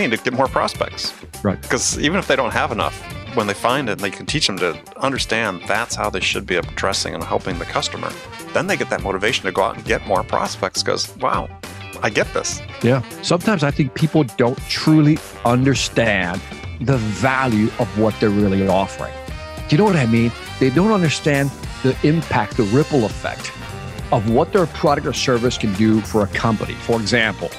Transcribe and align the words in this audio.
need 0.00 0.16
to 0.16 0.22
get 0.22 0.32
more 0.32 0.48
prospects. 0.48 1.12
Right. 1.42 1.60
Because 1.60 1.98
even 1.98 2.18
if 2.18 2.26
they 2.26 2.36
don't 2.36 2.52
have 2.52 2.72
enough, 2.72 3.00
when 3.36 3.46
they 3.46 3.54
find 3.54 3.88
it, 3.88 3.92
and 3.92 4.00
they 4.00 4.10
can 4.10 4.26
teach 4.26 4.46
them 4.46 4.58
to 4.58 4.78
understand 4.98 5.62
that's 5.66 5.94
how 5.94 6.10
they 6.10 6.20
should 6.20 6.46
be 6.46 6.56
addressing 6.56 7.14
and 7.14 7.22
helping 7.22 7.58
the 7.58 7.64
customer. 7.64 8.10
Then 8.52 8.66
they 8.66 8.76
get 8.76 8.90
that 8.90 9.02
motivation 9.02 9.44
to 9.46 9.52
go 9.52 9.62
out 9.62 9.76
and 9.76 9.84
get 9.84 10.06
more 10.06 10.24
prospects 10.24 10.82
because, 10.82 11.14
wow, 11.16 11.48
I 12.02 12.10
get 12.10 12.32
this. 12.34 12.60
Yeah. 12.82 13.02
Sometimes 13.22 13.62
I 13.62 13.70
think 13.70 13.94
people 13.94 14.24
don't 14.24 14.58
truly 14.68 15.18
understand 15.44 16.40
the 16.80 16.96
value 16.96 17.66
of 17.78 17.98
what 17.98 18.18
they're 18.18 18.30
really 18.30 18.66
offering. 18.66 19.12
Do 19.68 19.76
you 19.76 19.78
know 19.78 19.84
what 19.84 19.96
I 19.96 20.06
mean? 20.06 20.32
They 20.58 20.70
don't 20.70 20.92
understand 20.92 21.50
the 21.82 21.96
impact, 22.02 22.56
the 22.56 22.64
ripple 22.64 23.04
effect 23.04 23.52
of 24.12 24.28
what 24.30 24.52
their 24.52 24.66
product 24.66 25.06
or 25.06 25.12
service 25.12 25.56
can 25.56 25.72
do 25.74 26.00
for 26.00 26.24
a 26.24 26.26
company. 26.28 26.74
For 26.74 27.00
example, 27.00 27.50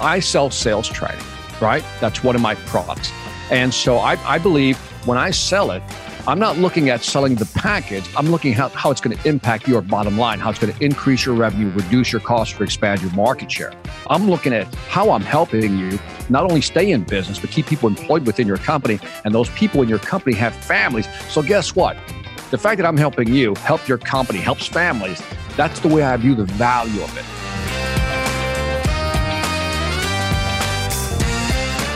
I 0.00 0.18
sell 0.18 0.50
sales 0.50 0.88
training, 0.88 1.24
right? 1.62 1.84
That's 2.00 2.22
one 2.22 2.36
of 2.36 2.42
my 2.42 2.54
products. 2.54 3.10
And 3.50 3.72
so 3.72 3.98
I, 3.98 4.16
I 4.24 4.38
believe 4.38 4.76
when 5.06 5.16
I 5.16 5.30
sell 5.30 5.70
it, 5.70 5.82
I'm 6.24 6.38
not 6.38 6.56
looking 6.56 6.88
at 6.88 7.02
selling 7.02 7.34
the 7.34 7.46
package. 7.46 8.08
I'm 8.16 8.30
looking 8.30 8.52
how, 8.52 8.68
how 8.68 8.92
it's 8.92 9.00
going 9.00 9.16
to 9.16 9.28
impact 9.28 9.66
your 9.66 9.82
bottom 9.82 10.16
line, 10.16 10.38
how 10.38 10.50
it's 10.50 10.58
going 10.60 10.72
to 10.72 10.84
increase 10.84 11.26
your 11.26 11.34
revenue, 11.34 11.70
reduce 11.72 12.12
your 12.12 12.20
costs, 12.20 12.60
or 12.60 12.64
expand 12.64 13.02
your 13.02 13.10
market 13.12 13.50
share. 13.50 13.72
I'm 14.08 14.30
looking 14.30 14.52
at 14.52 14.72
how 14.88 15.10
I'm 15.10 15.22
helping 15.22 15.76
you 15.76 15.98
not 16.28 16.44
only 16.44 16.60
stay 16.60 16.92
in 16.92 17.02
business, 17.02 17.40
but 17.40 17.50
keep 17.50 17.66
people 17.66 17.88
employed 17.88 18.24
within 18.24 18.46
your 18.46 18.58
company. 18.58 19.00
And 19.24 19.34
those 19.34 19.48
people 19.50 19.82
in 19.82 19.88
your 19.88 19.98
company 19.98 20.36
have 20.36 20.54
families. 20.54 21.08
So 21.28 21.42
guess 21.42 21.74
what? 21.74 21.96
The 22.52 22.58
fact 22.58 22.76
that 22.76 22.86
I'm 22.86 22.96
helping 22.96 23.32
you 23.34 23.56
help 23.56 23.88
your 23.88 23.98
company, 23.98 24.38
helps 24.38 24.66
families, 24.66 25.20
that's 25.56 25.80
the 25.80 25.88
way 25.88 26.04
I 26.04 26.16
view 26.18 26.36
the 26.36 26.44
value 26.44 27.02
of 27.02 27.16
it. 27.18 27.24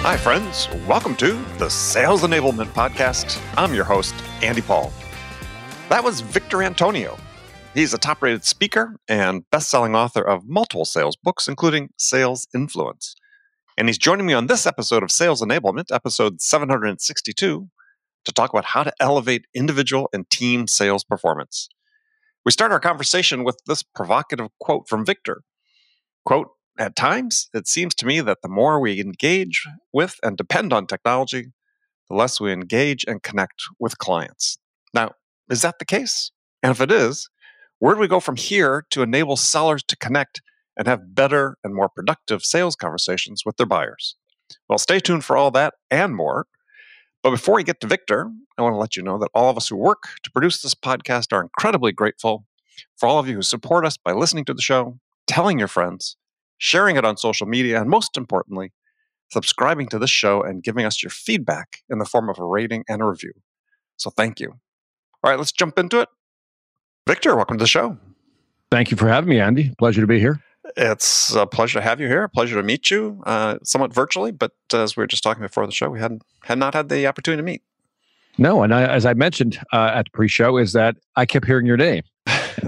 Hi, 0.06 0.16
friends. 0.16 0.68
Welcome 0.86 1.16
to 1.16 1.32
the 1.58 1.68
Sales 1.68 2.22
Enablement 2.22 2.68
Podcast. 2.68 3.42
I'm 3.56 3.74
your 3.74 3.82
host, 3.82 4.14
Andy 4.40 4.62
Paul. 4.62 4.92
That 5.88 6.04
was 6.04 6.20
Victor 6.20 6.62
Antonio. 6.62 7.18
He's 7.74 7.92
a 7.92 7.98
top 7.98 8.22
rated 8.22 8.44
speaker 8.44 9.00
and 9.08 9.42
best 9.50 9.68
selling 9.68 9.96
author 9.96 10.22
of 10.22 10.46
multiple 10.46 10.84
sales 10.84 11.16
books, 11.16 11.48
including 11.48 11.88
Sales 11.98 12.46
Influence. 12.54 13.16
And 13.76 13.88
he's 13.88 13.98
joining 13.98 14.26
me 14.26 14.32
on 14.32 14.46
this 14.46 14.64
episode 14.64 15.02
of 15.02 15.10
Sales 15.10 15.42
Enablement, 15.42 15.92
episode 15.92 16.40
762, 16.40 17.68
to 18.26 18.32
talk 18.32 18.50
about 18.50 18.66
how 18.66 18.84
to 18.84 18.92
elevate 19.00 19.46
individual 19.56 20.08
and 20.12 20.30
team 20.30 20.68
sales 20.68 21.02
performance. 21.02 21.68
We 22.44 22.52
start 22.52 22.70
our 22.70 22.78
conversation 22.78 23.42
with 23.42 23.58
this 23.66 23.82
provocative 23.82 24.50
quote 24.60 24.88
from 24.88 25.04
Victor. 25.04 25.42
Quote, 26.24 26.50
at 26.78 26.96
times, 26.96 27.48
it 27.54 27.66
seems 27.66 27.94
to 27.96 28.06
me 28.06 28.20
that 28.20 28.42
the 28.42 28.48
more 28.48 28.80
we 28.80 29.00
engage 29.00 29.66
with 29.92 30.16
and 30.22 30.36
depend 30.36 30.72
on 30.72 30.86
technology, 30.86 31.52
the 32.08 32.14
less 32.14 32.40
we 32.40 32.52
engage 32.52 33.04
and 33.06 33.22
connect 33.22 33.62
with 33.78 33.98
clients. 33.98 34.58
Now, 34.94 35.12
is 35.50 35.62
that 35.62 35.78
the 35.78 35.84
case? 35.84 36.30
And 36.62 36.70
if 36.70 36.80
it 36.80 36.90
is, 36.90 37.28
where 37.78 37.94
do 37.94 38.00
we 38.00 38.08
go 38.08 38.20
from 38.20 38.36
here 38.36 38.84
to 38.90 39.02
enable 39.02 39.36
sellers 39.36 39.82
to 39.84 39.96
connect 39.96 40.40
and 40.76 40.86
have 40.86 41.14
better 41.14 41.56
and 41.64 41.74
more 41.74 41.88
productive 41.88 42.42
sales 42.42 42.76
conversations 42.76 43.42
with 43.44 43.56
their 43.56 43.66
buyers? 43.66 44.16
Well, 44.68 44.78
stay 44.78 45.00
tuned 45.00 45.24
for 45.24 45.36
all 45.36 45.50
that 45.52 45.74
and 45.90 46.14
more. 46.14 46.46
But 47.22 47.30
before 47.30 47.56
we 47.56 47.64
get 47.64 47.80
to 47.80 47.86
Victor, 47.86 48.30
I 48.56 48.62
want 48.62 48.74
to 48.74 48.78
let 48.78 48.96
you 48.96 49.02
know 49.02 49.18
that 49.18 49.30
all 49.34 49.50
of 49.50 49.56
us 49.56 49.68
who 49.68 49.76
work 49.76 50.04
to 50.22 50.30
produce 50.30 50.62
this 50.62 50.74
podcast 50.74 51.32
are 51.32 51.42
incredibly 51.42 51.92
grateful 51.92 52.46
for 52.96 53.08
all 53.08 53.18
of 53.18 53.28
you 53.28 53.34
who 53.34 53.42
support 53.42 53.84
us 53.84 53.96
by 53.96 54.12
listening 54.12 54.44
to 54.44 54.54
the 54.54 54.62
show, 54.62 54.98
telling 55.26 55.58
your 55.58 55.68
friends, 55.68 56.16
sharing 56.58 56.96
it 56.96 57.04
on 57.04 57.16
social 57.16 57.46
media, 57.46 57.80
and 57.80 57.88
most 57.90 58.16
importantly, 58.16 58.72
subscribing 59.30 59.88
to 59.88 59.98
this 59.98 60.10
show 60.10 60.42
and 60.42 60.62
giving 60.62 60.84
us 60.84 61.02
your 61.02 61.10
feedback 61.10 61.78
in 61.88 61.98
the 61.98 62.04
form 62.04 62.28
of 62.28 62.38
a 62.38 62.44
rating 62.44 62.84
and 62.88 63.02
a 63.02 63.04
review. 63.04 63.32
So 63.96 64.10
thank 64.10 64.40
you. 64.40 64.50
All 65.22 65.30
right, 65.30 65.38
let's 65.38 65.52
jump 65.52 65.78
into 65.78 66.00
it. 66.00 66.08
Victor, 67.06 67.34
welcome 67.36 67.58
to 67.58 67.62
the 67.62 67.68
show. 67.68 67.98
Thank 68.70 68.90
you 68.90 68.96
for 68.96 69.08
having 69.08 69.30
me, 69.30 69.40
Andy. 69.40 69.72
Pleasure 69.78 70.00
to 70.00 70.06
be 70.06 70.18
here. 70.18 70.40
It's 70.76 71.34
a 71.34 71.46
pleasure 71.46 71.78
to 71.78 71.82
have 71.82 72.00
you 72.00 72.08
here. 72.08 72.24
A 72.24 72.28
pleasure 72.28 72.56
to 72.56 72.62
meet 72.62 72.90
you, 72.90 73.22
uh, 73.24 73.58
somewhat 73.62 73.94
virtually, 73.94 74.32
but 74.32 74.52
as 74.72 74.96
we 74.96 75.02
were 75.02 75.06
just 75.06 75.22
talking 75.22 75.42
before 75.42 75.64
the 75.66 75.72
show, 75.72 75.88
we 75.88 76.00
hadn't 76.00 76.22
had 76.42 76.58
not 76.58 76.74
had 76.74 76.88
the 76.88 77.06
opportunity 77.06 77.40
to 77.40 77.44
meet. 77.44 77.62
No, 78.38 78.62
and 78.62 78.74
I, 78.74 78.84
as 78.84 79.06
I 79.06 79.14
mentioned 79.14 79.58
uh, 79.72 79.92
at 79.94 80.06
the 80.06 80.10
pre-show, 80.10 80.58
is 80.58 80.72
that 80.72 80.96
I 81.14 81.24
kept 81.24 81.46
hearing 81.46 81.66
your 81.66 81.76
name. 81.76 82.02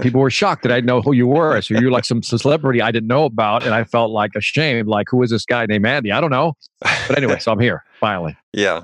People 0.01 0.21
were 0.21 0.29
shocked 0.29 0.63
that 0.63 0.71
I 0.71 0.79
know 0.79 1.01
who 1.01 1.13
you 1.13 1.27
were. 1.27 1.61
So 1.61 1.73
you're 1.75 1.91
like 1.91 2.05
some 2.05 2.21
celebrity 2.23 2.81
I 2.81 2.91
didn't 2.91 3.07
know 3.07 3.25
about, 3.25 3.63
and 3.63 3.73
I 3.73 3.83
felt 3.83 4.11
like 4.11 4.31
ashamed. 4.35 4.87
Like, 4.87 5.07
who 5.09 5.21
is 5.23 5.29
this 5.29 5.45
guy 5.45 5.65
named 5.65 5.85
Andy? 5.85 6.11
I 6.11 6.21
don't 6.21 6.29
know. 6.29 6.53
But 6.81 7.17
anyway, 7.17 7.39
so 7.39 7.51
I'm 7.51 7.59
here 7.59 7.83
finally. 7.99 8.35
Yeah, 8.51 8.81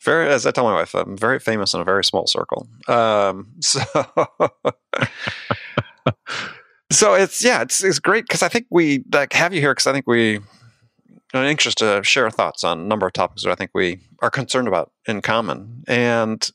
very. 0.00 0.28
As 0.28 0.46
I 0.46 0.52
tell 0.52 0.62
my 0.62 0.72
wife, 0.72 0.94
I'm 0.94 1.16
very 1.16 1.40
famous 1.40 1.74
in 1.74 1.80
a 1.80 1.84
very 1.84 2.04
small 2.04 2.28
circle. 2.28 2.68
Um, 2.86 3.48
so, 3.60 3.80
so 6.92 7.14
it's 7.14 7.44
yeah, 7.44 7.62
it's 7.62 7.82
it's 7.82 7.98
great 7.98 8.26
because 8.26 8.44
I 8.44 8.48
think 8.48 8.66
we 8.70 9.02
like 9.12 9.32
have 9.32 9.52
you 9.52 9.60
here 9.60 9.72
because 9.72 9.88
I 9.88 9.92
think 9.92 10.06
we 10.06 10.38
are 11.34 11.44
anxious 11.44 11.74
to 11.76 12.02
share 12.04 12.30
thoughts 12.30 12.62
on 12.62 12.78
a 12.78 12.84
number 12.84 13.06
of 13.06 13.12
topics 13.12 13.42
that 13.42 13.50
I 13.50 13.56
think 13.56 13.72
we 13.74 13.98
are 14.20 14.30
concerned 14.30 14.68
about 14.68 14.92
in 15.06 15.20
common 15.20 15.84
and 15.88 16.48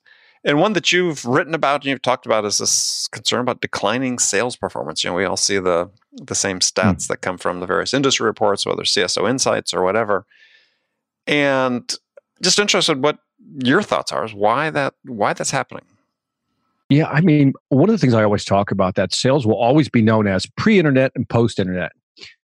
and 0.43 0.59
one 0.59 0.73
that 0.73 0.91
you've 0.91 1.23
written 1.25 1.53
about 1.53 1.81
and 1.81 1.85
you've 1.85 2.01
talked 2.01 2.25
about 2.25 2.45
is 2.45 2.57
this 2.57 3.07
concern 3.09 3.41
about 3.41 3.61
declining 3.61 4.17
sales 4.17 4.55
performance. 4.55 5.03
You 5.03 5.11
know, 5.11 5.15
we 5.15 5.25
all 5.25 5.37
see 5.37 5.59
the 5.59 5.89
the 6.13 6.35
same 6.35 6.59
stats 6.59 7.03
mm. 7.03 7.07
that 7.07 7.21
come 7.21 7.37
from 7.37 7.59
the 7.59 7.65
various 7.65 7.93
industry 7.93 8.25
reports, 8.25 8.65
whether 8.65 8.83
CSO 8.83 9.29
Insights 9.29 9.73
or 9.73 9.83
whatever. 9.83 10.25
And 11.27 11.93
just 12.41 12.59
interested 12.59 13.03
what 13.03 13.19
your 13.63 13.83
thoughts 13.83 14.11
are 14.11 14.25
is 14.25 14.33
why 14.33 14.69
that 14.71 14.95
why 15.03 15.33
that's 15.33 15.51
happening. 15.51 15.85
Yeah, 16.89 17.07
I 17.07 17.21
mean, 17.21 17.53
one 17.69 17.87
of 17.87 17.93
the 17.93 17.99
things 17.99 18.13
I 18.13 18.23
always 18.23 18.43
talk 18.43 18.69
about 18.69 18.95
that 18.95 19.13
sales 19.13 19.47
will 19.47 19.55
always 19.55 19.87
be 19.87 20.01
known 20.01 20.27
as 20.27 20.45
pre-internet 20.57 21.13
and 21.15 21.27
post-internet. 21.29 21.93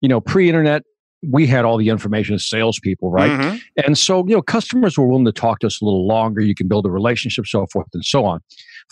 You 0.00 0.08
know, 0.08 0.20
pre-internet, 0.20 0.84
we 1.22 1.46
had 1.46 1.64
all 1.64 1.76
the 1.76 1.88
information 1.88 2.34
as 2.34 2.46
salespeople, 2.46 3.10
right? 3.10 3.30
Mm-hmm. 3.30 3.56
And 3.84 3.98
so, 3.98 4.26
you 4.26 4.34
know, 4.34 4.42
customers 4.42 4.96
were 4.96 5.06
willing 5.06 5.24
to 5.24 5.32
talk 5.32 5.58
to 5.60 5.66
us 5.66 5.80
a 5.80 5.84
little 5.84 6.06
longer. 6.06 6.40
You 6.40 6.54
can 6.54 6.68
build 6.68 6.86
a 6.86 6.90
relationship, 6.90 7.46
so 7.46 7.66
forth 7.66 7.88
and 7.92 8.04
so 8.04 8.24
on. 8.24 8.40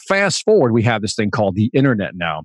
Fast 0.08 0.44
forward, 0.44 0.72
we 0.72 0.82
have 0.82 1.02
this 1.02 1.14
thing 1.14 1.30
called 1.30 1.54
the 1.54 1.70
internet 1.72 2.16
now. 2.16 2.42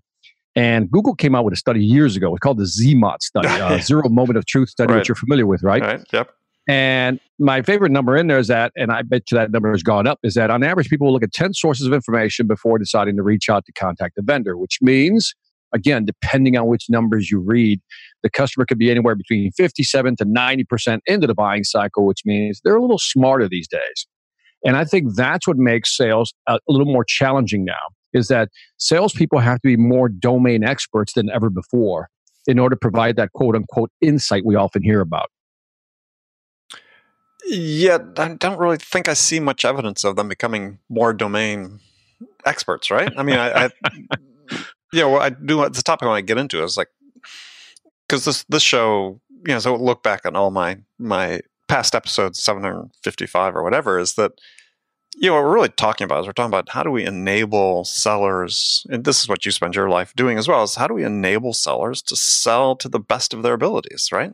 And 0.55 0.91
Google 0.91 1.15
came 1.15 1.33
out 1.33 1.45
with 1.45 1.53
a 1.53 1.57
study 1.57 1.83
years 1.83 2.15
ago. 2.15 2.33
It's 2.35 2.41
called 2.41 2.57
the 2.57 2.65
ZMOT 2.65 3.21
study, 3.21 3.47
uh, 3.47 3.77
Zero 3.81 4.07
Moment 4.09 4.37
of 4.37 4.45
Truth 4.45 4.69
study, 4.69 4.91
right. 4.91 4.99
which 4.99 5.07
you're 5.07 5.15
familiar 5.15 5.47
with, 5.47 5.63
right? 5.63 5.81
Right. 5.81 6.01
Yep. 6.11 6.29
And 6.67 7.19
my 7.39 7.61
favorite 7.63 7.91
number 7.91 8.15
in 8.15 8.27
there 8.27 8.37
is 8.37 8.47
that, 8.47 8.71
and 8.75 8.91
I 8.91 9.01
bet 9.01 9.31
you 9.31 9.37
that 9.37 9.51
number 9.51 9.71
has 9.71 9.81
gone 9.81 10.05
up, 10.05 10.19
is 10.23 10.35
that 10.35 10.51
on 10.51 10.63
average, 10.63 10.89
people 10.89 11.07
will 11.07 11.13
look 11.13 11.23
at 11.23 11.33
10 11.33 11.53
sources 11.53 11.87
of 11.87 11.93
information 11.93 12.47
before 12.47 12.77
deciding 12.77 13.15
to 13.15 13.23
reach 13.23 13.49
out 13.49 13.65
to 13.65 13.71
contact 13.71 14.15
the 14.15 14.21
vendor, 14.21 14.57
which 14.57 14.79
means 14.81 15.33
again, 15.73 16.05
depending 16.05 16.57
on 16.57 16.67
which 16.67 16.85
numbers 16.89 17.29
you 17.31 17.39
read, 17.39 17.79
the 18.23 18.29
customer 18.29 18.65
could 18.65 18.77
be 18.77 18.91
anywhere 18.91 19.15
between 19.15 19.51
57 19.51 20.15
to 20.17 20.25
90% 20.25 20.99
into 21.05 21.27
the 21.27 21.33
buying 21.33 21.63
cycle, 21.63 22.05
which 22.05 22.21
means 22.25 22.61
they're 22.63 22.75
a 22.75 22.81
little 22.81 22.99
smarter 22.99 23.47
these 23.47 23.67
days. 23.67 24.07
And 24.65 24.77
I 24.77 24.85
think 24.85 25.15
that's 25.15 25.47
what 25.47 25.57
makes 25.57 25.95
sales 25.95 26.33
a, 26.47 26.59
little 26.67 26.91
more 26.91 27.03
challenging 27.03 27.65
now 27.65 27.79
is 28.13 28.27
that 28.27 28.49
salespeople 28.77 29.39
have 29.39 29.55
to 29.61 29.67
be 29.67 29.77
more 29.77 30.09
domain 30.09 30.63
experts 30.63 31.13
than 31.13 31.29
ever 31.29 31.49
before 31.49 32.09
in 32.45 32.59
order 32.59 32.75
to 32.75 32.79
provide 32.79 33.15
that 33.15 33.31
quote 33.33 33.55
unquote 33.55 33.89
insight 34.01 34.43
we 34.45 34.55
often 34.55 34.83
hear 34.83 35.01
about. 35.01 35.29
Yeah, 37.45 37.97
I 38.17 38.35
don't 38.35 38.59
really 38.59 38.77
think 38.77 39.07
I 39.07 39.13
see 39.13 39.39
much 39.39 39.65
evidence 39.65 40.03
of 40.03 40.15
them 40.15 40.27
becoming 40.27 40.79
more 40.89 41.11
domain 41.13 41.79
experts, 42.45 42.91
right? 42.91 43.11
I 43.17 43.23
mean, 43.23 43.37
I, 43.37 43.65
I 43.65 43.69
yeah, 44.91 45.05
well, 45.05 45.21
I 45.21 45.29
do. 45.29 45.63
It's 45.63 45.79
a 45.79 45.83
topic 45.83 46.05
I 46.05 46.09
want 46.09 46.19
to 46.19 46.33
get 46.33 46.39
into 46.39 46.63
is 46.63 46.77
like 46.77 46.89
because 48.07 48.25
this 48.25 48.43
this 48.49 48.63
show, 48.63 49.21
you 49.45 49.53
know, 49.53 49.59
so 49.59 49.75
look 49.75 50.03
back 50.03 50.25
on 50.25 50.35
all 50.35 50.51
my 50.51 50.77
my 50.99 51.41
past 51.67 51.95
episodes, 51.95 52.41
seven 52.41 52.63
hundred 52.63 52.91
fifty 53.03 53.25
five 53.25 53.55
or 53.55 53.63
whatever, 53.63 53.99
is 53.99 54.15
that 54.15 54.33
you 55.15 55.29
know 55.29 55.35
what 55.35 55.43
we're 55.43 55.53
really 55.53 55.69
talking 55.69 56.05
about 56.05 56.21
is 56.21 56.27
we're 56.27 56.33
talking 56.33 56.49
about 56.49 56.69
how 56.69 56.83
do 56.83 56.91
we 56.91 57.05
enable 57.05 57.85
sellers, 57.85 58.85
and 58.89 59.03
this 59.03 59.21
is 59.21 59.29
what 59.29 59.45
you 59.45 59.51
spend 59.51 59.75
your 59.75 59.89
life 59.89 60.13
doing 60.15 60.37
as 60.37 60.47
well, 60.47 60.63
is 60.63 60.75
how 60.75 60.87
do 60.87 60.93
we 60.93 61.03
enable 61.03 61.53
sellers 61.53 62.01
to 62.01 62.15
sell 62.15 62.75
to 62.75 62.89
the 62.89 62.99
best 62.99 63.33
of 63.33 63.43
their 63.43 63.53
abilities, 63.53 64.11
right? 64.11 64.33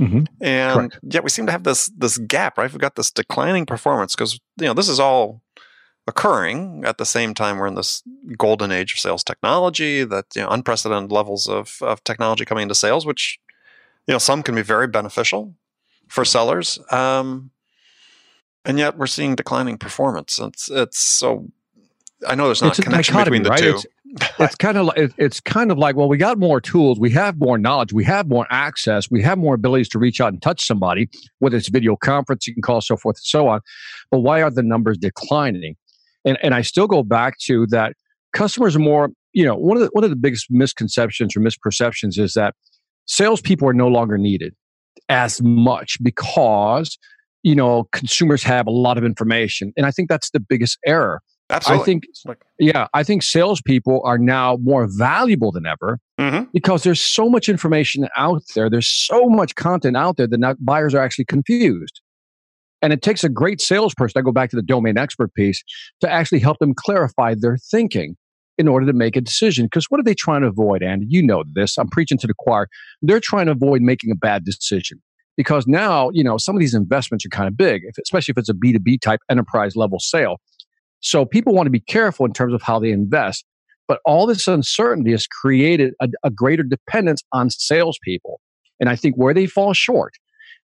Mm-hmm. 0.00 0.24
And 0.40 0.90
Correct. 0.90 0.98
yet 1.02 1.24
we 1.24 1.30
seem 1.30 1.46
to 1.46 1.52
have 1.52 1.64
this 1.64 1.86
this 1.96 2.18
gap, 2.18 2.58
right? 2.58 2.70
We've 2.70 2.80
got 2.80 2.96
this 2.96 3.10
declining 3.10 3.66
performance 3.66 4.14
because 4.14 4.40
you 4.58 4.66
know 4.66 4.74
this 4.74 4.88
is 4.88 4.98
all 4.98 5.41
occurring 6.06 6.82
at 6.84 6.98
the 6.98 7.06
same 7.06 7.32
time 7.32 7.58
we're 7.58 7.66
in 7.66 7.76
this 7.76 8.02
golden 8.36 8.72
age 8.72 8.92
of 8.92 8.98
sales 8.98 9.22
technology 9.22 10.02
that 10.02 10.26
you 10.34 10.42
know 10.42 10.48
unprecedented 10.48 11.12
levels 11.12 11.48
of, 11.48 11.78
of 11.80 12.02
technology 12.02 12.44
coming 12.44 12.62
into 12.62 12.74
sales 12.74 13.06
which 13.06 13.38
you 14.06 14.12
know 14.12 14.18
some 14.18 14.42
can 14.42 14.54
be 14.54 14.62
very 14.62 14.88
beneficial 14.88 15.54
for 16.08 16.24
sellers 16.24 16.78
um, 16.90 17.52
and 18.64 18.78
yet 18.78 18.96
we're 18.96 19.06
seeing 19.06 19.34
declining 19.34 19.78
performance. 19.78 20.38
It's 20.38 20.70
it's 20.70 20.98
so 20.98 21.48
i 22.28 22.36
know 22.36 22.46
there's 22.46 22.62
not 22.62 22.68
it's 22.68 22.78
a 22.78 22.82
connection 22.82 23.16
between 23.16 23.42
the 23.42 23.50
right? 23.50 23.58
two. 23.58 23.74
It's, 23.74 23.86
it's 24.38 24.54
kind 24.54 24.78
of 24.78 24.86
like 24.86 25.12
it's 25.16 25.40
kind 25.40 25.72
of 25.72 25.78
like 25.78 25.96
well 25.96 26.08
we 26.08 26.16
got 26.16 26.38
more 26.38 26.60
tools 26.60 27.00
we 27.00 27.10
have 27.10 27.38
more 27.38 27.58
knowledge 27.58 27.92
we 27.92 28.04
have 28.04 28.28
more 28.28 28.46
access 28.50 29.10
we 29.10 29.22
have 29.22 29.38
more 29.38 29.54
abilities 29.54 29.88
to 29.88 29.98
reach 29.98 30.20
out 30.20 30.32
and 30.32 30.40
touch 30.40 30.64
somebody 30.64 31.08
whether 31.40 31.56
it's 31.56 31.68
video 31.68 31.96
conference 31.96 32.46
you 32.46 32.52
can 32.52 32.62
call 32.62 32.80
so 32.80 32.96
forth 32.96 33.16
and 33.16 33.24
so 33.24 33.48
on 33.48 33.60
but 34.10 34.20
why 34.20 34.40
are 34.40 34.50
the 34.50 34.62
numbers 34.62 34.98
declining 34.98 35.74
and 36.24 36.38
and 36.42 36.54
i 36.54 36.62
still 36.62 36.86
go 36.86 37.02
back 37.02 37.38
to 37.38 37.66
that 37.68 37.94
customers 38.32 38.76
are 38.76 38.80
more 38.80 39.10
you 39.32 39.44
know 39.44 39.54
one 39.54 39.76
of 39.76 39.82
the 39.82 39.88
one 39.92 40.04
of 40.04 40.10
the 40.10 40.16
biggest 40.16 40.46
misconceptions 40.50 41.36
or 41.36 41.40
misperceptions 41.40 42.18
is 42.18 42.34
that 42.34 42.54
salespeople 43.06 43.68
are 43.68 43.74
no 43.74 43.88
longer 43.88 44.18
needed 44.18 44.54
as 45.08 45.40
much 45.42 45.98
because 46.02 46.98
you 47.42 47.54
know 47.54 47.88
consumers 47.92 48.42
have 48.42 48.66
a 48.66 48.70
lot 48.70 48.98
of 48.98 49.04
information 49.04 49.72
and 49.76 49.86
i 49.86 49.90
think 49.90 50.08
that's 50.08 50.30
the 50.30 50.40
biggest 50.40 50.78
error 50.86 51.20
Absolutely. 51.50 51.82
I 51.82 51.84
think, 51.84 52.04
yeah, 52.58 52.86
I 52.94 53.02
think 53.02 53.22
salespeople 53.22 54.00
are 54.04 54.16
now 54.16 54.56
more 54.62 54.86
valuable 54.88 55.52
than 55.52 55.66
ever 55.66 55.98
mm-hmm. 56.18 56.44
because 56.52 56.82
there's 56.82 57.00
so 57.00 57.28
much 57.28 57.48
information 57.48 58.08
out 58.16 58.42
there. 58.54 58.70
There's 58.70 58.86
so 58.86 59.28
much 59.28 59.54
content 59.54 59.96
out 59.96 60.16
there 60.16 60.26
that 60.26 60.40
not, 60.40 60.56
buyers 60.60 60.94
are 60.94 61.02
actually 61.02 61.26
confused. 61.26 62.00
And 62.82 62.92
it 62.92 63.00
takes 63.00 63.22
a 63.22 63.28
great 63.28 63.60
salesperson, 63.60 64.18
I 64.18 64.22
go 64.22 64.32
back 64.32 64.50
to 64.50 64.56
the 64.56 64.62
domain 64.62 64.98
expert 64.98 65.32
piece, 65.34 65.62
to 66.00 66.10
actually 66.10 66.40
help 66.40 66.58
them 66.58 66.74
clarify 66.74 67.34
their 67.38 67.56
thinking 67.56 68.16
in 68.58 68.68
order 68.68 68.86
to 68.86 68.92
make 68.92 69.16
a 69.16 69.20
decision. 69.20 69.66
Because 69.66 69.86
what 69.86 70.00
are 70.00 70.04
they 70.04 70.14
trying 70.14 70.42
to 70.42 70.48
avoid, 70.48 70.82
Andy? 70.82 71.06
You 71.08 71.22
know 71.22 71.44
this. 71.54 71.78
I'm 71.78 71.88
preaching 71.88 72.18
to 72.18 72.26
the 72.26 72.34
choir. 72.36 72.68
They're 73.00 73.20
trying 73.20 73.46
to 73.46 73.52
avoid 73.52 73.82
making 73.82 74.10
a 74.10 74.16
bad 74.16 74.44
decision 74.44 75.00
because 75.36 75.66
now, 75.66 76.10
you 76.12 76.22
know, 76.22 76.36
some 76.36 76.56
of 76.56 76.60
these 76.60 76.74
investments 76.74 77.24
are 77.24 77.30
kind 77.30 77.48
of 77.48 77.56
big, 77.56 77.82
especially 78.02 78.32
if 78.32 78.38
it's 78.38 78.48
a 78.48 78.54
B2B 78.54 79.00
type 79.00 79.20
enterprise 79.30 79.76
level 79.76 79.98
sale. 79.98 80.36
So 81.00 81.24
people 81.24 81.54
want 81.54 81.66
to 81.66 81.70
be 81.70 81.80
careful 81.80 82.26
in 82.26 82.32
terms 82.32 82.54
of 82.54 82.62
how 82.62 82.78
they 82.78 82.90
invest. 82.90 83.44
But 83.88 84.00
all 84.04 84.26
this 84.26 84.46
uncertainty 84.46 85.10
has 85.10 85.26
created 85.26 85.94
a, 86.00 86.08
a 86.22 86.30
greater 86.30 86.62
dependence 86.62 87.22
on 87.32 87.50
salespeople. 87.50 88.40
And 88.78 88.88
I 88.88 88.96
think 88.96 89.16
where 89.16 89.34
they 89.34 89.46
fall 89.46 89.72
short, 89.72 90.14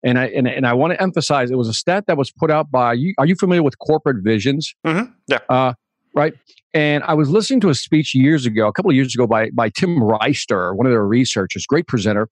and 0.02 0.18
I 0.18 0.26
and, 0.26 0.46
and 0.46 0.66
I 0.66 0.74
want 0.74 0.92
to 0.92 1.02
emphasize, 1.02 1.50
it 1.50 1.56
was 1.56 1.68
a 1.68 1.74
stat 1.74 2.04
that 2.06 2.16
was 2.16 2.30
put 2.30 2.50
out 2.50 2.70
by 2.70 2.92
you. 2.94 3.14
Are 3.18 3.26
you 3.26 3.34
familiar 3.34 3.62
with 3.62 3.78
corporate 3.78 4.22
visions? 4.22 4.74
Mm-hmm. 4.86 5.12
Yeah. 5.26 5.38
Uh, 5.48 5.74
right. 6.14 6.34
And 6.74 7.02
I 7.04 7.14
was 7.14 7.30
listening 7.30 7.60
to 7.60 7.70
a 7.70 7.74
speech 7.74 8.14
years 8.14 8.46
ago, 8.46 8.68
a 8.68 8.72
couple 8.72 8.90
of 8.90 8.96
years 8.96 9.14
ago, 9.14 9.26
by 9.26 9.50
by 9.50 9.70
Tim 9.70 9.96
Riesterer, 9.96 10.76
one 10.76 10.86
of 10.86 10.92
their 10.92 11.06
researchers, 11.06 11.66
great 11.66 11.86
presenter, 11.86 12.28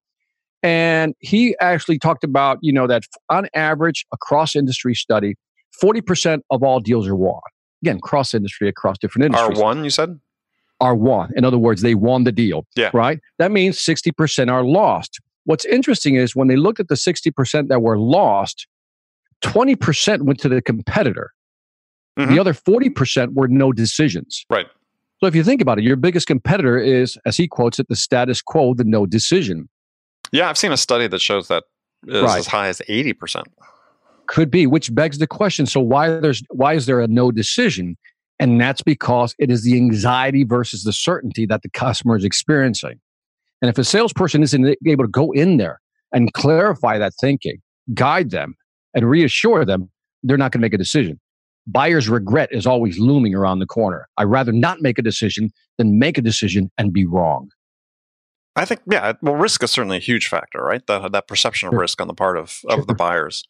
and 0.63 1.15
he 1.21 1.57
actually 1.61 1.99
talked 1.99 2.25
about 2.25 2.59
you 2.61 2.73
know 2.73 2.87
that 2.87 3.05
on 3.31 3.49
average 3.55 4.07
across 4.13 4.55
industry 4.55 4.95
study, 4.95 5.35
forty 5.81 6.01
percent 6.01 6.45
of 6.51 6.63
all 6.63 6.81
deals 6.81 7.09
are 7.09 7.17
won 7.17 7.41
again, 7.83 8.01
cross 8.01 8.35
industry 8.35 8.69
across 8.69 8.99
different 8.99 9.27
industries. 9.27 9.59
R1, 9.59 9.85
you 9.85 9.91
said? 9.91 10.19
R1. 10.83 11.33
In 11.37 11.45
other 11.45 11.59
words, 11.59 11.83
they 11.83 11.95
won 11.95 12.25
the 12.25 12.33
deal. 12.33 12.67
Yeah. 12.77 12.91
Right? 12.93 13.21
That 13.39 13.51
means 13.51 13.79
60% 13.79 14.51
are 14.51 14.65
lost. 14.65 15.21
What's 15.47 15.65
interesting 15.65 16.17
is 16.17 16.37
when 16.37 16.49
they 16.49 16.57
looked 16.57 16.81
at 16.81 16.89
the 16.89 16.97
60% 16.97 17.69
that 17.69 17.81
were 17.81 17.99
lost, 17.99 18.67
20% 19.43 20.23
went 20.23 20.41
to 20.41 20.49
the 20.49 20.61
competitor. 20.61 21.33
Mm-hmm. 22.19 22.35
The 22.35 22.41
other 22.41 22.53
40% 22.53 23.35
were 23.35 23.49
no 23.49 23.73
decisions. 23.73 24.45
Right. 24.51 24.67
So 25.21 25.27
if 25.27 25.35
you 25.35 25.45
think 25.45 25.63
about 25.63 25.79
it, 25.79 25.85
your 25.85 25.97
biggest 25.97 26.27
competitor 26.27 26.79
is, 26.79 27.17
as 27.25 27.37
he 27.37 27.49
quotes 27.49 27.79
it, 27.79 27.87
the 27.89 27.97
status 27.97 28.43
quo, 28.43 28.75
the 28.75 28.85
no 28.85 29.07
decision. 29.07 29.69
Yeah, 30.33 30.49
I've 30.49 30.59
seen 30.59 30.73
a 30.73 30.77
study 30.77 31.07
that 31.07 31.21
shows 31.21 31.49
that 31.49 31.65
is 32.07 32.23
right. 32.23 32.39
as 32.39 32.47
high 32.47 32.67
as 32.69 32.83
80%. 32.89 33.45
Could 34.27 34.51
be, 34.51 34.67
which 34.67 34.95
begs 34.95 35.19
the 35.19 35.27
question. 35.27 35.67
So 35.67 35.81
why 35.81 36.09
there's 36.09 36.43
why 36.51 36.75
is 36.75 36.87
there 36.87 37.01
a 37.01 37.07
no 37.07 37.31
decision? 37.31 37.97
And 38.41 38.61
that's 38.61 38.83
because 38.83 39.35
it 39.39 39.51
is 39.51 39.63
the 39.63 39.77
anxiety 39.77 40.43
versus 40.43 40.83
the 40.83 40.93
certainty 40.93 41.47
that 41.47 41.63
the 41.63 41.71
customer 41.71 42.17
is 42.17 42.25
experiencing. 42.25 43.01
And 43.63 43.69
if 43.69 43.79
a 43.79 43.85
salesperson 43.85 44.43
isn't 44.43 44.77
able 44.87 45.05
to 45.05 45.11
go 45.11 45.33
in 45.33 45.57
there 45.57 45.81
and 46.13 46.33
clarify 46.33 46.99
that 46.99 47.13
thinking, 47.21 47.59
guide 47.95 48.31
them, 48.31 48.55
and 48.95 49.09
reassure 49.09 49.65
them, 49.65 49.91
they're 50.23 50.37
not 50.37 50.53
going 50.53 50.61
to 50.61 50.65
make 50.65 50.75
a 50.75 50.79
decision. 50.79 51.21
Buyer's 51.67 52.09
regret 52.09 52.49
is 52.53 52.67
always 52.67 52.99
looming 52.99 53.35
around 53.35 53.59
the 53.59 53.67
corner. 53.67 54.09
I'd 54.19 54.25
rather 54.25 54.53
not 54.53 54.81
make 54.83 54.99
a 54.99 55.03
decision 55.03 55.51
than 55.79 55.99
make 55.99 56.17
a 56.17 56.23
decision 56.23 56.71
and 56.79 56.93
be 56.93 57.05
wrong. 57.05 57.51
I 58.55 58.65
think, 58.65 58.81
yeah, 58.91 59.13
well, 59.21 59.35
risk 59.35 59.63
is 59.63 59.71
certainly 59.71 59.99
a 59.99 60.01
huge 60.01 60.29
factor, 60.29 60.63
right? 60.63 60.87
That 60.87 61.13
that 61.13 61.29
perception 61.29 61.69
of 61.69 61.73
sure. 61.73 61.81
risk 61.81 62.01
on 62.01 62.09
the 62.09 62.15
part 62.15 62.39
of, 62.39 62.61
of 62.69 62.77
sure. 62.77 62.85
the 62.87 62.95
buyers. 62.95 63.45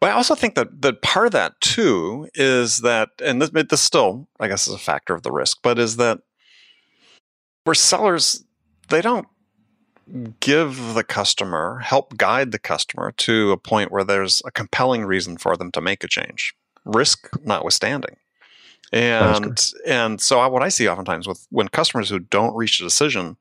But 0.00 0.10
I 0.10 0.14
also 0.14 0.34
think 0.34 0.56
that 0.56 0.82
that 0.82 1.00
part 1.00 1.26
of 1.26 1.32
that 1.32 1.52
too 1.60 2.28
is 2.34 2.80
that, 2.80 3.10
and 3.24 3.40
this, 3.40 3.50
this 3.50 3.80
still, 3.80 4.28
I 4.40 4.48
guess, 4.48 4.66
is 4.66 4.74
a 4.74 4.78
factor 4.78 5.14
of 5.14 5.22
the 5.22 5.30
risk, 5.30 5.58
but 5.62 5.78
is 5.78 5.96
that 5.96 6.18
where 7.64 7.74
sellers 7.74 8.44
they 8.92 9.02
don't 9.02 9.26
give 10.40 10.94
the 10.94 11.04
customer 11.04 11.78
help 11.78 12.16
guide 12.16 12.52
the 12.52 12.58
customer 12.58 13.12
to 13.12 13.52
a 13.52 13.56
point 13.56 13.90
where 13.90 14.04
there's 14.04 14.42
a 14.44 14.50
compelling 14.50 15.04
reason 15.04 15.36
for 15.36 15.56
them 15.56 15.70
to 15.72 15.80
make 15.80 16.04
a 16.04 16.08
change, 16.08 16.54
risk 16.84 17.28
notwithstanding. 17.44 18.16
And 18.92 19.72
and 19.86 20.20
so 20.20 20.40
I, 20.40 20.46
what 20.46 20.62
I 20.62 20.68
see 20.68 20.86
oftentimes 20.86 21.26
with 21.26 21.46
when 21.50 21.68
customers 21.68 22.10
who 22.10 22.18
don't 22.18 22.54
reach 22.54 22.78
a 22.78 22.82
decision, 22.82 23.38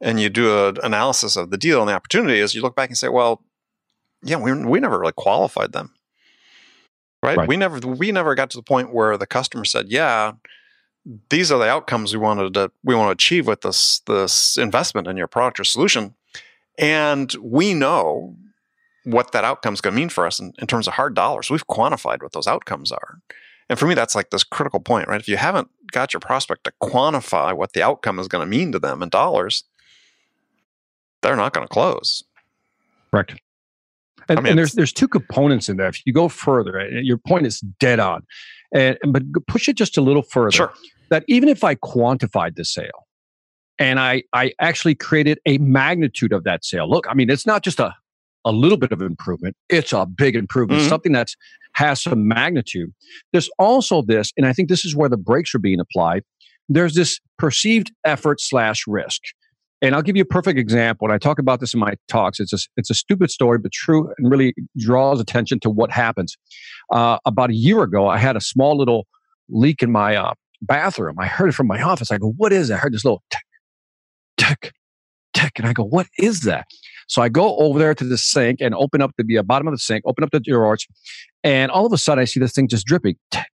and 0.00 0.20
you 0.20 0.28
do 0.28 0.68
an 0.68 0.76
analysis 0.82 1.36
of 1.36 1.50
the 1.50 1.56
deal 1.56 1.80
and 1.80 1.88
the 1.88 1.94
opportunity, 1.94 2.38
is 2.38 2.54
you 2.54 2.60
look 2.60 2.76
back 2.76 2.90
and 2.90 2.98
say, 2.98 3.08
well, 3.08 3.42
yeah, 4.22 4.36
we 4.36 4.52
we 4.52 4.80
never 4.80 4.98
really 4.98 5.12
qualified 5.12 5.72
them. 5.72 5.94
Right? 7.22 7.38
right? 7.38 7.48
We 7.48 7.56
never 7.56 7.78
we 7.78 8.12
never 8.12 8.34
got 8.34 8.50
to 8.50 8.58
the 8.58 8.62
point 8.62 8.92
where 8.92 9.16
the 9.16 9.26
customer 9.26 9.64
said, 9.64 9.86
"Yeah, 9.88 10.32
these 11.28 11.52
are 11.52 11.58
the 11.58 11.68
outcomes 11.68 12.12
we 12.12 12.20
wanted 12.20 12.54
to 12.54 12.70
we 12.82 12.94
want 12.94 13.08
to 13.08 13.12
achieve 13.12 13.46
with 13.46 13.62
this 13.62 14.00
this 14.00 14.56
investment 14.56 15.06
in 15.06 15.16
your 15.16 15.28
product 15.28 15.60
or 15.60 15.64
solution." 15.64 16.14
And 16.78 17.32
we 17.40 17.72
know 17.74 18.36
what 19.04 19.32
that 19.32 19.44
outcome 19.44 19.74
is 19.74 19.80
going 19.80 19.94
to 19.94 20.00
mean 20.00 20.08
for 20.08 20.26
us 20.26 20.40
in, 20.40 20.52
in 20.58 20.66
terms 20.66 20.88
of 20.88 20.94
hard 20.94 21.14
dollars. 21.14 21.50
We've 21.50 21.66
quantified 21.66 22.22
what 22.22 22.32
those 22.32 22.46
outcomes 22.46 22.90
are. 22.90 23.20
And 23.68 23.78
for 23.78 23.86
me, 23.86 23.94
that's 23.94 24.14
like 24.14 24.30
this 24.30 24.44
critical 24.44 24.80
point, 24.80 25.08
right? 25.08 25.20
If 25.20 25.28
you 25.28 25.36
haven't 25.36 25.70
got 25.92 26.12
your 26.12 26.20
prospect 26.20 26.64
to 26.64 26.72
quantify 26.82 27.56
what 27.56 27.72
the 27.72 27.82
outcome 27.82 28.18
is 28.18 28.28
going 28.28 28.44
to 28.44 28.50
mean 28.50 28.72
to 28.72 28.78
them 28.78 29.02
in 29.02 29.08
dollars, 29.08 29.64
they're 31.22 31.36
not 31.36 31.52
going 31.52 31.66
to 31.66 31.72
close. 31.72 32.24
Correct. 33.10 33.40
And, 34.28 34.38
I 34.38 34.42
mean, 34.42 34.50
and 34.52 34.58
there's 34.58 34.72
there's 34.72 34.92
two 34.92 35.08
components 35.08 35.68
in 35.68 35.76
there. 35.76 35.88
If 35.88 36.04
you 36.06 36.12
go 36.12 36.28
further, 36.28 36.88
your 36.90 37.18
point 37.18 37.46
is 37.46 37.60
dead 37.78 38.00
on, 38.00 38.22
and 38.74 38.98
but 39.06 39.22
push 39.46 39.68
it 39.68 39.76
just 39.76 39.96
a 39.96 40.00
little 40.00 40.22
further. 40.22 40.52
Sure. 40.52 40.72
That 41.10 41.24
even 41.28 41.48
if 41.48 41.62
I 41.62 41.74
quantified 41.74 42.56
the 42.56 42.64
sale, 42.64 43.06
and 43.78 44.00
I 44.00 44.22
I 44.32 44.52
actually 44.60 44.94
created 44.94 45.38
a 45.46 45.58
magnitude 45.58 46.32
of 46.32 46.44
that 46.44 46.64
sale. 46.64 46.88
Look, 46.88 47.06
I 47.08 47.14
mean, 47.14 47.30
it's 47.30 47.46
not 47.46 47.62
just 47.62 47.80
a 47.80 47.94
a 48.46 48.52
little 48.52 48.78
bit 48.78 48.92
of 48.92 49.02
improvement; 49.02 49.56
it's 49.68 49.92
a 49.92 50.06
big 50.06 50.36
improvement. 50.36 50.80
Mm-hmm. 50.80 50.88
Something 50.88 51.12
that's 51.12 51.36
has 51.74 52.02
some 52.02 52.28
magnitude. 52.28 52.92
There's 53.32 53.50
also 53.58 54.02
this, 54.02 54.32
and 54.36 54.46
I 54.46 54.52
think 54.52 54.68
this 54.68 54.84
is 54.84 54.94
where 54.94 55.08
the 55.08 55.16
brakes 55.16 55.54
are 55.54 55.58
being 55.58 55.80
applied. 55.80 56.22
There's 56.68 56.94
this 56.94 57.20
perceived 57.38 57.92
effort 58.04 58.40
slash 58.40 58.84
risk. 58.86 59.20
And 59.84 59.94
I'll 59.94 60.00
give 60.00 60.16
you 60.16 60.22
a 60.22 60.26
perfect 60.26 60.58
example. 60.58 61.06
And 61.06 61.14
I 61.14 61.18
talk 61.18 61.38
about 61.38 61.60
this 61.60 61.74
in 61.74 61.80
my 61.80 61.92
talks. 62.08 62.40
It's 62.40 62.54
a, 62.54 62.58
it's 62.78 62.88
a 62.88 62.94
stupid 62.94 63.30
story, 63.30 63.58
but 63.58 63.70
true 63.70 64.10
and 64.16 64.30
really 64.30 64.54
draws 64.78 65.20
attention 65.20 65.60
to 65.60 65.68
what 65.68 65.90
happens. 65.90 66.38
Uh, 66.90 67.18
about 67.26 67.50
a 67.50 67.54
year 67.54 67.82
ago, 67.82 68.08
I 68.08 68.16
had 68.16 68.34
a 68.34 68.40
small 68.40 68.78
little 68.78 69.06
leak 69.50 69.82
in 69.82 69.92
my 69.92 70.16
uh, 70.16 70.32
bathroom. 70.62 71.16
I 71.18 71.26
heard 71.26 71.50
it 71.50 71.52
from 71.52 71.66
my 71.66 71.82
office. 71.82 72.10
I 72.10 72.16
go, 72.16 72.32
What 72.38 72.50
is 72.50 72.68
that? 72.68 72.76
I 72.76 72.78
heard 72.78 72.94
this 72.94 73.04
little 73.04 73.22
tick, 73.30 73.44
tick, 74.38 74.72
tick. 75.34 75.52
And 75.58 75.66
I 75.66 75.74
go, 75.74 75.84
What 75.84 76.06
is 76.18 76.40
that? 76.42 76.66
So 77.06 77.20
I 77.20 77.28
go 77.28 77.54
over 77.58 77.78
there 77.78 77.94
to 77.94 78.04
the 78.04 78.16
sink 78.16 78.62
and 78.62 78.74
open 78.74 79.02
up 79.02 79.10
the, 79.18 79.24
the 79.24 79.42
bottom 79.42 79.68
of 79.68 79.74
the 79.74 79.78
sink, 79.78 80.02
open 80.06 80.24
up 80.24 80.30
the 80.30 80.40
drawers, 80.40 80.86
and 81.42 81.70
all 81.70 81.84
of 81.84 81.92
a 81.92 81.98
sudden 81.98 82.22
I 82.22 82.24
see 82.24 82.40
this 82.40 82.52
thing 82.52 82.68
just 82.68 82.86
dripping. 82.86 83.16
Tick, 83.30 83.50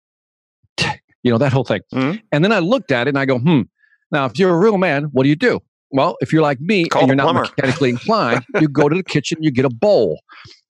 tick, 0.76 1.02
you 1.22 1.32
know, 1.32 1.38
that 1.38 1.54
whole 1.54 1.64
thing. 1.64 1.80
Mm-hmm. 1.94 2.18
And 2.32 2.44
then 2.44 2.52
I 2.52 2.58
looked 2.58 2.92
at 2.92 3.06
it 3.06 3.10
and 3.10 3.18
I 3.18 3.24
go, 3.24 3.38
Hmm. 3.38 3.62
Now, 4.10 4.24
if 4.26 4.38
you're 4.38 4.54
a 4.54 4.58
real 4.58 4.78
man, 4.78 5.04
what 5.04 5.22
do 5.22 5.28
you 5.28 5.36
do? 5.36 5.60
Well, 5.90 6.16
if 6.20 6.32
you're 6.32 6.42
like 6.42 6.60
me 6.60 6.84
Call 6.84 7.02
and 7.02 7.08
you're 7.08 7.16
not 7.16 7.24
plumber. 7.24 7.42
mechanically 7.42 7.90
inclined, 7.90 8.44
you 8.60 8.68
go 8.68 8.88
to 8.88 8.96
the 8.96 9.02
kitchen, 9.02 9.38
you 9.40 9.50
get 9.50 9.64
a 9.64 9.70
bowl. 9.70 10.20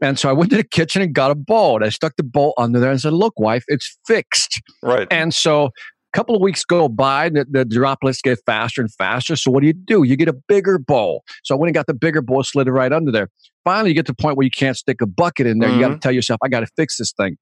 And 0.01 0.19
so 0.19 0.29
I 0.29 0.33
went 0.33 0.51
to 0.51 0.57
the 0.57 0.65
kitchen 0.65 1.03
and 1.03 1.13
got 1.13 1.31
a 1.31 1.35
bowl. 1.35 1.77
And 1.77 1.85
I 1.85 1.89
stuck 1.89 2.15
the 2.17 2.23
bowl 2.23 2.55
under 2.57 2.79
there 2.79 2.91
and 2.91 3.01
said, 3.01 3.13
Look, 3.13 3.39
wife, 3.39 3.65
it's 3.69 3.99
fixed. 4.07 4.61
Right. 4.83 5.09
And 5.11 5.35
so 5.35 5.67
a 5.67 6.17
couple 6.17 6.37
of 6.37 6.41
weeks 6.41 6.65
go 6.65 6.89
by, 6.89 7.29
the, 7.29 7.47
the 7.51 7.65
droplets 7.65 8.23
get 8.23 8.39
faster 8.47 8.81
and 8.81 8.93
faster. 8.95 9.37
So 9.37 9.51
what 9.51 9.61
do 9.61 9.67
you 9.67 9.73
do? 9.73 10.05
You 10.05 10.17
get 10.17 10.29
a 10.29 10.37
bigger 10.47 10.79
bowl. 10.79 11.25
So 11.45 11.55
I 11.55 11.59
went 11.59 11.69
and 11.69 11.75
got 11.75 11.87
the 11.87 11.95
bigger 11.95 12.23
bowl, 12.23 12.43
slid 12.45 12.69
it 12.69 12.73
right 12.73 12.93
under 12.93 13.11
there. 13.11 13.29
Finally, 13.65 13.91
you 13.91 13.95
get 13.95 14.07
to 14.07 14.13
the 14.13 14.23
point 14.23 14.37
where 14.37 14.45
you 14.45 14.51
can't 14.51 14.77
stick 14.77 15.01
a 15.03 15.07
bucket 15.07 15.47
in 15.47 15.59
there. 15.59 15.69
Mm-hmm. 15.69 15.81
You 15.81 15.87
got 15.87 15.95
to 15.95 15.99
tell 15.99 16.13
yourself, 16.13 16.39
I 16.43 16.49
got 16.49 16.61
to 16.61 16.69
fix 16.77 16.97
this 16.97 17.13
thing. 17.13 17.37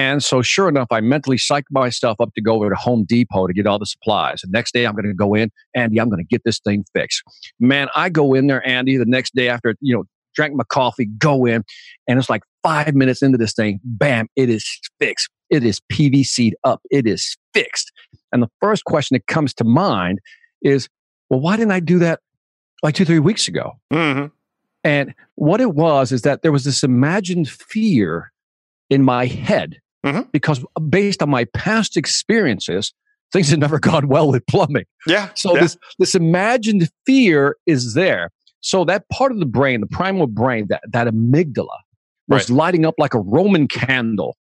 And 0.00 0.24
so, 0.24 0.40
sure 0.40 0.66
enough, 0.66 0.88
I 0.90 1.02
mentally 1.02 1.36
psyched 1.36 1.70
myself 1.70 2.22
up 2.22 2.32
to 2.32 2.40
go 2.40 2.54
over 2.54 2.70
to 2.70 2.74
Home 2.74 3.04
Depot 3.06 3.46
to 3.46 3.52
get 3.52 3.66
all 3.66 3.78
the 3.78 3.84
supplies. 3.84 4.40
The 4.40 4.48
next 4.50 4.72
day, 4.72 4.86
I'm 4.86 4.94
going 4.94 5.04
to 5.04 5.12
go 5.12 5.34
in, 5.34 5.50
Andy, 5.76 6.00
I'm 6.00 6.08
going 6.08 6.24
to 6.24 6.26
get 6.26 6.40
this 6.42 6.58
thing 6.58 6.86
fixed. 6.94 7.22
Man, 7.60 7.88
I 7.94 8.08
go 8.08 8.32
in 8.32 8.46
there, 8.46 8.66
Andy, 8.66 8.96
the 8.96 9.04
next 9.04 9.34
day 9.34 9.50
after, 9.50 9.74
you 9.82 9.94
know, 9.94 10.04
drank 10.34 10.54
my 10.54 10.64
coffee, 10.64 11.04
go 11.04 11.44
in, 11.44 11.64
and 12.08 12.18
it's 12.18 12.30
like 12.30 12.40
five 12.62 12.94
minutes 12.94 13.20
into 13.20 13.36
this 13.36 13.52
thing, 13.52 13.78
bam, 13.84 14.26
it 14.36 14.48
is 14.48 14.66
fixed. 14.98 15.28
It 15.50 15.64
is 15.64 15.80
PVC'd 15.92 16.54
up. 16.64 16.80
It 16.90 17.06
is 17.06 17.36
fixed. 17.52 17.92
And 18.32 18.42
the 18.42 18.50
first 18.58 18.86
question 18.86 19.16
that 19.16 19.26
comes 19.26 19.52
to 19.54 19.64
mind 19.64 20.20
is, 20.62 20.88
well, 21.28 21.40
why 21.40 21.56
didn't 21.56 21.72
I 21.72 21.80
do 21.80 21.98
that 21.98 22.20
like 22.82 22.94
two, 22.94 23.04
three 23.04 23.18
weeks 23.18 23.48
ago? 23.48 23.78
Mm-hmm. 23.92 24.28
And 24.82 25.14
what 25.34 25.60
it 25.60 25.74
was 25.74 26.10
is 26.10 26.22
that 26.22 26.40
there 26.40 26.52
was 26.52 26.64
this 26.64 26.82
imagined 26.82 27.50
fear 27.50 28.32
in 28.88 29.02
my 29.02 29.26
head 29.26 29.76
Mhm. 30.04 30.30
because 30.32 30.64
based 30.88 31.22
on 31.22 31.28
my 31.30 31.44
past 31.46 31.96
experiences, 31.96 32.92
things 33.32 33.50
have 33.50 33.58
never 33.58 33.78
gone 33.90 34.08
well 34.08 34.30
with 34.30 34.46
plumbing. 34.46 34.84
Yeah. 35.06 35.28
So 35.34 35.54
yeah. 35.54 35.60
this 35.62 35.76
this 35.98 36.14
imagined 36.14 36.88
fear 37.06 37.56
is 37.66 37.94
there. 37.94 38.30
So 38.62 38.84
that 38.84 39.08
part 39.10 39.32
of 39.32 39.38
the 39.40 39.46
brain, 39.46 39.80
the 39.80 39.86
primal 39.86 40.26
brain, 40.26 40.66
that 40.68 40.82
that 40.90 41.06
amygdala, 41.06 41.68
was 42.28 42.48
Right. 42.48 42.56
lighting 42.56 42.86
up 42.86 42.94
like 42.98 43.14
a 43.14 43.20
Roman 43.20 43.66
candle. 43.68 44.36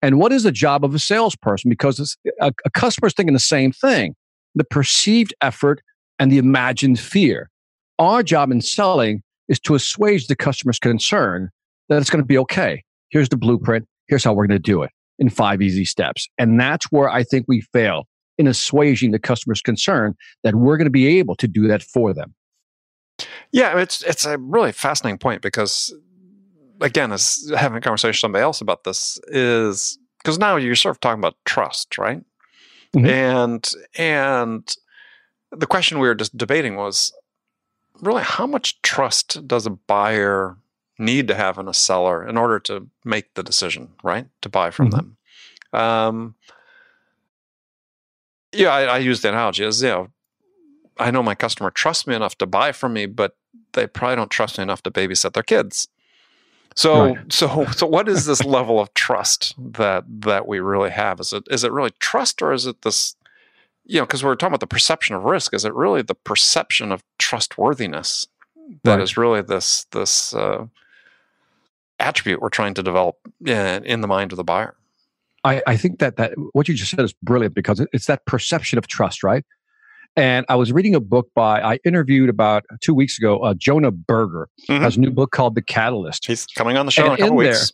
And 0.00 0.18
what 0.18 0.32
is 0.32 0.42
the 0.42 0.52
job 0.52 0.84
of 0.84 0.94
a 0.94 0.98
salesperson? 0.98 1.68
Because 1.70 2.00
it's, 2.00 2.16
a, 2.40 2.52
a 2.64 2.70
customer's 2.70 3.14
thinking 3.14 3.34
the 3.34 3.38
same 3.40 3.70
thing: 3.72 4.14
the 4.54 4.64
perceived 4.64 5.34
effort 5.40 5.80
and 6.18 6.30
the 6.32 6.38
imagined 6.38 6.98
fear. 7.00 7.50
Our 7.98 8.22
job 8.22 8.50
in 8.50 8.60
selling 8.60 9.22
is 9.48 9.60
to 9.60 9.74
assuage 9.74 10.26
the 10.26 10.36
customer's 10.36 10.78
concern 10.78 11.50
that 11.88 12.00
it's 12.00 12.10
going 12.10 12.22
to 12.22 12.26
be 12.26 12.38
okay. 12.38 12.82
Here's 13.10 13.28
the 13.28 13.36
blueprint. 13.36 13.86
Here's 14.08 14.24
how 14.24 14.32
we're 14.32 14.46
going 14.46 14.58
to 14.60 14.62
do 14.62 14.82
it 14.82 14.90
in 15.18 15.28
five 15.28 15.62
easy 15.62 15.84
steps. 15.84 16.28
And 16.38 16.58
that's 16.58 16.86
where 16.86 17.08
I 17.08 17.22
think 17.22 17.46
we 17.48 17.60
fail 17.72 18.08
in 18.38 18.46
assuaging 18.46 19.12
the 19.12 19.18
customer's 19.18 19.60
concern 19.60 20.14
that 20.42 20.54
we're 20.54 20.76
going 20.76 20.86
to 20.86 20.90
be 20.90 21.18
able 21.18 21.36
to 21.36 21.46
do 21.46 21.68
that 21.68 21.82
for 21.82 22.12
them. 22.12 22.34
Yeah, 23.52 23.78
it's 23.78 24.02
it's 24.02 24.24
a 24.24 24.38
really 24.38 24.72
fascinating 24.72 25.18
point 25.18 25.42
because 25.42 25.94
again, 26.80 27.12
as 27.12 27.52
having 27.56 27.78
a 27.78 27.80
conversation 27.80 28.10
with 28.10 28.16
somebody 28.16 28.42
else 28.42 28.60
about 28.60 28.84
this 28.84 29.20
is 29.28 29.98
because 30.18 30.38
now 30.38 30.56
you're 30.56 30.74
sort 30.74 30.96
of 30.96 31.00
talking 31.00 31.20
about 31.20 31.36
trust, 31.44 31.98
right? 31.98 32.22
Mhm. 32.94 33.06
And 33.06 33.72
and 33.96 34.76
the 35.50 35.66
question 35.66 35.98
we 35.98 36.08
were 36.08 36.14
just 36.14 36.36
debating 36.36 36.76
was 36.76 37.12
really 38.00 38.22
how 38.22 38.46
much 38.46 38.80
trust 38.82 39.46
does 39.46 39.66
a 39.66 39.70
buyer 39.70 40.56
need 40.98 41.28
to 41.28 41.34
have 41.34 41.58
in 41.58 41.68
a 41.68 41.74
seller 41.74 42.26
in 42.26 42.36
order 42.36 42.58
to 42.60 42.88
make 43.04 43.34
the 43.34 43.42
decision, 43.42 43.90
right? 44.02 44.26
To 44.42 44.48
buy 44.48 44.70
from 44.70 44.90
Mhm. 44.90 44.92
them. 44.92 45.80
Um, 45.80 46.34
yeah, 48.52 48.68
I, 48.68 48.82
I 48.84 48.98
use 48.98 49.22
the 49.22 49.30
analogy 49.30 49.64
as 49.64 49.82
you 49.82 49.88
know, 49.88 50.08
I 50.98 51.10
know 51.10 51.22
my 51.22 51.34
customer 51.34 51.70
trusts 51.70 52.06
me 52.06 52.14
enough 52.14 52.36
to 52.38 52.46
buy 52.46 52.72
from 52.72 52.92
me, 52.92 53.06
but 53.06 53.36
they 53.72 53.86
probably 53.86 54.16
don't 54.16 54.30
trust 54.30 54.58
me 54.58 54.62
enough 54.62 54.82
to 54.82 54.90
babysit 54.90 55.32
their 55.32 55.42
kids. 55.42 55.88
So, 56.76 57.14
Right. 57.14 57.32
so, 57.32 57.66
so, 57.66 57.86
what 57.86 58.08
is 58.08 58.26
this 58.26 58.44
level 58.44 58.80
of 58.80 58.92
trust 58.94 59.54
that 59.58 60.04
that 60.22 60.46
we 60.46 60.60
really 60.60 60.90
have? 60.90 61.20
Is 61.20 61.32
it 61.32 61.44
is 61.50 61.64
it 61.64 61.72
really 61.72 61.92
trust, 61.98 62.40
or 62.42 62.52
is 62.52 62.66
it 62.66 62.82
this? 62.82 63.14
You 63.84 64.00
know, 64.00 64.06
because 64.06 64.22
we're 64.24 64.36
talking 64.36 64.52
about 64.52 64.60
the 64.60 64.66
perception 64.66 65.16
of 65.16 65.24
risk. 65.24 65.52
Is 65.54 65.64
it 65.64 65.74
really 65.74 66.02
the 66.02 66.14
perception 66.14 66.92
of 66.92 67.02
trustworthiness 67.18 68.26
that 68.84 69.00
is 69.00 69.16
Right. 69.16 69.22
really 69.22 69.42
this 69.42 69.84
this 69.90 70.32
uh, 70.34 70.66
attribute 72.02 72.40
we're 72.40 72.48
trying 72.50 72.74
to 72.74 72.82
develop 72.82 73.16
in, 73.44 73.84
in 73.84 74.00
the 74.00 74.08
mind 74.08 74.32
of 74.32 74.36
the 74.36 74.44
buyer? 74.44 74.74
I, 75.44 75.62
I 75.66 75.76
think 75.76 75.98
that 75.98 76.16
that 76.16 76.34
what 76.52 76.68
you 76.68 76.74
just 76.74 76.90
said 76.90 77.00
is 77.00 77.12
brilliant 77.22 77.54
because 77.54 77.84
it's 77.92 78.06
that 78.06 78.24
perception 78.26 78.78
of 78.78 78.86
trust, 78.86 79.22
right? 79.22 79.44
And 80.14 80.44
I 80.48 80.56
was 80.56 80.72
reading 80.72 80.94
a 80.94 81.00
book 81.00 81.28
by 81.34 81.60
I 81.62 81.78
interviewed 81.84 82.28
about 82.28 82.64
two 82.80 82.94
weeks 82.94 83.18
ago 83.18 83.38
uh, 83.40 83.54
Jonah 83.54 83.90
Berger 83.90 84.48
Mhm. 84.68 84.80
has 84.80 84.96
a 84.96 85.00
new 85.00 85.10
book 85.10 85.30
called 85.32 85.54
The 85.54 85.62
Catalyst. 85.62 86.26
He's 86.26 86.46
coming 86.46 86.76
on 86.76 86.86
the 86.86 86.92
show 86.92 87.06
in 87.06 87.12
a 87.12 87.16
couple 87.16 87.40
in 87.40 87.44
there- 87.44 87.52
weeks. 87.54 87.72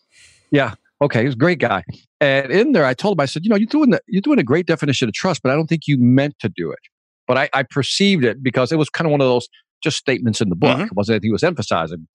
Okay, 1.00 1.24
he's 1.24 1.34
a 1.34 1.36
great 1.36 1.60
guy. 1.60 1.84
And 2.20 2.50
in 2.50 2.72
there, 2.72 2.84
I 2.84 2.92
told 2.92 3.16
him, 3.16 3.20
I 3.22 3.26
said, 3.26 3.44
you 3.44 3.50
know, 3.50 3.54
you're 3.54 3.66
doing 3.68 3.90
the, 3.90 4.00
you're 4.08 4.20
doing 4.20 4.40
a 4.40 4.42
great 4.42 4.66
definition 4.66 5.06
of 5.08 5.14
trust, 5.14 5.42
but 5.44 5.52
I 5.52 5.54
don't 5.54 5.68
think 5.68 5.82
you 5.86 5.96
meant 5.96 6.36
to 6.40 6.48
do 6.48 6.72
it. 6.72 6.80
But 7.28 7.38
I, 7.38 7.48
I 7.52 7.62
perceived 7.62 8.24
it 8.24 8.42
because 8.42 8.72
it 8.72 8.78
was 8.78 8.88
kind 8.90 9.06
of 9.06 9.12
one 9.12 9.20
of 9.20 9.28
those 9.28 9.48
just 9.80 9.96
statements 9.96 10.40
in 10.40 10.48
the 10.48 10.56
book. 10.56 10.76
Mhm. 10.76 10.86
It 10.86 10.94
wasn't 10.94 11.14
anything 11.14 11.28
he 11.28 11.32
was 11.32 11.44
emphasizing. 11.44 12.08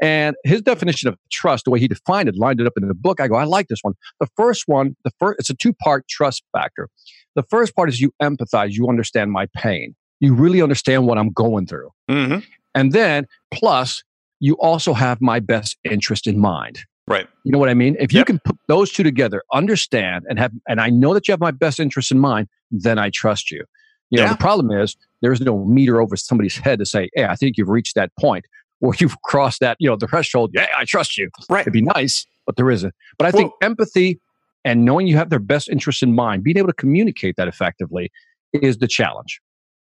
And 0.00 0.34
his 0.44 0.62
definition 0.62 1.08
of 1.08 1.16
trust, 1.30 1.64
the 1.64 1.70
way 1.70 1.78
he 1.78 1.86
defined 1.88 2.28
it, 2.28 2.36
lined 2.36 2.60
it 2.60 2.66
up 2.66 2.72
in 2.76 2.88
the 2.88 2.94
book. 2.94 3.20
I 3.20 3.28
go, 3.28 3.34
I 3.34 3.44
like 3.44 3.68
this 3.68 3.80
one. 3.82 3.94
The 4.18 4.28
first 4.36 4.64
one, 4.66 4.96
the 5.04 5.10
first, 5.18 5.38
it's 5.40 5.50
a 5.50 5.54
two 5.54 5.72
part 5.74 6.08
trust 6.08 6.42
factor. 6.52 6.88
The 7.36 7.42
first 7.44 7.76
part 7.76 7.88
is 7.88 8.00
you 8.00 8.12
empathize, 8.22 8.72
you 8.72 8.88
understand 8.88 9.30
my 9.30 9.46
pain, 9.54 9.94
you 10.20 10.34
really 10.34 10.62
understand 10.62 11.06
what 11.06 11.18
I'm 11.18 11.30
going 11.32 11.66
through. 11.66 11.90
hmm 12.08 12.38
And 12.74 12.92
then 12.92 13.26
plus, 13.52 14.02
you 14.40 14.54
also 14.54 14.94
have 14.94 15.20
my 15.20 15.38
best 15.38 15.76
interest 15.84 16.26
in 16.26 16.38
mind. 16.38 16.80
Right. 17.06 17.28
You 17.44 17.52
know 17.52 17.58
what 17.58 17.68
I 17.68 17.74
mean? 17.74 17.96
If 18.00 18.12
you 18.12 18.24
can 18.24 18.38
put 18.38 18.56
those 18.68 18.90
two 18.92 19.02
together, 19.02 19.42
understand 19.52 20.24
and 20.30 20.38
have, 20.38 20.52
and 20.68 20.80
I 20.80 20.88
know 20.90 21.12
that 21.12 21.28
you 21.28 21.32
have 21.32 21.40
my 21.40 21.50
best 21.50 21.78
interest 21.80 22.10
in 22.10 22.18
mind, 22.20 22.48
then 22.70 22.98
I 22.98 23.10
trust 23.10 23.50
you. 23.50 23.64
You 24.10 24.18
know, 24.18 24.24
Yeah. 24.24 24.32
the 24.32 24.38
problem 24.38 24.70
is 24.70 24.96
there's 25.20 25.40
no 25.40 25.64
meter 25.64 26.00
over 26.00 26.16
somebody's 26.16 26.56
head 26.56 26.78
to 26.78 26.86
say, 26.86 27.10
"Hey, 27.14 27.24
I 27.26 27.36
think 27.36 27.56
you've 27.58 27.68
reached 27.68 27.94
that 27.96 28.10
point, 28.18 28.46
or 28.80 28.94
you've 28.98 29.20
crossed 29.24 29.60
that, 29.60 29.76
you 29.80 29.88
know, 29.88 29.96
the 29.96 30.06
threshold. 30.06 30.50
Yeah, 30.54 30.66
I 30.76 30.84
trust 30.84 31.16
you." 31.18 31.30
Right. 31.48 31.62
It'd 31.62 31.72
be 31.72 31.82
nice, 31.82 32.26
but 32.46 32.56
there 32.56 32.70
isn't. 32.70 32.94
But 33.18 33.26
I 33.26 33.30
think 33.30 33.52
empathy 33.62 34.20
and 34.64 34.84
knowing 34.84 35.06
you 35.06 35.16
have 35.16 35.30
their 35.30 35.38
best 35.38 35.68
interest 35.68 36.02
in 36.02 36.14
mind, 36.14 36.44
being 36.44 36.58
able 36.58 36.68
to 36.68 36.74
communicate 36.74 37.36
that 37.36 37.48
effectively, 37.48 38.10
is 38.52 38.78
the 38.78 38.88
challenge. 38.88 39.40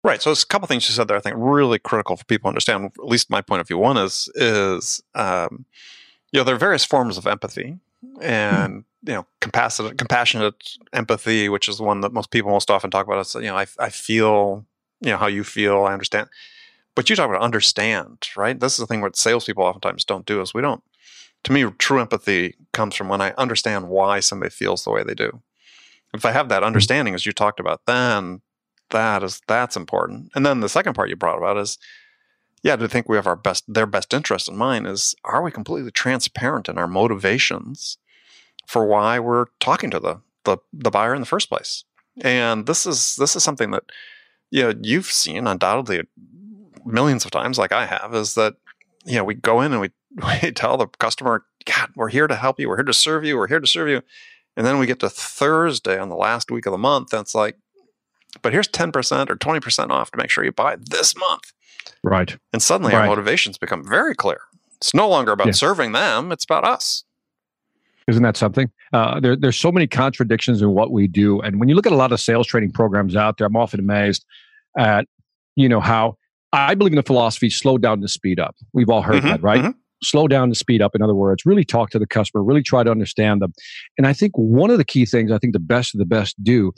Right. 0.03 0.21
So 0.21 0.31
there's 0.31 0.43
a 0.43 0.47
couple 0.47 0.69
things 0.69 0.89
you 0.89 0.95
said 0.95 1.09
there 1.09 1.17
I 1.17 1.21
think 1.21 1.37
really 1.39 1.79
critical 1.79 2.17
for 2.17 2.25
people 2.27 2.49
to 2.49 2.51
understand. 2.51 2.93
At 2.99 3.07
least 3.07 3.31
my 3.31 3.41
point 3.41 3.61
of 3.61 3.69
view. 3.69 3.79
One 3.79 3.97
is 3.97 4.29
is 4.35 5.03
um, 5.15 5.65
you 6.31 6.41
know 6.41 6.45
there 6.45 6.55
are 6.55 6.59
various 6.59 6.85
forms 6.85 7.17
of 7.17 7.27
empathy, 7.27 7.79
and 8.21 8.85
you 9.03 9.15
know 9.15 9.27
compassionate 9.41 9.97
compassionate 9.97 10.77
empathy, 10.93 11.49
which 11.49 11.69
is 11.69 11.79
the 11.79 11.85
one 11.85 12.03
that 12.03 12.13
most 12.13 12.31
people 12.31 12.51
most 12.51 12.71
often 12.71 12.91
talk 12.91 13.07
about. 13.07 13.25
Is 13.25 13.35
you 13.35 13.43
know 13.43 13.57
I 13.57 13.67
I 13.79 13.89
feel 13.89 14.67
you 15.01 15.11
know 15.11 15.17
how 15.17 15.27
you 15.27 15.43
feel. 15.43 15.85
I 15.85 15.95
understand. 15.95 16.29
But 16.95 17.11
you 17.11 17.17
talk 17.17 17.29
about 17.29 17.43
understand, 17.43 18.29
right? 18.37 18.59
This 18.59 18.75
is 18.75 18.79
the 18.79 18.87
thing 18.87 19.01
what 19.01 19.17
salespeople 19.17 19.65
oftentimes 19.65 20.05
don't 20.05 20.27
do 20.27 20.41
is 20.41 20.55
we 20.55 20.63
don't. 20.63 20.83
To 21.45 21.53
me, 21.53 21.65
true 21.79 22.01
empathy 22.01 22.55
comes 22.73 22.95
from 22.95 23.09
when 23.09 23.21
I 23.21 23.35
understand 23.37 23.89
why 23.89 24.21
somebody 24.21 24.51
feels 24.51 24.85
the 24.85 24.91
way 24.91 25.03
they 25.03 25.15
do. 25.15 25.43
If 26.15 26.25
I 26.25 26.31
have 26.31 26.49
that 26.49 26.63
hmm. 26.63 26.67
understanding, 26.67 27.15
as 27.15 27.27
you 27.27 27.33
talked 27.33 27.61
about, 27.61 27.83
then 27.87 28.41
that 28.91 29.23
is 29.23 29.41
that's 29.47 29.77
important. 29.77 30.31
And 30.35 30.47
then 30.47 30.61
the 30.61 30.69
second 30.69 30.95
part 30.95 31.11
you 31.11 31.17
brought 31.17 31.39
about 31.39 31.59
is, 31.59 31.79
yeah, 32.63 32.77
to 32.77 32.89
think 32.89 33.09
we 33.09 33.17
have 33.17 33.27
our 33.27 33.37
best 33.37 33.65
their 33.67 33.87
best 33.87 34.15
interest 34.15 34.49
in 34.49 34.57
mind 34.57 34.87
is 34.87 35.15
are 35.25 35.43
we 35.43 35.51
completely 35.51 35.91
transparent 35.91 36.69
in 36.69 36.79
our 36.79 36.87
motivations 36.87 37.99
for 38.67 38.87
why 38.87 39.19
we're 39.19 39.47
talking 39.61 39.91
to 39.91 40.01
the 40.01 40.21
the, 40.45 40.59
the 40.73 40.91
buyer 40.91 41.15
in 41.15 41.21
the 41.21 41.27
first 41.27 41.49
place? 41.49 41.85
And 42.23 42.67
this 42.67 42.87
is 42.87 43.17
this 43.17 43.35
is 43.35 43.43
something 43.43 43.73
that 43.73 43.85
you 44.51 44.63
know 44.63 44.75
you've 44.81 45.07
seen 45.11 45.47
undoubtedly 45.47 46.03
millions 46.85 47.25
of 47.25 47.31
times, 47.31 47.59
like 47.59 47.73
I 47.73 47.87
have, 47.87 48.15
is 48.15 48.35
that 48.35 48.55
you 49.05 49.17
know 49.17 49.25
we 49.25 49.35
go 49.35 49.61
in 49.61 49.73
and 49.73 49.81
we 49.81 49.91
we 50.43 50.53
tell 50.53 50.77
the 50.77 50.87
customer, 50.87 51.45
God, 51.65 51.91
we're 51.95 52.09
here 52.09 52.27
to 52.27 52.37
help 52.37 52.61
you, 52.61 52.69
we're 52.69 52.77
here 52.77 52.85
to 52.85 52.95
serve 52.95 53.25
you, 53.25 53.37
we're 53.37 53.49
here 53.49 53.61
to 53.61 53.67
serve 53.67 53.89
you. 53.89 54.03
And 54.57 54.65
then 54.65 54.79
we 54.79 54.87
get 54.87 55.01
to 55.01 55.11
Thursday 55.11 55.99
on 55.99 56.09
the 56.09 56.17
last 56.17 56.51
week 56.51 56.67
of 56.67 56.73
the 56.73 56.79
month, 56.79 57.13
and 57.13 57.21
it's 57.21 57.35
like, 57.35 57.57
but 58.43 58.53
here's 58.53 58.69
10% 58.69 59.31
or 59.31 59.37
20% 59.37 59.91
off 59.91 60.11
to 60.11 60.17
make 60.17 60.31
sure 60.31 60.45
you 60.45 60.53
buy 60.53 60.77
this 60.77 61.17
month. 61.17 61.53
Right. 62.03 62.37
And 62.53 62.63
suddenly 62.63 62.95
our 62.95 63.07
motivations 63.07 63.59
become 63.59 63.87
very 63.89 64.15
clear. 64.15 64.41
It's 64.77 64.95
no 64.95 65.09
longer 65.09 65.33
about 65.33 65.55
serving 65.55 65.93
them, 65.93 66.31
it's 66.31 66.45
about 66.45 66.65
us. 66.65 67.05
Isn't 68.07 68.23
that 68.23 68.37
something? 68.37 68.71
Uh, 68.93 69.19
there, 69.19 69.35
there's 69.35 69.57
so 69.57 69.73
many 69.73 69.87
contradictions 69.87 70.61
in 70.61 70.71
what 70.71 70.93
we 70.93 71.09
do, 71.09 71.41
and 71.41 71.59
when 71.59 71.69
you 71.69 71.75
look 71.75 71.87
at 71.87 71.93
a 71.93 71.97
lot 71.97 72.13
of 72.13 72.21
sales 72.21 72.47
training 72.47 72.71
programs 72.71 73.17
out 73.17 73.39
there, 73.39 73.47
I'm 73.47 73.57
often 73.57 73.81
amazed 73.81 74.25
at 74.77 75.07
you 75.57 75.69
know 75.69 75.81
how 75.81 76.19
I 76.55 76.75
believe 76.75 76.93
in 76.93 76.97
the 76.97 77.03
philosophy: 77.03 77.51
slow 77.51 77.79
down 77.79 78.01
to 78.01 78.09
speed 78.09 78.39
up. 78.41 78.55
We've 78.73 78.89
all 78.89 79.03
heard 79.03 79.23
Mhm, 79.23 79.29
that, 79.29 79.43
right? 79.43 79.63
mhm. 79.63 79.75
Slow 80.03 80.29
down 80.29 80.49
to 80.51 80.55
speed 80.55 80.83
up. 80.83 80.95
In 80.95 81.03
other 81.03 81.15
words, 81.15 81.45
really 81.47 81.65
talk 81.65 81.91
to 81.91 81.99
the 81.99 82.07
customer, 82.07 82.43
really 82.45 82.63
try 82.63 82.83
to 82.83 82.91
understand 82.91 83.41
them. 83.43 83.53
And 83.99 84.07
I 84.07 84.13
think 84.13 84.33
one 84.37 84.71
of 84.71 84.79
the 84.79 84.85
key 84.85 85.07
things 85.07 85.31
I 85.33 85.39
think 85.39 85.53
the 85.53 85.59
best 85.59 85.95
of 85.95 85.99
the 85.99 86.05
best 86.05 86.37
do 86.43 86.73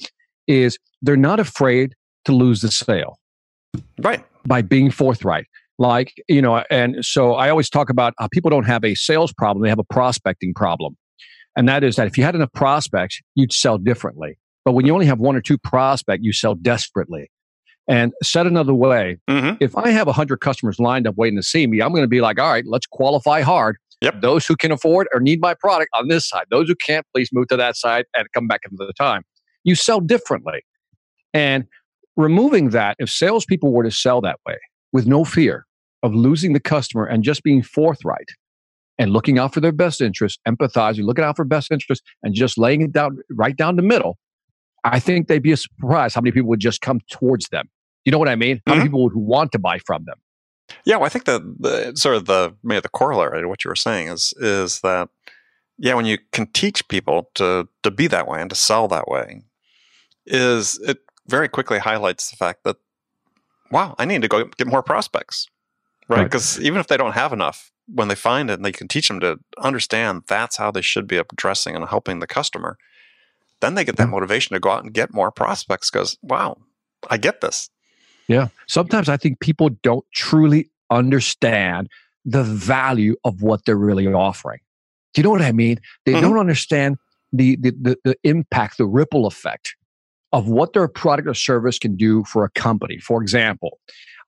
is 0.46 0.78
they're 1.02 1.16
not 1.16 1.40
afraid 1.40 1.94
to 2.24 2.32
lose 2.32 2.60
the 2.60 2.70
sale 2.70 3.18
Right. 4.00 4.24
by 4.46 4.62
being 4.62 4.90
forthright. 4.90 5.46
Like, 5.78 6.12
you 6.28 6.40
know, 6.40 6.64
and 6.70 7.04
so 7.04 7.34
I 7.34 7.50
always 7.50 7.68
talk 7.68 7.90
about 7.90 8.14
how 8.18 8.28
people 8.28 8.50
don't 8.50 8.64
have 8.66 8.84
a 8.84 8.94
sales 8.94 9.32
problem, 9.32 9.62
they 9.62 9.68
have 9.68 9.78
a 9.78 9.84
prospecting 9.84 10.54
problem. 10.54 10.96
And 11.56 11.68
that 11.68 11.82
is 11.84 11.96
that 11.96 12.06
if 12.06 12.16
you 12.16 12.24
had 12.24 12.34
enough 12.34 12.52
prospects, 12.54 13.20
you'd 13.34 13.52
sell 13.52 13.76
differently. 13.76 14.38
But 14.64 14.72
when 14.72 14.86
you 14.86 14.92
only 14.92 15.06
have 15.06 15.18
one 15.18 15.36
or 15.36 15.40
two 15.40 15.58
prospects, 15.58 16.22
you 16.22 16.32
sell 16.32 16.54
desperately. 16.54 17.30
And 17.88 18.12
said 18.22 18.46
another 18.46 18.74
way, 18.74 19.18
hmm 19.28 19.52
if 19.60 19.76
I 19.76 19.90
have 19.90 20.06
100 20.06 20.40
customers 20.40 20.78
lined 20.78 21.06
up 21.06 21.16
waiting 21.16 21.36
to 21.36 21.42
see 21.42 21.66
me, 21.66 21.80
I'm 21.80 21.90
going 21.90 22.02
to 22.02 22.08
be 22.08 22.20
like, 22.20 22.38
all 22.38 22.50
right, 22.50 22.64
let's 22.66 22.86
qualify 22.86 23.42
hard. 23.42 23.76
Yep. 24.02 24.20
Those 24.20 24.46
who 24.46 24.56
can 24.56 24.72
afford 24.72 25.08
or 25.14 25.20
need 25.20 25.40
my 25.40 25.54
product 25.54 25.90
on 25.94 26.08
this 26.08 26.28
side, 26.28 26.44
those 26.50 26.68
who 26.68 26.74
can't, 26.74 27.06
please 27.14 27.30
move 27.32 27.48
to 27.48 27.56
that 27.56 27.76
side 27.76 28.04
and 28.14 28.26
come 28.34 28.46
back 28.46 28.60
another 28.70 28.92
time. 28.92 29.22
You 29.64 29.74
sell 29.74 30.00
differently. 30.00 30.64
And 31.32 31.64
removing 32.16 32.70
that, 32.70 32.96
if 32.98 33.10
salespeople 33.10 33.72
were 33.72 33.84
to 33.84 33.90
sell 33.90 34.20
that 34.22 34.38
way 34.46 34.58
with 34.92 35.06
no 35.06 35.24
fear 35.24 35.66
of 36.02 36.14
losing 36.14 36.52
the 36.52 36.60
customer 36.60 37.04
and 37.04 37.22
just 37.22 37.42
being 37.42 37.62
forthright 37.62 38.28
and 38.98 39.12
looking 39.12 39.38
out 39.38 39.52
for 39.54 39.60
their 39.60 39.72
best 39.72 40.00
interest, 40.00 40.40
empathizing, 40.46 41.04
looking 41.04 41.24
out 41.24 41.36
for 41.36 41.44
best 41.44 41.70
interest, 41.70 42.02
and 42.22 42.34
just 42.34 42.58
laying 42.58 42.82
it 42.82 42.92
down 42.92 43.18
right 43.30 43.56
down 43.56 43.76
the 43.76 43.82
middle, 43.82 44.18
I 44.84 45.00
think 45.00 45.28
they'd 45.28 45.42
be 45.42 45.54
surprised 45.56 46.14
how 46.14 46.20
many 46.20 46.32
people 46.32 46.48
would 46.50 46.60
just 46.60 46.80
come 46.80 47.00
towards 47.10 47.48
them. 47.48 47.68
You 48.06 48.12
know 48.12 48.18
what 48.18 48.28
I 48.28 48.36
mean? 48.36 48.62
How 48.66 48.72
Mhm. 48.72 48.78
many 48.78 48.88
people 48.88 49.02
would 49.02 49.16
want 49.16 49.52
to 49.52 49.58
buy 49.58 49.78
from 49.80 50.04
them? 50.04 50.16
Yeah, 50.84 50.96
well, 50.96 51.06
I 51.06 51.08
think 51.08 51.24
the, 51.26 51.40
the 51.58 51.96
sort 51.96 52.16
of 52.16 52.24
the 52.26 52.54
maybe 52.62 52.80
the 52.80 52.88
corollary 52.88 53.42
to 53.42 53.48
what 53.48 53.64
you 53.64 53.68
were 53.68 53.76
saying 53.76 54.08
is 54.08 54.32
is 54.38 54.80
that 54.80 55.08
yeah, 55.78 55.94
when 55.94 56.06
you 56.06 56.18
can 56.32 56.46
teach 56.52 56.86
people 56.88 57.30
to 57.34 57.68
to 57.82 57.90
be 57.90 58.06
that 58.06 58.26
way 58.26 58.40
and 58.40 58.48
to 58.48 58.56
sell 58.56 58.88
that 58.88 59.08
way, 59.08 59.42
is 60.24 60.78
it 60.86 60.98
very 61.26 61.48
quickly 61.48 61.78
highlights 61.78 62.30
the 62.30 62.36
fact 62.36 62.62
that 62.64 62.76
wow, 63.70 63.94
I 63.98 64.04
need 64.04 64.22
to 64.22 64.28
go 64.28 64.44
get 64.44 64.68
more 64.68 64.82
prospects, 64.82 65.48
right? 66.08 66.18
Right. 66.18 66.24
Because 66.24 66.60
even 66.60 66.78
if 66.78 66.86
they 66.86 66.96
don't 66.96 67.12
have 67.14 67.32
enough, 67.32 67.72
when 67.88 68.06
they 68.08 68.14
find 68.14 68.48
it 68.50 68.54
and 68.54 68.64
they 68.64 68.72
can 68.72 68.86
teach 68.88 69.08
them 69.08 69.18
to 69.20 69.38
understand 69.58 70.22
that's 70.28 70.56
how 70.56 70.70
they 70.70 70.82
should 70.82 71.08
be 71.08 71.16
addressing 71.16 71.74
and 71.74 71.84
helping 71.88 72.20
the 72.20 72.26
customer, 72.28 72.78
then 73.60 73.74
they 73.74 73.84
get 73.84 73.96
that 73.96 74.08
motivation 74.08 74.54
to 74.54 74.60
go 74.60 74.70
out 74.70 74.84
and 74.84 74.94
get 74.94 75.12
more 75.12 75.32
prospects. 75.32 75.90
Because 75.90 76.16
wow, 76.22 76.56
I 77.10 77.16
get 77.16 77.40
this. 77.40 77.70
Yeah. 78.28 78.48
Sometimes 78.66 79.08
I 79.08 79.16
think 79.16 79.40
people 79.40 79.70
don't 79.82 80.04
truly 80.14 80.70
understand 80.90 81.88
the 82.24 82.42
value 82.42 83.16
of 83.24 83.42
what 83.42 83.64
they're 83.64 83.76
really 83.76 84.06
offering. 84.06 84.60
Do 85.14 85.20
you 85.20 85.22
know 85.24 85.30
what 85.30 85.42
I 85.42 85.52
mean? 85.52 85.78
They 86.04 86.14
Mhm. 86.14 86.20
don't 86.22 86.38
understand 86.38 86.96
the, 87.32 87.56
the, 87.56 87.70
the, 87.80 87.98
the 88.04 88.16
impact, 88.24 88.78
the 88.78 88.86
ripple 88.86 89.26
effect 89.26 89.76
of 90.32 90.48
what 90.48 90.72
their 90.72 90.88
product 90.88 91.28
or 91.28 91.34
service 91.34 91.78
can 91.78 91.96
do 91.96 92.24
for 92.24 92.44
a 92.44 92.50
company. 92.50 92.98
For 92.98 93.22
example, 93.22 93.78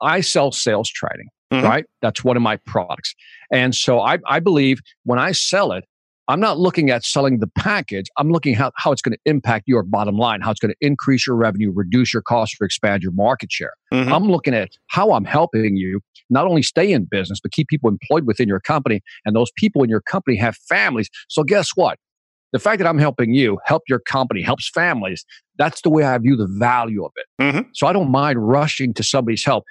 I 0.01 0.21
sell 0.21 0.53
sales 0.53 0.89
training, 0.89 1.29
Mhm. 1.53 1.63
right? 1.65 1.85
That's 2.03 2.23
one 2.23 2.37
of 2.37 2.43
my 2.43 2.57
products. 2.59 3.15
And 3.53 3.75
so 3.75 4.01
I, 4.01 4.19
I 4.27 4.39
believe 4.41 4.81
when 5.05 5.19
I 5.19 5.33
sell 5.33 5.73
it, 5.73 5.85
I'm 6.29 6.41
not 6.41 6.59
looking 6.59 6.91
at 6.91 7.05
selling 7.05 7.39
the 7.39 7.47
package. 7.47 8.07
I'm 8.19 8.31
looking 8.31 8.55
how, 8.55 8.71
how 8.77 8.93
it's 8.93 9.01
going 9.01 9.15
to 9.15 9.19
impact 9.25 9.65
your 9.67 9.83
bottom 9.83 10.17
line, 10.19 10.43
how 10.43 10.51
it's 10.51 10.61
going 10.61 10.73
to 10.73 10.87
increase 10.87 11.27
your 11.27 11.37
revenue, 11.37 11.73
reduce 11.75 12.13
your 12.13 12.23
costs, 12.23 12.55
or 12.61 12.67
expand 12.67 13.03
your 13.03 13.13
market 13.13 13.51
share. 13.51 13.73
Mhm. 13.93 14.13
I'm 14.13 14.25
looking 14.25 14.55
at 14.55 14.71
how 14.89 15.13
I'm 15.13 15.25
helping 15.25 15.77
you 15.77 16.01
not 16.29 16.47
only 16.47 16.63
stay 16.63 16.93
in 16.93 17.07
business, 17.07 17.41
but 17.41 17.53
keep 17.53 17.69
people 17.69 17.89
employed 17.89 18.27
within 18.27 18.47
your 18.47 18.61
company. 18.61 19.01
And 19.25 19.35
those 19.35 19.51
people 19.57 19.83
in 19.83 19.89
your 19.89 20.03
company 20.03 20.37
have 20.37 20.55
families. 20.69 21.09
So 21.29 21.43
guess 21.45 21.71
what? 21.75 21.99
The 22.53 22.59
fact 22.59 22.79
that 22.79 22.87
I'm 22.87 22.99
helping 22.99 23.33
you 23.33 23.59
help 23.65 23.83
your 23.89 23.99
company, 23.99 24.43
helps 24.43 24.69
families. 24.69 25.25
That's 25.57 25.81
the 25.81 25.91
way 25.91 26.05
I 26.05 26.17
view 26.19 26.37
the 26.37 26.49
value 26.59 27.05
of 27.05 27.13
it. 27.17 27.43
Mhm. 27.43 27.67
So 27.73 27.87
I 27.87 27.93
don't 27.95 28.11
mind 28.11 28.47
rushing 28.47 28.93
to 28.95 29.03
somebody's 29.03 29.45
help. 29.45 29.65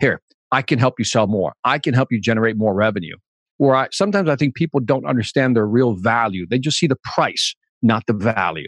Here, 0.00 0.20
I 0.52 0.60
can 0.60 0.78
help 0.78 0.94
you 0.98 1.04
sell 1.04 1.26
more. 1.26 1.54
I 1.64 1.78
can 1.78 1.94
help 1.94 2.12
you 2.12 2.20
generate 2.20 2.56
more 2.58 2.74
revenue. 2.74 3.16
Where 3.58 3.74
I 3.74 3.88
sometimes 3.92 4.28
I 4.28 4.36
think 4.36 4.54
people 4.54 4.80
don't 4.80 5.06
understand 5.06 5.56
their 5.56 5.66
real 5.66 5.94
value. 5.94 6.46
They 6.48 6.58
just 6.58 6.78
see 6.78 6.86
the 6.86 6.96
price, 6.96 7.54
not 7.82 8.04
the 8.06 8.14
value. 8.14 8.66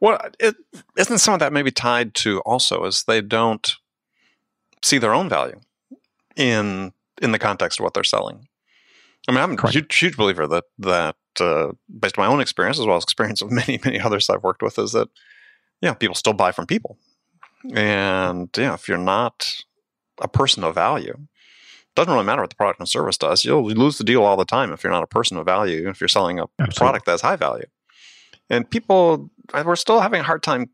Well, 0.00 0.20
it 0.38 0.54
isn't 0.96 1.18
some 1.18 1.34
of 1.34 1.40
that 1.40 1.52
maybe 1.52 1.70
tied 1.70 2.14
to 2.16 2.40
also 2.40 2.84
is 2.84 3.04
they 3.04 3.20
don't 3.20 3.74
see 4.82 4.98
their 4.98 5.14
own 5.14 5.28
value 5.28 5.60
in 6.36 6.92
in 7.20 7.32
the 7.32 7.38
context 7.38 7.80
of 7.80 7.84
what 7.84 7.94
they're 7.94 8.04
selling. 8.04 8.48
I 9.26 9.32
mean, 9.32 9.40
I'm 9.40 9.58
a 9.58 9.70
huge, 9.70 9.96
huge 9.96 10.16
believer 10.16 10.46
that 10.46 10.64
that 10.78 11.16
uh, 11.40 11.72
based 12.00 12.18
on 12.18 12.26
my 12.26 12.32
own 12.32 12.40
experience 12.40 12.78
as 12.78 12.86
well 12.86 12.96
as 12.96 13.02
experience 13.02 13.42
of 13.42 13.50
many 13.60 13.80
many 13.84 14.00
others 14.00 14.30
I've 14.30 14.42
worked 14.42 14.62
with 14.62 14.78
is 14.78 14.92
that 14.92 15.08
yeah, 15.80 15.94
people 15.94 16.14
still 16.14 16.32
buy 16.32 16.52
from 16.52 16.66
people, 16.66 16.98
and 17.74 18.48
yeah, 18.56 18.74
if 18.74 18.88
you're 18.88 18.98
not 18.98 19.54
a 20.20 20.26
person 20.26 20.64
of 20.64 20.74
value, 20.74 21.16
doesn't 21.98 22.12
really 22.12 22.24
matter 22.24 22.42
what 22.42 22.50
the 22.50 22.56
product 22.56 22.80
and 22.80 22.88
service 22.88 23.18
does. 23.18 23.44
You'll 23.44 23.64
lose 23.64 23.98
the 23.98 24.04
deal 24.04 24.22
all 24.22 24.36
the 24.36 24.44
time 24.44 24.72
if 24.72 24.82
you're 24.82 24.92
not 24.92 25.02
a 25.02 25.08
person 25.08 25.36
of 25.36 25.44
value. 25.44 25.88
If 25.88 26.00
you're 26.00 26.08
selling 26.08 26.38
a 26.38 26.46
product 26.76 27.06
that's 27.06 27.22
high 27.22 27.36
value. 27.36 27.66
And 28.48 28.68
people, 28.70 29.30
we're 29.52 29.76
still 29.76 30.00
having 30.00 30.20
a 30.20 30.24
hard 30.24 30.42
time 30.42 30.70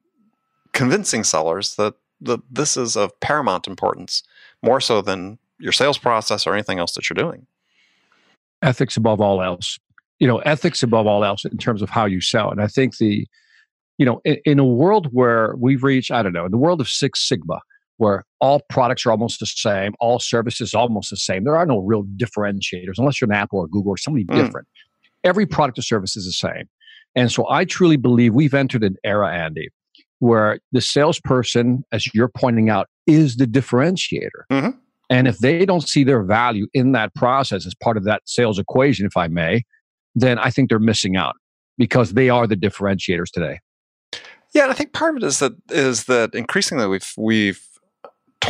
convincing 0.73 1.25
sellers 1.25 1.77
that, 1.77 1.95
that 2.21 2.41
this 2.51 2.77
is 2.77 2.97
of 2.97 3.19
paramount 3.21 3.67
importance, 3.67 4.23
more 4.63 4.81
so 4.81 5.01
than 5.03 5.39
your 5.59 5.73
sales 5.73 5.99
process 5.99 6.47
or 6.47 6.55
anything 6.55 6.79
else 6.79 6.95
that 6.95 7.09
you're 7.09 7.15
doing. 7.15 7.47
ethics 8.65 8.97
above 8.97 9.21
all 9.21 9.43
else. 9.43 9.79
You 10.19 10.27
know, 10.27 10.39
ethics 10.39 10.83
above 10.83 11.07
all 11.07 11.25
else 11.25 11.45
in 11.45 11.59
terms 11.59 11.83
of 11.83 11.91
how 11.91 12.07
you 12.07 12.21
sell. 12.21 12.51
And 12.51 12.61
I 12.61 12.67
think 12.67 12.99
the, 12.99 13.27
you 13.99 14.07
know, 14.07 14.21
in, 14.25 14.39
in 14.45 14.59
a 14.59 14.65
world 14.65 15.09
where 15.13 15.55
we've 15.59 15.83
reached, 15.85 16.11
I 16.11 16.23
don't 16.23 16.33
know, 16.33 16.45
in 16.45 16.51
the 16.51 16.59
world 16.59 16.81
of 16.81 16.89
Six 16.89 17.21
Sigma, 17.29 17.61
where 17.99 18.25
all 18.41 18.61
products 18.69 19.07
are 19.07 19.11
almost 19.11 19.41
the 19.41 19.47
same, 19.47 19.93
all 20.01 20.19
services 20.19 20.75
almost 20.75 21.11
the 21.11 21.17
same. 21.17 21.45
There 21.45 21.57
are 21.57 21.67
no 21.67 21.79
real 21.79 22.05
differentiators 22.17 22.95
unless 22.99 23.21
you're 23.21 23.31
an 23.31 23.37
Apple 23.37 23.61
or 23.61 23.69
Google 23.69 23.93
or 23.93 23.97
somebody 23.97 24.25
Mm. 24.25 24.35
different. 24.35 24.69
Every 25.23 25.47
product 25.47 25.79
or 25.79 25.83
service 25.83 26.17
is 26.17 26.27
the 26.27 26.33
same. 26.33 26.69
And 27.15 27.31
so 27.31 27.49
I 27.49 27.65
truly 27.65 27.97
believe 27.97 28.35
we've 28.35 28.55
entered 28.55 28.83
an 28.83 28.97
era, 29.05 29.33
Andy, 29.33 29.69
where 30.19 30.59
the 30.73 30.81
salesperson, 30.81 31.85
as 31.93 32.13
you're 32.13 32.29
pointing 32.29 32.69
out, 32.69 32.89
is 33.07 33.37
the 33.37 33.47
differentiator. 33.47 34.43
Mhm. 34.51 34.79
And 35.11 35.29
if 35.29 35.39
they 35.39 35.65
don't 35.65 35.87
see 35.87 36.03
their 36.03 36.23
value 36.25 36.67
in 36.75 36.93
that 36.93 37.15
process 37.15 37.67
as 37.67 37.75
part 37.75 37.97
of 37.97 38.05
that 38.05 38.23
sales 38.25 38.59
equation, 38.59 39.07
if 39.07 39.17
I 39.17 39.29
may, 39.29 39.63
then 40.15 40.39
I 40.39 40.51
think 40.51 40.69
they're 40.69 40.79
missing 40.79 41.17
out 41.17 41.37
because 41.79 42.15
they 42.15 42.29
are 42.31 42.47
the 42.47 42.57
differentiators 42.57 43.31
today. 43.33 43.61
Yeah, 44.55 44.63
and 44.65 44.71
I 44.73 44.75
think 44.75 44.93
part 44.93 45.17
of 45.17 45.23
it 45.23 45.27
is 45.27 45.41
that 45.41 45.53
is 45.71 46.05
that 46.05 46.35
increasingly 46.35 46.87
we've 46.87 47.13
we've 47.17 47.61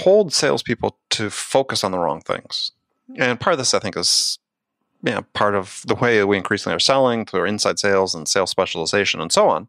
told 0.02 0.33
salespeople 0.33 0.98
to 1.11 1.30
focus 1.30 1.85
on 1.85 1.92
the 1.92 1.98
wrong 1.98 2.20
things, 2.20 2.72
and 3.16 3.40
part 3.40 3.54
of 3.54 3.59
this 3.59 3.74
I 3.74 3.78
think 3.78 3.96
is 3.96 4.38
yeah 5.02 5.20
part 5.33 5.54
of 5.54 5.83
the 5.87 5.94
way 5.94 6.22
we 6.24 6.37
increasingly 6.37 6.74
are 6.74 6.80
selling 6.80 7.26
through 7.26 7.44
inside 7.44 7.78
sales 7.78 8.14
and 8.14 8.26
sales 8.26 8.50
specialization 8.50 9.20
and 9.20 9.33
so 9.33 9.48
on, 9.48 9.68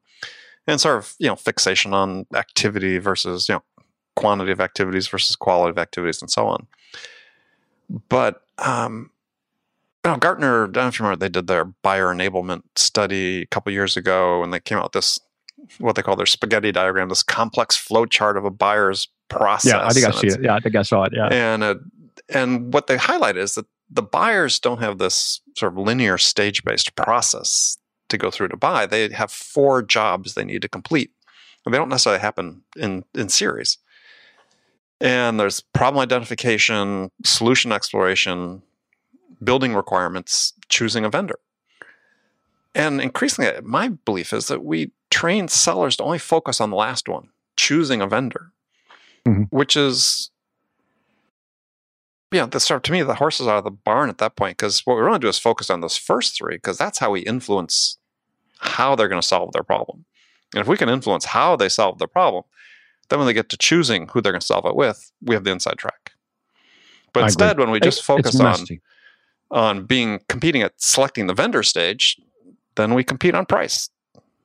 and 0.68 0.80
sort 0.80 0.98
of 0.98 1.16
you 1.20 1.28
know 1.28 1.36
fixation 1.36 1.94
on 1.94 2.26
activity 2.34 2.98
versus 2.98 3.50
you 3.50 3.56
know 3.56 3.64
quantity 4.16 4.52
of 4.52 4.62
activities 4.62 5.08
versus 5.08 5.36
quality 5.36 5.70
of 5.70 5.78
activities 5.78 6.22
and 6.22 6.32
so 6.32 6.48
on. 6.48 6.68
But 8.10 8.42
um, 8.58 9.12
you 10.06 10.12
know, 10.12 10.18
Gartner, 10.18 10.64
I 10.64 10.68
don't 10.68 10.76
know 10.76 10.88
if 10.88 11.00
you 11.00 11.04
remember, 11.04 11.26
they 11.26 11.30
did 11.30 11.48
their 11.48 11.66
buyer 11.66 12.14
enablement 12.14 12.62
study 12.76 13.42
a 13.42 13.46
couple 13.48 13.72
years 13.74 13.98
ago, 13.98 14.44
and 14.44 14.54
they 14.54 14.60
came 14.60 14.78
out 14.78 14.86
with 14.86 14.92
this 14.94 15.20
what 15.80 15.96
they 15.96 16.02
call 16.02 16.16
their 16.16 16.26
spaghetti 16.26 16.72
diagram, 16.72 17.10
this 17.10 17.24
complex 17.24 17.76
flow 17.76 18.06
chart 18.06 18.38
of 18.38 18.46
a 18.46 18.52
buyer's 18.52 19.08
process. 19.30 19.72
Yeah, 19.72 19.86
I 19.86 19.90
think 19.90 20.06
I 20.06 20.12
see 20.12 20.28
it. 20.28 20.44
Yeah, 20.44 20.56
I 20.56 20.60
think 20.60 20.76
I 20.76 20.82
saw 20.82 21.04
it. 21.04 21.14
Yeah. 21.16 21.28
And 21.28 21.64
uh, 21.64 21.76
and 22.30 22.74
what 22.74 22.88
they 22.88 22.98
highlight 22.98 23.38
is 23.38 23.56
that 23.56 23.66
the 23.90 24.02
buyers 24.02 24.60
don't 24.60 24.80
have 24.82 24.98
this 24.98 25.42
sort 25.58 25.72
of 25.72 25.78
linear 25.78 26.18
stage 26.18 26.64
based 26.64 26.96
process 26.96 27.78
to 28.10 28.18
go 28.18 28.32
through 28.32 28.50
to 28.50 28.58
buy. 28.58 28.86
They 28.86 29.10
have 29.10 29.32
four 29.32 29.82
jobs 29.82 30.34
they 30.34 30.46
need 30.46 30.62
to 30.62 30.70
complete, 30.70 31.12
and 31.66 31.74
they 31.74 31.78
don't 31.78 31.90
necessarily 31.90 32.22
happen 32.22 32.64
in 32.76 33.04
in 33.14 33.30
series. 33.30 33.78
And 35.02 35.40
there's 35.40 35.60
problem 35.60 36.02
identification, 36.02 37.12
solution 37.24 37.72
exploration, 37.72 38.62
building 39.44 39.76
requirements, 39.76 40.54
choosing 40.70 41.04
a 41.04 41.10
vendor. 41.10 41.40
And 42.74 43.02
increasingly, 43.02 43.52
my 43.62 43.90
belief 43.90 44.34
is 44.34 44.48
that 44.48 44.64
we 44.64 44.92
train 45.10 45.48
sellers 45.48 45.98
to 45.98 46.04
only 46.04 46.20
focus 46.20 46.60
on 46.60 46.70
the 46.70 46.76
last 46.76 47.08
one, 47.08 47.30
choosing 47.56 48.02
a 48.02 48.08
vendor, 48.08 48.52
Mhm. 49.28 49.48
which 49.50 49.76
is, 49.76 50.30
yeah, 52.32 52.46
the 52.46 52.60
sort 52.60 52.78
of, 52.78 52.84
to 52.84 52.92
me, 52.92 53.02
the 53.04 53.16
horses 53.16 53.48
out 53.48 53.58
of 53.58 53.64
the 53.64 53.72
barn 53.72 54.10
at 54.10 54.18
that 54.20 54.36
point. 54.36 54.58
Because 54.58 54.82
what 54.86 54.96
we 54.98 55.04
want 55.04 55.16
to 55.16 55.20
do 55.20 55.30
is 55.30 55.40
focus 55.40 55.70
on 55.70 55.82
those 55.82 55.98
first 55.98 56.38
three, 56.38 56.56
because 56.58 56.78
that's 56.78 57.00
how 57.00 57.12
we 57.12 57.22
influence 57.22 57.98
how 58.60 58.96
they're 58.96 59.08
going 59.08 59.22
to 59.22 59.28
solve 59.28 59.52
their 59.54 59.64
problem. 59.64 60.06
And 60.54 60.62
if 60.62 60.68
we 60.68 60.78
can 60.78 60.90
influence 60.90 61.26
how 61.26 61.56
they 61.56 61.70
solve 61.70 61.98
their 62.00 62.08
problem, 62.08 62.44
then 63.10 63.20
when 63.20 63.26
they 63.28 63.34
get 63.34 63.50
to 63.50 63.58
choosing 63.58 64.08
who 64.08 64.22
they're 64.22 64.32
going 64.32 64.40
to 64.42 64.46
solve 64.46 64.66
it 64.66 64.76
with, 64.76 65.12
we 65.22 65.36
have 65.36 65.44
the 65.44 65.52
inside 65.52 65.78
track. 65.78 66.14
But 67.14 67.22
I 67.24 67.28
agree. 67.30 67.48
instead, 67.48 67.60
when 67.60 67.72
we 67.72 67.80
just 67.80 68.00
It's 68.00 68.08
focus 68.08 68.40
on 68.40 68.66
on 69.52 69.86
being 69.86 70.20
competing 70.28 70.62
at 70.64 70.74
selecting 70.82 71.28
the 71.28 71.34
vendor 71.34 71.64
stage, 71.64 72.18
then 72.76 72.94
we 72.94 73.04
compete 73.04 73.36
on 73.36 73.46
price. 73.46 73.90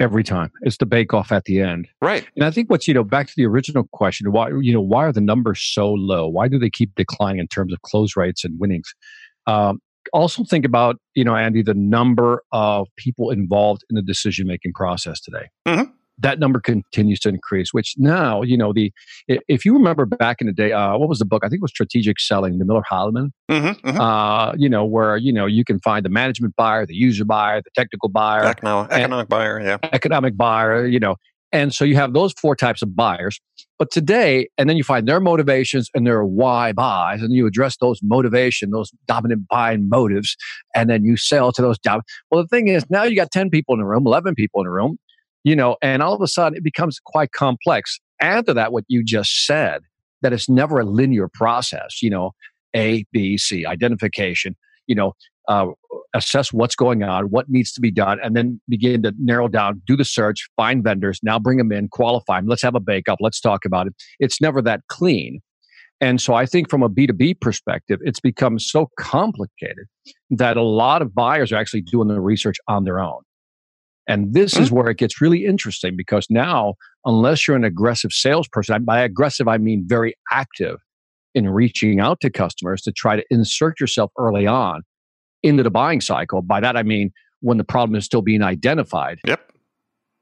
Every 0.00 0.24
time. 0.24 0.50
It's 0.62 0.78
the 0.78 0.86
bake 0.86 1.14
off 1.14 1.30
at 1.30 1.44
the 1.44 1.60
end. 1.60 1.86
Right. 2.00 2.26
And 2.34 2.44
I 2.44 2.50
think 2.50 2.70
what's, 2.70 2.88
you 2.88 2.94
know, 2.94 3.04
back 3.04 3.28
to 3.28 3.34
the 3.36 3.46
original 3.46 3.86
question, 3.92 4.32
why, 4.32 4.48
you 4.48 4.72
know, 4.72 4.80
why 4.80 5.04
are 5.04 5.12
the 5.12 5.20
numbers 5.20 5.60
so 5.62 5.92
low? 5.92 6.26
Why 6.26 6.48
do 6.48 6.58
they 6.58 6.70
keep 6.70 6.94
declining 6.96 7.40
in 7.40 7.46
terms 7.46 7.72
of 7.72 7.82
close 7.82 8.16
rates 8.16 8.44
and 8.44 8.58
winnings? 8.58 8.92
Um, 9.46 9.80
also 10.12 10.42
think 10.44 10.64
about, 10.64 10.96
you 11.14 11.24
know, 11.24 11.36
Andy, 11.36 11.62
the 11.62 11.74
number 11.74 12.42
of 12.52 12.88
people 12.96 13.30
involved 13.30 13.84
in 13.90 13.96
the 13.96 14.02
decision 14.02 14.46
making 14.46 14.72
process 14.72 15.20
today. 15.20 15.48
Mhm. 15.68 15.89
That 16.20 16.38
number 16.38 16.60
continues 16.60 17.20
to 17.20 17.28
increase, 17.28 17.72
which 17.72 17.94
now, 17.96 18.42
you 18.42 18.56
know, 18.56 18.72
the 18.72 18.92
if 19.26 19.64
you 19.64 19.72
remember 19.74 20.06
back 20.06 20.40
in 20.40 20.46
the 20.46 20.52
day, 20.52 20.72
uh, 20.72 20.96
what 20.96 21.08
was 21.08 21.18
the 21.18 21.24
book? 21.24 21.42
I 21.44 21.48
think 21.48 21.60
it 21.60 21.62
was 21.62 21.70
Strategic 21.70 22.20
Selling, 22.20 22.58
the 22.58 22.64
Miller 22.64 22.82
Heiman 22.90 23.30
Mm-hmm, 23.50 24.00
uh, 24.00 24.52
you 24.56 24.68
know, 24.68 24.84
where 24.84 25.16
you 25.16 25.32
know 25.32 25.46
you 25.46 25.64
can 25.64 25.80
find 25.80 26.04
the 26.04 26.08
management 26.08 26.54
buyer, 26.56 26.86
the 26.86 26.94
user 26.94 27.24
buyer, 27.24 27.60
the 27.60 27.70
technical 27.74 28.08
buyer, 28.08 28.44
Economic, 28.44 28.92
economic 28.92 29.28
buyer. 29.28 29.60
Yeah. 29.60 29.78
economic 29.92 30.36
buyer, 30.36 30.86
you 30.86 31.00
know. 31.00 31.16
And 31.52 31.74
so 31.74 31.84
you 31.84 31.96
have 31.96 32.12
those 32.12 32.32
four 32.40 32.54
types 32.54 32.80
of 32.80 32.94
buyers. 32.94 33.40
But 33.76 33.90
today, 33.90 34.48
and 34.56 34.70
then 34.70 34.76
you 34.76 34.84
find 34.84 35.08
their 35.08 35.18
motivations 35.18 35.90
and 35.94 36.06
their 36.06 36.24
why 36.24 36.72
buys, 36.72 37.22
and 37.22 37.32
you 37.32 37.46
address 37.46 37.76
those 37.78 37.98
motivation, 38.04 38.70
those 38.70 38.92
dominant 39.08 39.48
buying 39.48 39.88
motives, 39.88 40.36
and 40.76 40.88
then 40.88 41.04
you 41.04 41.16
sell 41.16 41.50
to 41.52 41.62
those 41.62 41.78
dominant. 41.80 42.06
Well, 42.30 42.42
the 42.42 42.48
thing 42.48 42.68
is, 42.68 42.84
now 42.88 43.02
you 43.02 43.16
got 43.16 43.32
10 43.32 43.50
people 43.50 43.74
in 43.74 43.80
the 43.80 43.86
room, 43.86 44.06
11 44.06 44.36
people 44.36 44.60
in 44.60 44.66
the 44.66 44.70
room. 44.70 44.98
You 45.44 45.56
know, 45.56 45.76
and 45.82 46.02
all 46.02 46.14
of 46.14 46.20
a 46.20 46.28
sudden 46.28 46.56
it 46.56 46.64
becomes 46.64 46.98
quite 47.04 47.32
complex. 47.32 47.98
Add 48.20 48.46
to 48.46 48.54
that 48.54 48.72
what 48.72 48.84
you 48.88 49.02
just 49.02 49.46
said, 49.46 49.82
that 50.22 50.32
it's 50.32 50.48
never 50.48 50.80
a 50.80 50.84
linear 50.84 51.28
process, 51.28 52.02
you 52.02 52.10
know, 52.10 52.32
A, 52.74 53.04
B, 53.12 53.38
C, 53.38 53.64
identification, 53.64 54.56
you 54.86 54.94
know, 54.94 55.14
uh, 55.48 55.66
assess 56.14 56.52
what's 56.52 56.76
going 56.76 57.02
on, 57.02 57.24
what 57.24 57.48
needs 57.48 57.72
to 57.72 57.80
be 57.80 57.90
done, 57.90 58.18
and 58.22 58.36
then 58.36 58.60
begin 58.68 59.02
to 59.02 59.12
narrow 59.18 59.48
down, 59.48 59.82
do 59.86 59.96
the 59.96 60.04
search, 60.04 60.48
find 60.56 60.84
vendors, 60.84 61.18
now 61.22 61.38
bring 61.38 61.58
them 61.58 61.72
in, 61.72 61.88
qualify 61.88 62.38
them, 62.38 62.48
let's 62.48 62.62
have 62.62 62.74
a 62.74 62.80
bake 62.80 63.08
up, 63.08 63.18
let's 63.20 63.40
talk 63.40 63.64
about 63.64 63.86
it. 63.86 63.94
It's 64.18 64.40
never 64.40 64.60
that 64.62 64.80
clean. 64.88 65.40
And 66.00 66.20
so 66.20 66.34
I 66.34 66.46
think 66.46 66.70
from 66.70 66.82
a 66.82 66.88
B2B 66.88 67.40
perspective, 67.40 68.00
it's 68.02 68.20
become 68.20 68.58
so 68.58 68.90
complicated 68.98 69.86
that 70.30 70.56
a 70.56 70.62
lot 70.62 71.02
of 71.02 71.14
buyers 71.14 71.52
are 71.52 71.56
actually 71.56 71.82
doing 71.82 72.08
the 72.08 72.20
research 72.20 72.56
on 72.68 72.84
their 72.84 73.00
own. 73.00 73.20
And 74.10 74.34
this 74.34 74.54
mm-hmm. 74.54 74.64
is 74.64 74.72
where 74.72 74.90
it 74.90 74.98
gets 74.98 75.20
really 75.20 75.46
interesting 75.46 75.96
because 75.96 76.26
now, 76.28 76.74
unless 77.04 77.46
you're 77.46 77.56
an 77.56 77.62
aggressive 77.62 78.10
salesperson, 78.10 78.84
by 78.84 79.00
aggressive, 79.02 79.46
I 79.46 79.56
mean 79.56 79.84
very 79.86 80.14
active 80.32 80.78
in 81.32 81.48
reaching 81.48 82.00
out 82.00 82.18
to 82.22 82.28
customers 82.28 82.82
to 82.82 82.92
try 82.92 83.14
to 83.14 83.24
insert 83.30 83.78
yourself 83.78 84.10
early 84.18 84.48
on 84.48 84.82
into 85.44 85.62
the 85.62 85.70
buying 85.70 86.00
cycle. 86.00 86.42
By 86.42 86.58
that, 86.58 86.76
I 86.76 86.82
mean 86.82 87.12
when 87.38 87.56
the 87.56 87.64
problem 87.64 87.94
is 87.94 88.04
still 88.04 88.20
being 88.20 88.42
identified. 88.42 89.20
Yep. 89.24 89.52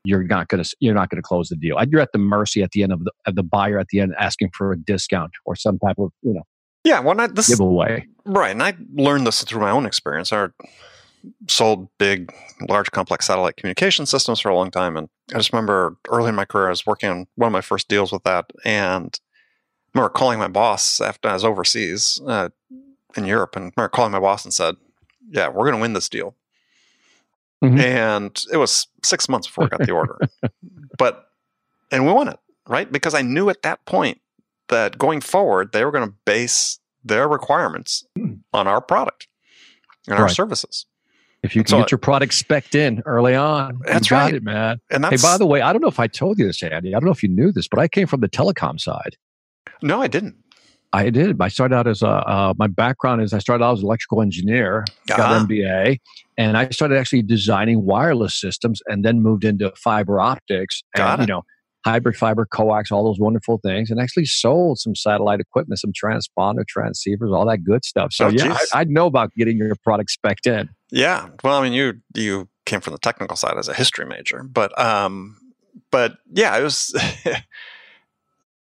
You're 0.05 0.23
not 0.23 0.49
going 0.49 0.63
to 0.63 0.77
you're 0.81 0.95
not 0.95 1.11
to 1.11 1.23
close 1.23 1.49
the 1.49 1.57
deal. 1.57 1.79
You're 1.91 2.03
at 2.03 2.13
the 2.13 2.19
mercy 2.19 2.63
at 2.63 2.73
the 2.73 2.83
end 2.83 2.93
of 2.93 3.05
the, 3.05 3.13
of 3.27 3.37
the 3.37 3.43
buyer 3.43 3.79
at 3.79 3.89
the 3.89 4.01
end 4.01 4.15
asking 4.19 4.51
for 4.57 4.73
a 4.73 4.77
discount 4.79 5.33
or 5.47 5.57
some 5.57 5.79
type 5.79 5.97
of 5.99 6.13
you 6.23 6.35
know 6.35 6.43
yeah 6.85 7.01
well 7.01 7.17
not 7.17 7.35
this 7.35 7.49
giveaway 7.49 8.07
right 8.25 8.53
and 8.53 8.63
I 8.63 8.75
learned 8.95 9.27
this 9.27 9.43
through 9.45 9.61
my 9.61 9.71
own 9.71 9.87
experience. 9.87 10.33
Our 10.33 10.55
sold 11.49 11.89
big, 11.99 12.33
large, 12.69 12.91
complex 12.91 13.27
satellite 13.27 13.57
communication 13.57 14.07
systems 14.07 14.41
for 14.41 14.49
a 14.49 14.55
long 14.55 14.71
time. 14.71 14.97
And 14.97 15.09
I 15.33 15.39
just 15.39 15.53
remember 15.53 15.97
early 16.09 16.29
in 16.29 16.35
my 16.35 16.45
career, 16.45 16.67
I 16.67 16.71
was 16.71 16.87
working 16.87 17.11
on 17.11 17.27
one 17.37 17.49
of 17.49 17.53
my 17.53 17.61
first 17.61 17.89
deals 17.89 18.13
with 18.13 18.23
that. 18.25 18.51
And 18.65 19.19
I 19.95 19.99
remember 19.99 20.11
calling 20.11 20.39
my 20.39 20.49
boss 20.49 21.01
after 21.01 21.29
I 21.29 21.35
was 21.35 21.45
overseas 21.45 22.21
uh, 22.27 22.51
in 23.17 23.25
Europe 23.25 23.57
and 23.57 23.67
I 23.67 23.73
remember 23.77 23.89
calling 23.89 24.13
my 24.13 24.21
boss 24.21 24.45
and 24.45 24.53
said, 24.53 24.77
Yeah, 25.31 25.49
we're 25.49 25.65
going 25.65 25.77
to 25.77 25.81
win 25.81 25.93
this 25.93 26.09
deal. 26.09 26.35
Mm-hmm. 27.63 27.81
And 27.81 28.45
it 28.53 28.57
was 28.57 28.87
six 29.03 29.29
months 29.29 29.49
before 29.49 29.65
I 29.65 29.69
got 29.69 29.81
the 29.81 29.93
order. 29.93 30.19
but, 30.99 31.31
and 31.91 32.07
we 32.07 32.13
won 32.13 32.29
it, 32.29 32.39
right? 32.69 32.91
Because 32.91 33.15
I 33.15 33.23
knew 33.23 33.51
at 33.51 33.63
that 33.63 33.85
point 33.85 34.21
that 34.69 34.99
going 34.99 35.21
forward, 35.21 35.73
they 35.73 35.85
were 35.85 35.91
going 35.91 36.09
to 36.09 36.15
base 36.25 36.79
their 37.05 37.27
requirements 37.27 38.07
hmm. 38.17 38.35
on 38.53 38.69
our 38.69 38.81
product 38.81 39.27
and 40.07 40.19
right. 40.19 40.23
our 40.23 40.29
services. 40.29 40.87
If 41.43 41.55
you 41.55 41.63
can 41.63 41.81
get 41.81 41.91
your 41.93 41.99
product 41.99 42.33
specced 42.33 42.75
in 42.75 43.03
early 43.07 43.35
on, 43.35 43.81
that's 43.85 44.11
right, 44.11 44.35
it, 44.35 44.43
man. 44.43 44.81
And 44.91 45.05
hey, 45.07 45.17
by 45.23 45.39
the 45.39 45.47
way, 45.47 45.61
I 45.61 45.73
don't 45.73 45.81
know 45.81 45.89
if 45.89 46.01
I 46.01 46.09
told 46.09 46.39
you 46.39 46.47
this, 46.47 46.63
Andy. 46.63 46.95
I 46.95 46.99
don't 46.99 47.05
know 47.05 47.13
if 47.13 47.23
you 47.23 47.29
knew 47.29 47.53
this, 47.53 47.69
but 47.69 47.79
I 47.79 47.87
came 47.87 48.09
from 48.09 48.21
the 48.21 48.29
telecom 48.29 48.81
side. 48.81 49.17
No, 49.81 50.03
I 50.03 50.09
didn't. 50.09 50.35
I 50.93 51.11
did. 51.11 51.41
I 51.41 51.49
started 51.49 51.77
out 51.77 51.87
as 51.87 52.03
a. 52.03 52.09
Uh, 52.09 52.55
my 52.59 52.67
background 52.67 53.23
is 53.23 53.33
I 53.33 53.39
started 53.39 53.63
out 53.63 53.75
as 53.75 53.81
an 53.81 53.85
electrical 53.85 54.23
engineer, 54.23 54.85
uh-huh. 55.11 55.17
got 55.17 55.49
MBA, 55.49 56.01
and 56.39 56.57
I 56.57 56.71
started 56.71 56.99
actually 56.99 57.23
designing 57.23 57.85
wireless 57.85 58.35
systems, 58.35 58.81
and 58.87 59.05
then 59.05 59.21
moved 59.21 59.45
into 59.45 59.71
fiber 59.77 60.19
optics. 60.19 60.83
Got 60.97 61.21
and, 61.21 61.23
it. 61.23 61.29
You 61.29 61.35
know, 61.37 61.43
hybrid 61.85 62.17
fiber, 62.17 62.45
coax, 62.47 62.91
all 62.91 63.05
those 63.05 63.19
wonderful 63.19 63.59
things, 63.59 63.91
and 63.91 64.01
actually 64.01 64.25
sold 64.25 64.79
some 64.79 64.95
satellite 64.95 65.41
equipment, 65.41 65.81
some 65.81 65.93
transponder 65.93 66.65
transceivers, 66.65 67.35
all 67.35 67.47
that 67.47 67.65
good 67.65 67.85
stuff. 67.85 68.13
So 68.13 68.27
oh, 68.27 68.29
yeah, 68.29 68.59
I, 68.73 68.81
I, 68.81 68.85
know 68.85 69.07
about 69.07 69.33
getting 69.35 69.57
your 69.57 69.75
product 69.77 70.17
specced 70.17 70.47
in. 70.47 70.69
Yeah, 70.91 71.29
well, 71.43 71.59
I 71.59 71.63
mean, 71.63 71.73
you 71.73 71.95
you 72.15 72.49
came 72.67 72.81
from 72.81 72.93
the 72.93 72.99
technical 72.99 73.37
side 73.37 73.57
as 73.57 73.69
a 73.69 73.75
history 73.75 74.07
major, 74.07 74.43
but 74.43 74.79
um, 74.81 75.37
but 75.91 76.19
yeah, 76.33 76.57
it 76.59 76.63
was. 76.63 76.95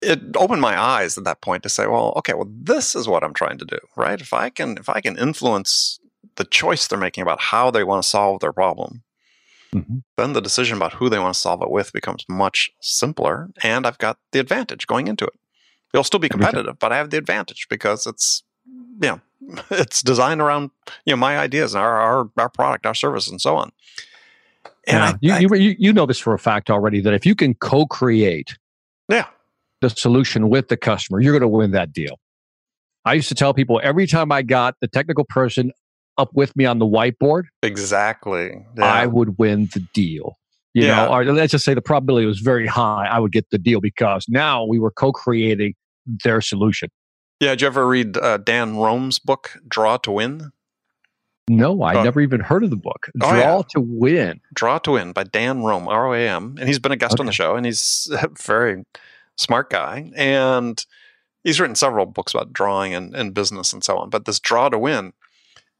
it 0.02 0.20
opened 0.36 0.60
my 0.60 0.78
eyes 0.78 1.16
at 1.16 1.24
that 1.24 1.40
point 1.40 1.62
to 1.62 1.68
say, 1.70 1.86
well, 1.86 2.12
okay, 2.16 2.34
well, 2.34 2.46
this 2.50 2.94
is 2.94 3.08
what 3.08 3.24
I'm 3.24 3.32
trying 3.32 3.56
to 3.56 3.64
do, 3.64 3.78
right? 3.96 4.20
If 4.20 4.34
I 4.34 4.50
can, 4.50 4.76
if 4.76 4.90
I 4.90 5.00
can 5.00 5.16
influence 5.16 5.98
the 6.36 6.44
choice 6.44 6.86
they're 6.86 6.98
making 6.98 7.22
about 7.22 7.40
how 7.40 7.70
they 7.70 7.84
want 7.84 8.02
to 8.02 8.08
solve 8.08 8.40
their 8.40 8.52
problem, 8.52 9.02
mm-hmm. 9.74 9.98
then 10.16 10.32
the 10.32 10.40
decision 10.40 10.76
about 10.76 10.94
who 10.94 11.08
they 11.08 11.18
want 11.18 11.34
to 11.34 11.40
solve 11.40 11.62
it 11.62 11.70
with 11.70 11.92
becomes 11.92 12.24
much 12.28 12.70
simpler. 12.80 13.50
And 13.62 13.86
I've 13.86 13.98
got 13.98 14.18
the 14.32 14.40
advantage 14.40 14.86
going 14.86 15.08
into 15.08 15.24
it. 15.24 15.34
It'll 15.92 16.04
still 16.04 16.20
be 16.20 16.28
competitive, 16.28 16.78
but 16.78 16.92
I 16.92 16.96
have 16.96 17.10
the 17.10 17.18
advantage 17.18 17.66
because 17.68 18.06
it's, 18.06 18.42
you 18.66 19.08
know, 19.08 19.20
it's 19.70 20.02
designed 20.02 20.40
around, 20.40 20.70
you 21.04 21.12
know, 21.12 21.16
my 21.16 21.38
ideas, 21.38 21.74
our, 21.74 22.00
our, 22.00 22.30
our 22.36 22.48
product, 22.48 22.86
our 22.86 22.94
service, 22.94 23.28
and 23.28 23.40
so 23.40 23.56
on. 23.56 23.72
And 24.86 25.18
yeah, 25.20 25.36
I, 25.36 25.38
you, 25.38 25.48
I, 25.52 25.56
you, 25.56 25.76
you 25.78 25.92
know 25.92 26.06
this 26.06 26.18
for 26.18 26.34
a 26.34 26.38
fact 26.38 26.70
already 26.70 27.00
that 27.00 27.14
if 27.14 27.24
you 27.24 27.34
can 27.34 27.54
co-create 27.54 28.58
yeah. 29.08 29.26
the 29.80 29.90
solution 29.90 30.48
with 30.48 30.68
the 30.68 30.76
customer, 30.76 31.20
you're 31.20 31.32
going 31.32 31.42
to 31.42 31.48
win 31.48 31.70
that 31.72 31.92
deal. 31.92 32.18
I 33.04 33.14
used 33.14 33.28
to 33.28 33.34
tell 33.34 33.54
people 33.54 33.80
every 33.82 34.06
time 34.06 34.32
I 34.32 34.42
got 34.42 34.76
the 34.80 34.88
technical 34.88 35.24
person 35.24 35.72
up 36.18 36.30
with 36.34 36.54
me 36.56 36.64
on 36.64 36.78
the 36.78 36.86
whiteboard, 36.86 37.44
exactly, 37.62 38.64
yeah. 38.76 38.84
I 38.84 39.06
would 39.06 39.38
win 39.38 39.68
the 39.72 39.80
deal. 39.94 40.36
You 40.74 40.86
yeah. 40.86 41.04
know, 41.04 41.12
or 41.12 41.24
let's 41.24 41.52
just 41.52 41.64
say 41.64 41.74
the 41.74 41.82
probability 41.82 42.26
was 42.26 42.40
very 42.40 42.66
high. 42.66 43.06
I 43.06 43.20
would 43.20 43.30
get 43.30 43.48
the 43.50 43.58
deal 43.58 43.80
because 43.80 44.26
now 44.28 44.64
we 44.64 44.80
were 44.80 44.90
co-creating 44.90 45.74
their 46.24 46.40
solution. 46.40 46.88
Yeah, 47.40 47.50
did 47.50 47.60
you 47.62 47.66
ever 47.68 47.86
read 47.86 48.16
uh, 48.16 48.38
Dan 48.38 48.76
Roam's 48.76 49.18
book, 49.18 49.56
Draw 49.68 49.98
to 49.98 50.10
Win? 50.10 50.50
No, 51.48 51.82
I 51.82 51.94
uh, 51.94 52.04
never 52.04 52.20
even 52.20 52.40
heard 52.40 52.64
of 52.64 52.70
the 52.70 52.76
book. 52.76 53.08
Draw 53.18 53.30
oh, 53.30 53.36
yeah. 53.36 53.62
to 53.70 53.80
Win. 53.80 54.40
Draw 54.54 54.78
to 54.78 54.92
Win 54.92 55.12
by 55.12 55.24
Dan 55.24 55.62
Roam, 55.62 55.86
R 55.88 56.06
O 56.08 56.12
A 56.14 56.28
M. 56.28 56.56
And 56.58 56.68
he's 56.68 56.78
been 56.78 56.92
a 56.92 56.96
guest 56.96 57.14
okay. 57.14 57.22
on 57.22 57.26
the 57.26 57.32
show, 57.32 57.54
and 57.54 57.66
he's 57.66 58.08
a 58.12 58.28
very 58.40 58.84
smart 59.36 59.70
guy. 59.70 60.10
And 60.16 60.84
he's 61.42 61.60
written 61.60 61.76
several 61.76 62.06
books 62.06 62.32
about 62.32 62.52
drawing 62.52 62.94
and, 62.94 63.14
and 63.14 63.34
business 63.34 63.72
and 63.72 63.84
so 63.84 63.98
on. 63.98 64.10
But 64.10 64.24
this 64.24 64.40
Draw 64.40 64.70
to 64.70 64.78
Win 64.78 65.12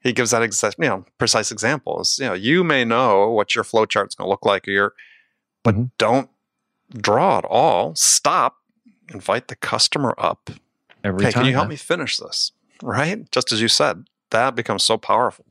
he 0.04 0.12
gives 0.12 0.30
that 0.30 0.42
exact, 0.42 0.76
you 0.78 0.86
know, 0.86 1.04
precise 1.18 1.50
examples. 1.50 2.18
You 2.20 2.26
know, 2.26 2.34
you 2.34 2.62
may 2.62 2.84
know 2.84 3.30
what 3.30 3.54
your 3.54 3.64
flow 3.64 3.86
chart's 3.86 4.14
going 4.14 4.26
to 4.26 4.30
look 4.30 4.44
like, 4.44 4.68
or 4.68 4.70
your, 4.70 4.94
but 5.64 5.74
mm-hmm. 5.74 5.86
don't 5.98 6.30
draw 6.96 7.38
it 7.38 7.46
all. 7.46 7.94
Stop, 7.96 8.58
invite 9.12 9.48
the 9.48 9.56
customer 9.56 10.14
up. 10.18 10.50
Every 11.02 11.24
hey, 11.24 11.32
time, 11.32 11.42
can 11.42 11.50
you 11.50 11.56
help 11.56 11.68
me 11.68 11.76
finish 11.76 12.18
this? 12.18 12.52
Right, 12.82 13.30
just 13.32 13.50
as 13.50 13.60
you 13.60 13.68
said, 13.68 14.04
that 14.30 14.54
becomes 14.54 14.82
so 14.84 14.96
powerful. 14.98 15.46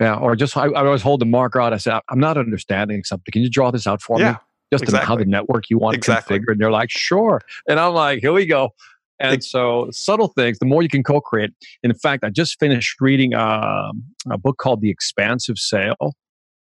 Yeah, 0.00 0.16
or 0.16 0.36
just 0.36 0.56
I, 0.56 0.64
I 0.66 0.84
always 0.84 1.00
hold 1.00 1.20
the 1.20 1.26
marker 1.26 1.60
out. 1.60 1.72
I 1.72 1.78
say, 1.78 1.98
I'm 2.10 2.20
not 2.20 2.36
understanding 2.36 3.02
something. 3.04 3.32
Can 3.32 3.42
you 3.42 3.48
draw 3.48 3.70
this 3.70 3.86
out 3.86 4.02
for 4.02 4.20
yeah, 4.20 4.32
me? 4.32 4.38
Just 4.72 4.82
exactly. 4.82 5.06
how 5.06 5.16
the 5.16 5.24
network 5.24 5.70
you 5.70 5.78
want 5.78 5.96
exactly. 5.96 6.38
configured. 6.38 6.52
And 6.52 6.60
they're 6.60 6.70
like, 6.70 6.90
sure. 6.90 7.40
And 7.68 7.80
I'm 7.80 7.94
like, 7.94 8.20
here 8.20 8.32
we 8.32 8.46
go. 8.46 8.74
And 9.18 9.42
so, 9.42 9.88
subtle 9.90 10.28
things, 10.28 10.58
the 10.58 10.66
more 10.66 10.82
you 10.82 10.88
can 10.88 11.02
co 11.02 11.20
create. 11.20 11.50
In 11.82 11.94
fact, 11.94 12.22
I 12.24 12.30
just 12.30 12.58
finished 12.58 13.00
reading 13.00 13.34
um, 13.34 14.04
a 14.30 14.36
book 14.36 14.58
called 14.58 14.82
The 14.82 14.90
Expansion 14.90 15.56
Sale. 15.56 16.14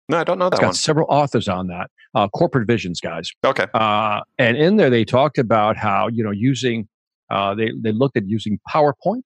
No, 0.08 0.18
I 0.18 0.24
don't 0.24 0.38
know 0.38 0.50
that 0.50 0.56
it's 0.56 0.60
got 0.60 0.66
one. 0.68 0.74
several 0.74 1.06
authors 1.08 1.48
on 1.48 1.68
that, 1.68 1.90
uh, 2.14 2.28
corporate 2.28 2.66
visions 2.66 3.00
guys. 3.00 3.30
Okay. 3.44 3.66
Uh, 3.72 4.20
and 4.38 4.56
in 4.56 4.76
there, 4.76 4.90
they 4.90 5.04
talked 5.04 5.38
about 5.38 5.76
how, 5.76 6.08
you 6.08 6.22
know, 6.22 6.30
using, 6.30 6.88
uh, 7.30 7.54
they, 7.54 7.70
they 7.80 7.92
looked 7.92 8.16
at 8.16 8.28
using 8.28 8.58
PowerPoint 8.68 9.22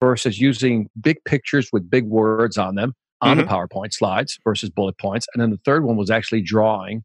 versus 0.00 0.40
using 0.40 0.88
big 1.00 1.18
pictures 1.24 1.68
with 1.72 1.88
big 1.88 2.04
words 2.04 2.58
on 2.58 2.74
them 2.74 2.94
on 3.20 3.36
mm-hmm. 3.36 3.46
the 3.46 3.52
PowerPoint 3.52 3.92
slides 3.92 4.38
versus 4.44 4.70
bullet 4.70 4.98
points. 4.98 5.26
And 5.34 5.42
then 5.42 5.50
the 5.50 5.60
third 5.64 5.84
one 5.84 5.96
was 5.96 6.10
actually 6.10 6.42
drawing. 6.42 7.04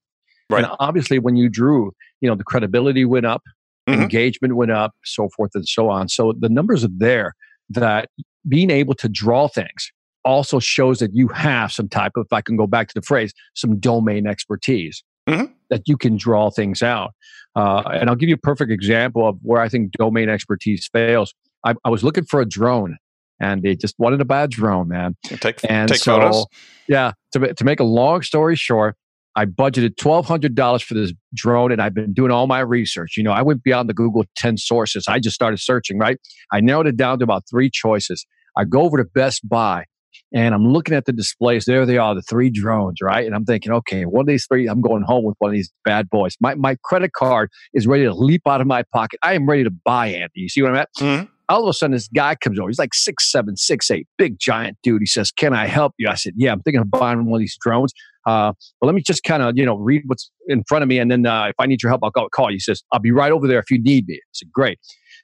Right. 0.49 0.63
And 0.63 0.73
obviously, 0.79 1.19
when 1.19 1.35
you 1.35 1.49
drew, 1.49 1.93
you 2.19 2.29
know, 2.29 2.35
the 2.35 2.43
credibility 2.43 3.05
went 3.05 3.25
up, 3.25 3.41
mm-hmm. 3.87 4.01
engagement 4.01 4.55
went 4.55 4.71
up, 4.71 4.93
so 5.03 5.29
forth 5.35 5.51
and 5.53 5.67
so 5.67 5.89
on. 5.89 6.09
So 6.09 6.33
the 6.39 6.49
numbers 6.49 6.83
are 6.83 6.89
there 6.95 7.33
that 7.69 8.09
being 8.47 8.69
able 8.69 8.93
to 8.95 9.09
draw 9.09 9.47
things 9.47 9.91
also 10.23 10.59
shows 10.59 10.99
that 10.99 11.15
you 11.15 11.27
have 11.29 11.71
some 11.71 11.89
type 11.89 12.11
of, 12.15 12.25
if 12.25 12.33
I 12.33 12.41
can 12.41 12.57
go 12.57 12.67
back 12.67 12.87
to 12.89 12.93
the 12.93 13.01
phrase, 13.01 13.33
some 13.55 13.79
domain 13.79 14.27
expertise. 14.27 15.03
Mm-hmm. 15.29 15.53
That 15.69 15.83
you 15.87 15.97
can 15.97 16.17
draw 16.17 16.49
things 16.49 16.81
out. 16.81 17.11
Uh, 17.55 17.83
and 17.93 18.09
I'll 18.09 18.15
give 18.15 18.27
you 18.27 18.35
a 18.35 18.39
perfect 18.39 18.71
example 18.71 19.27
of 19.27 19.37
where 19.43 19.61
I 19.61 19.69
think 19.69 19.91
domain 19.91 20.29
expertise 20.29 20.89
fails. 20.91 21.33
I, 21.63 21.75
I 21.85 21.89
was 21.89 22.03
looking 22.03 22.25
for 22.25 22.41
a 22.41 22.45
drone 22.45 22.97
and 23.39 23.61
they 23.61 23.75
just 23.75 23.93
wanted 23.99 24.19
a 24.19 24.25
bad 24.25 24.49
drone, 24.49 24.87
man. 24.87 25.15
Take, 25.23 25.61
and 25.69 25.89
take 25.89 25.99
so, 25.99 26.19
photos. 26.19 26.45
Yeah. 26.87 27.11
To, 27.33 27.53
to 27.53 27.63
make 27.63 27.79
a 27.79 27.83
long 27.83 28.23
story 28.23 28.55
short, 28.55 28.97
I 29.35 29.45
budgeted 29.45 29.95
$1,200 29.95 30.83
for 30.83 30.93
this 30.93 31.13
drone 31.33 31.71
and 31.71 31.81
I've 31.81 31.93
been 31.93 32.13
doing 32.13 32.31
all 32.31 32.47
my 32.47 32.59
research. 32.59 33.15
You 33.17 33.23
know, 33.23 33.31
I 33.31 33.41
went 33.41 33.63
beyond 33.63 33.89
the 33.89 33.93
Google 33.93 34.25
10 34.35 34.57
sources. 34.57 35.05
I 35.07 35.19
just 35.19 35.35
started 35.35 35.59
searching, 35.59 35.97
right? 35.97 36.17
I 36.51 36.59
narrowed 36.59 36.87
it 36.87 36.97
down 36.97 37.19
to 37.19 37.23
about 37.23 37.43
three 37.49 37.69
choices. 37.69 38.25
I 38.57 38.65
go 38.65 38.81
over 38.81 38.97
to 38.97 39.05
Best 39.05 39.47
Buy 39.47 39.85
and 40.33 40.53
I'm 40.53 40.67
looking 40.67 40.95
at 40.95 41.05
the 41.05 41.13
displays. 41.13 41.65
There 41.65 41.85
they 41.85 41.97
are, 41.97 42.15
the 42.15 42.21
three 42.21 42.49
drones, 42.49 42.99
right? 43.01 43.25
And 43.25 43.35
I'm 43.35 43.45
thinking, 43.45 43.71
okay, 43.71 44.05
one 44.05 44.21
of 44.21 44.27
these 44.27 44.45
three, 44.45 44.67
I'm 44.67 44.81
going 44.81 45.03
home 45.03 45.23
with 45.23 45.35
one 45.39 45.51
of 45.51 45.55
these 45.55 45.71
bad 45.85 46.09
boys. 46.09 46.35
My, 46.39 46.55
my 46.55 46.77
credit 46.83 47.13
card 47.13 47.49
is 47.73 47.87
ready 47.87 48.03
to 48.03 48.13
leap 48.13 48.41
out 48.47 48.61
of 48.61 48.67
my 48.67 48.83
pocket. 48.93 49.19
I 49.23 49.33
am 49.33 49.47
ready 49.47 49.63
to 49.63 49.71
buy, 49.71 50.07
Andy. 50.07 50.31
You 50.35 50.49
see 50.49 50.61
what 50.61 50.71
I'm 50.71 50.77
at? 50.77 50.89
Mm-hmm. 50.97 51.25
All 51.51 51.63
of 51.63 51.69
a 51.69 51.73
sudden, 51.73 51.93
this 51.93 52.07
guy 52.07 52.35
comes 52.35 52.59
over. 52.59 52.69
He's 52.69 52.79
like 52.79 52.93
six 52.93 53.31
seven, 53.31 53.55
six 53.57 53.91
eight, 53.91 54.07
big 54.17 54.39
giant 54.39 54.77
dude. 54.83 55.01
He 55.01 55.05
says, 55.05 55.31
"Can 55.31 55.53
I 55.53 55.67
help 55.67 55.93
you?" 55.97 56.07
I 56.07 56.15
said, 56.15 56.33
"Yeah, 56.37 56.51
I'm 56.51 56.61
thinking 56.61 56.81
of 56.81 56.89
buying 56.89 57.25
one 57.25 57.39
of 57.39 57.39
these 57.39 57.57
drones. 57.61 57.93
Uh, 58.25 58.53
but 58.79 58.85
let 58.85 58.95
me 58.95 59.01
just 59.01 59.23
kind 59.23 59.43
of 59.43 59.57
you 59.57 59.65
know 59.65 59.75
read 59.77 60.03
what's 60.05 60.31
in 60.47 60.63
front 60.63 60.83
of 60.83 60.89
me, 60.89 60.99
and 60.99 61.11
then 61.11 61.25
uh, 61.25 61.45
if 61.45 61.55
I 61.59 61.65
need 61.65 61.83
your 61.83 61.89
help, 61.89 62.01
I'll 62.03 62.29
call 62.29 62.49
you." 62.49 62.55
He 62.55 62.59
says, 62.59 62.83
"I'll 62.91 62.99
be 62.99 63.11
right 63.11 63.31
over 63.31 63.47
there 63.47 63.59
if 63.59 63.69
you 63.69 63.81
need 63.81 64.07
me." 64.07 64.15
I 64.15 64.31
said, 64.31 64.51
"Great." 64.51 64.79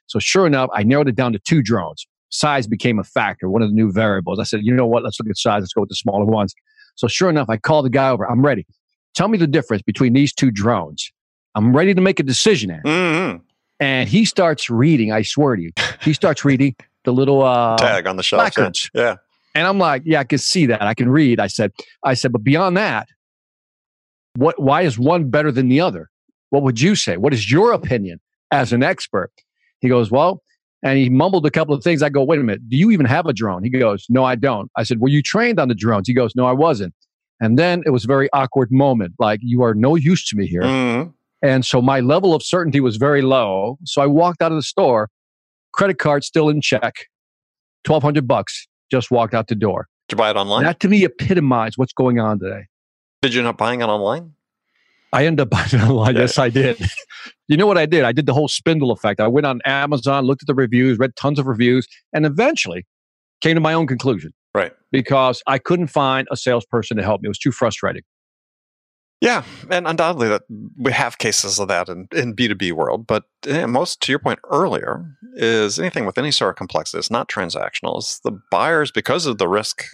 So 0.06 0.18
sure 0.18 0.46
enough, 0.46 0.70
I 0.74 0.82
narrowed 0.82 1.08
it 1.08 1.16
down 1.16 1.32
to 1.32 1.38
two 1.38 1.62
drones. 1.62 2.06
Size 2.30 2.66
became 2.66 2.98
a 2.98 3.04
factor, 3.04 3.48
one 3.48 3.62
of 3.62 3.68
the 3.68 3.74
new 3.74 3.90
variables. 3.90 4.38
I 4.38 4.44
said, 4.44 4.60
"You 4.62 4.74
know 4.74 4.86
what? 4.86 5.02
Let's 5.02 5.18
look 5.20 5.30
at 5.30 5.38
size. 5.38 5.60
Let's 5.60 5.72
go 5.72 5.82
with 5.82 5.90
the 5.90 5.96
smaller 5.96 6.24
ones." 6.24 6.54
So 6.96 7.08
sure 7.08 7.30
enough, 7.30 7.48
I 7.48 7.56
called 7.56 7.84
the 7.84 7.90
guy 7.90 8.10
over. 8.10 8.28
I'm 8.30 8.44
ready. 8.44 8.66
Tell 9.14 9.28
me 9.28 9.38
the 9.38 9.46
difference 9.46 9.82
between 9.82 10.12
these 10.12 10.32
two 10.32 10.50
drones. 10.50 11.10
I'm 11.54 11.74
ready 11.74 11.94
to 11.94 12.00
make 12.00 12.20
a 12.20 12.22
decision. 12.22 12.70
Mm-hmm. 12.84 13.38
And 13.80 14.08
he 14.08 14.24
starts 14.24 14.68
reading. 14.68 15.12
I 15.12 15.22
swear 15.22 15.56
to 15.56 15.62
you, 15.62 15.70
he 16.02 16.12
starts 16.12 16.44
reading 16.44 16.74
the 17.04 17.12
little 17.12 17.42
uh, 17.42 17.76
tag 17.76 18.06
on 18.06 18.16
the 18.16 18.22
shelf. 18.22 18.40
Yeah. 18.92 19.16
And 19.54 19.66
I'm 19.66 19.78
like, 19.78 20.02
yeah, 20.04 20.20
I 20.20 20.24
can 20.24 20.38
see 20.38 20.66
that. 20.66 20.82
I 20.82 20.94
can 20.94 21.08
read. 21.08 21.40
I 21.40 21.46
said, 21.46 21.72
I 22.04 22.14
said, 22.14 22.32
but 22.32 22.44
beyond 22.44 22.76
that, 22.76 23.08
what? 24.36 24.60
Why 24.60 24.82
is 24.82 24.98
one 24.98 25.30
better 25.30 25.50
than 25.50 25.68
the 25.68 25.80
other? 25.80 26.10
What 26.50 26.62
would 26.62 26.80
you 26.80 26.94
say? 26.94 27.16
What 27.16 27.32
is 27.32 27.50
your 27.50 27.72
opinion 27.72 28.20
as 28.50 28.72
an 28.72 28.82
expert? 28.82 29.30
He 29.80 29.88
goes, 29.88 30.10
well, 30.10 30.42
and 30.82 30.98
he 30.98 31.08
mumbled 31.08 31.44
a 31.46 31.50
couple 31.50 31.74
of 31.74 31.82
things. 31.82 32.02
I 32.02 32.08
go, 32.08 32.22
wait 32.22 32.40
a 32.40 32.42
minute, 32.42 32.68
do 32.68 32.76
you 32.76 32.90
even 32.90 33.06
have 33.06 33.26
a 33.26 33.32
drone? 33.32 33.62
He 33.64 33.70
goes, 33.70 34.06
no, 34.08 34.24
I 34.24 34.34
don't. 34.34 34.70
I 34.76 34.82
said, 34.82 35.00
were 35.00 35.08
you 35.08 35.22
trained 35.22 35.58
on 35.58 35.68
the 35.68 35.74
drones? 35.74 36.08
He 36.08 36.14
goes, 36.14 36.34
no, 36.36 36.46
I 36.46 36.52
wasn't. 36.52 36.94
And 37.40 37.58
then 37.58 37.82
it 37.86 37.90
was 37.90 38.04
a 38.04 38.06
very 38.08 38.28
awkward 38.32 38.70
moment. 38.70 39.14
Like, 39.18 39.40
you 39.42 39.62
are 39.62 39.74
no 39.74 39.94
use 39.94 40.26
to 40.28 40.36
me 40.36 40.46
here. 40.46 40.62
Mm-hmm. 40.62 41.10
And 41.42 41.64
so 41.64 41.80
my 41.80 42.00
level 42.00 42.34
of 42.34 42.42
certainty 42.42 42.80
was 42.80 42.96
very 42.96 43.22
low. 43.22 43.78
So 43.84 44.02
I 44.02 44.06
walked 44.06 44.42
out 44.42 44.50
of 44.52 44.56
the 44.58 44.62
store, 44.62 45.08
credit 45.72 45.98
card 45.98 46.24
still 46.24 46.48
in 46.48 46.60
check, 46.60 47.06
1200 47.86 48.26
bucks, 48.26 48.66
just 48.90 49.10
walked 49.10 49.34
out 49.34 49.48
the 49.48 49.54
door. 49.54 49.88
Did 50.08 50.14
you 50.14 50.18
buy 50.18 50.30
it 50.30 50.36
online? 50.36 50.64
that 50.64 50.80
to 50.80 50.88
me 50.88 51.04
epitomized 51.04 51.76
what's 51.76 51.92
going 51.92 52.18
on 52.18 52.40
today. 52.40 52.66
Did 53.22 53.34
you 53.34 53.40
end 53.40 53.48
up 53.48 53.58
buying 53.58 53.80
it 53.80 53.84
online? 53.84 54.32
I 55.12 55.26
ended 55.26 55.40
up 55.40 55.50
buying 55.50 55.68
it 55.72 55.80
online. 55.82 56.14
Yeah. 56.14 56.22
Yes, 56.22 56.38
I 56.38 56.48
did. 56.48 56.78
you 57.48 57.56
know 57.56 57.66
what 57.66 57.78
I 57.78 57.86
did? 57.86 58.04
I 58.04 58.12
did 58.12 58.26
the 58.26 58.34
whole 58.34 58.48
spindle 58.48 58.90
effect. 58.90 59.20
I 59.20 59.28
went 59.28 59.46
on 59.46 59.60
Amazon, 59.64 60.24
looked 60.24 60.42
at 60.42 60.46
the 60.46 60.54
reviews, 60.54 60.98
read 60.98 61.14
tons 61.16 61.38
of 61.38 61.46
reviews, 61.46 61.86
and 62.12 62.26
eventually 62.26 62.86
came 63.40 63.54
to 63.54 63.60
my 63.60 63.74
own 63.74 63.86
conclusion. 63.86 64.32
Right. 64.54 64.72
Because 64.90 65.42
I 65.46 65.58
couldn't 65.58 65.88
find 65.88 66.26
a 66.30 66.36
salesperson 66.36 66.96
to 66.96 67.02
help 67.02 67.20
me. 67.20 67.26
It 67.26 67.30
was 67.30 67.38
too 67.38 67.52
frustrating. 67.52 68.02
Yeah, 69.20 69.42
and 69.68 69.88
undoubtedly 69.88 70.28
that 70.28 70.42
we 70.76 70.92
have 70.92 71.18
cases 71.18 71.58
of 71.58 71.66
that 71.68 71.88
in, 71.88 72.06
in 72.12 72.36
B2B 72.36 72.72
world, 72.72 73.06
but 73.06 73.24
most 73.66 74.00
to 74.02 74.12
your 74.12 74.20
point 74.20 74.38
earlier 74.48 75.04
is 75.34 75.80
anything 75.80 76.06
with 76.06 76.18
any 76.18 76.30
sort 76.30 76.50
of 76.50 76.56
complexity, 76.56 76.98
it's 76.98 77.10
not 77.10 77.28
transactional. 77.28 77.98
It's 77.98 78.20
the 78.20 78.40
buyers, 78.50 78.92
because 78.92 79.26
of 79.26 79.38
the 79.38 79.48
risk 79.48 79.84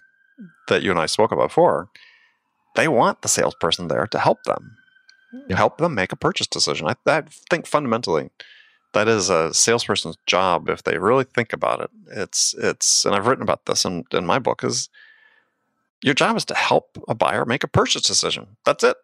that 0.68 0.82
you 0.82 0.90
and 0.90 1.00
I 1.00 1.06
spoke 1.06 1.32
about 1.32 1.48
before, 1.48 1.88
they 2.76 2.86
want 2.86 3.22
the 3.22 3.28
salesperson 3.28 3.88
there 3.88 4.06
to 4.08 4.18
help 4.18 4.44
them, 4.44 4.76
yeah. 5.48 5.56
help 5.56 5.78
them 5.78 5.94
make 5.94 6.12
a 6.12 6.16
purchase 6.16 6.46
decision. 6.46 6.86
I, 6.86 6.96
I 7.06 7.22
think 7.48 7.66
fundamentally 7.66 8.28
that 8.92 9.08
is 9.08 9.30
a 9.30 9.54
salesperson's 9.54 10.16
job 10.26 10.68
if 10.68 10.82
they 10.82 10.98
really 10.98 11.24
think 11.24 11.52
about 11.52 11.80
it. 11.80 11.90
It's 12.10 12.54
it's 12.58 13.04
and 13.04 13.14
I've 13.14 13.26
written 13.26 13.42
about 13.42 13.66
this 13.66 13.84
in, 13.84 14.04
in 14.12 14.26
my 14.26 14.38
book 14.38 14.64
is 14.64 14.88
your 16.02 16.14
job 16.14 16.36
is 16.36 16.44
to 16.46 16.54
help 16.54 16.98
a 17.08 17.14
buyer 17.14 17.44
make 17.44 17.64
a 17.64 17.68
purchase 17.68 18.02
decision. 18.02 18.56
That's 18.64 18.84
it. 18.84 18.96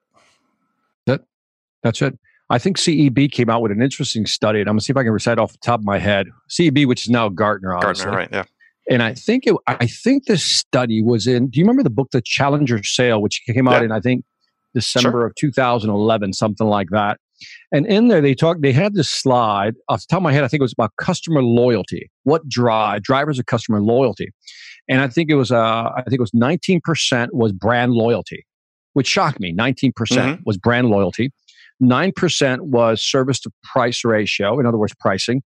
That, 1.83 1.89
that's 1.89 2.03
it. 2.03 2.19
I 2.51 2.59
think 2.59 2.79
CEB 2.79 3.31
came 3.31 3.49
out 3.49 3.63
with 3.63 3.71
an 3.71 3.81
interesting 3.81 4.27
study, 4.27 4.61
and 4.61 4.69
I'm 4.69 4.75
gonna 4.75 4.81
see 4.81 4.93
if 4.93 4.97
I 4.97 5.05
can 5.05 5.13
recite 5.13 5.39
off 5.39 5.53
the 5.53 5.59
top 5.59 5.81
of 5.81 5.87
my 5.87 5.99
head. 5.99 6.27
CEB, 6.51 6.87
which 6.87 7.03
is 7.03 7.09
now 7.09 7.29
Gartner, 7.29 7.75
obviously. 7.75 8.07
Gartner, 8.07 8.19
right? 8.19 8.29
Yeah. 8.33 8.45
And 8.91 9.05
I 9.05 9.15
think 9.15 9.47
it, 9.47 9.55
I 9.69 9.87
think 9.87 10.27
this 10.27 10.43
study 10.43 11.01
was 11.01 11.29
in. 11.29 11.49
Do 11.49 11.61
you 11.61 11.65
remember 11.65 11.85
the 11.85 11.91
book, 11.91 12.09
The 12.11 12.21
Challenger 12.21 12.83
Sale, 12.83 13.23
which 13.23 13.41
came 13.47 13.69
out 13.69 13.81
yeah. 13.81 13.85
in 13.85 13.93
I 13.93 14.01
think 14.01 14.25
December 14.75 15.11
sure. 15.11 15.27
of 15.27 15.35
2011, 15.37 16.33
something 16.33 16.67
like 16.67 16.89
that. 16.91 17.19
And 17.73 17.87
in 17.87 18.09
there, 18.09 18.21
they 18.21 18.35
talked. 18.35 18.63
They 18.63 18.73
had 18.73 18.95
this 18.95 19.09
slide 19.09 19.75
off 19.89 20.01
the 20.01 20.07
top 20.11 20.19
of 20.19 20.23
my 20.25 20.33
head. 20.33 20.43
I 20.43 20.49
think 20.49 20.61
it 20.61 20.65
was 20.65 20.73
about 20.73 20.91
customer 20.97 21.43
loyalty. 21.43 22.11
What 22.25 22.49
drive 22.49 23.03
drivers 23.03 23.39
of 23.39 23.47
customer 23.47 23.81
loyalty? 23.81 24.33
And 24.89 25.01
I 25.01 25.07
think 25.07 25.31
it 25.31 25.37
was. 25.37 25.53
Uh, 25.53 25.91
I 25.97 26.03
think 26.03 26.15
it 26.15 26.21
was 26.21 26.35
19 26.35 26.81
percent 26.81 27.33
was 27.33 27.53
brand 27.53 27.93
loyalty 27.93 28.45
which 28.95 29.07
shocked 29.07 29.41
me. 29.41 29.55
19% 29.55 29.93
mm 29.93 30.37
hmm 30.37 30.43
was 30.45 30.57
brand 30.57 30.89
loyalty. 30.89 31.31
9% 31.83 32.61
was 32.61 33.03
service 33.03 33.41
to 33.41 33.51
price 33.65 34.05
ratio, 34.05 34.59
in 34.61 34.67
other 34.67 34.79
words, 34.79 34.95
pricing. 34.99 35.43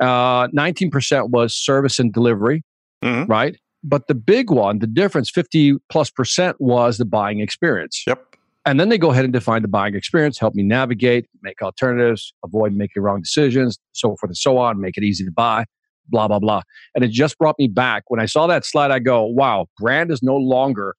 Uh, 0.00 0.48
19% 0.48 1.30
was 1.30 1.54
service 1.54 1.98
and 1.98 2.12
delivery, 2.12 2.62
mm-hmm. 3.02 3.30
right? 3.30 3.56
But 3.84 4.08
the 4.08 4.14
big 4.14 4.50
one, 4.50 4.80
the 4.80 4.86
difference, 4.86 5.30
50 5.30 5.76
plus 5.90 6.10
percent, 6.10 6.56
was 6.60 6.98
the 6.98 7.04
buying 7.04 7.40
experience. 7.40 8.02
Yep. 8.06 8.24
And 8.66 8.78
then 8.78 8.88
they 8.88 8.98
go 8.98 9.10
ahead 9.12 9.24
and 9.24 9.32
define 9.32 9.62
the 9.62 9.68
buying 9.68 9.94
experience, 9.94 10.38
help 10.38 10.54
me 10.54 10.62
navigate, 10.62 11.26
make 11.42 11.62
alternatives, 11.62 12.34
avoid 12.44 12.74
making 12.74 13.02
wrong 13.02 13.22
decisions, 13.22 13.78
so 13.92 14.08
forth 14.08 14.30
and 14.30 14.36
so 14.36 14.58
on, 14.58 14.80
make 14.80 14.98
it 14.98 15.04
easy 15.04 15.24
to 15.24 15.30
buy, 15.30 15.64
blah, 16.08 16.28
blah, 16.28 16.38
blah. 16.38 16.62
And 16.94 17.04
it 17.04 17.10
just 17.10 17.38
brought 17.38 17.54
me 17.58 17.68
back. 17.68 18.04
When 18.08 18.20
I 18.20 18.26
saw 18.26 18.46
that 18.48 18.66
slide, 18.66 18.90
I 18.90 18.98
go, 18.98 19.24
wow, 19.24 19.66
brand 19.78 20.10
is 20.10 20.22
no 20.22 20.36
longer 20.36 20.96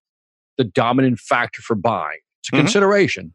the 0.58 0.64
dominant 0.64 1.20
factor 1.20 1.62
for 1.62 1.76
buying. 1.76 2.20
It's 2.42 2.50
a 2.50 2.54
mm-hmm. 2.54 2.62
consideration, 2.62 3.34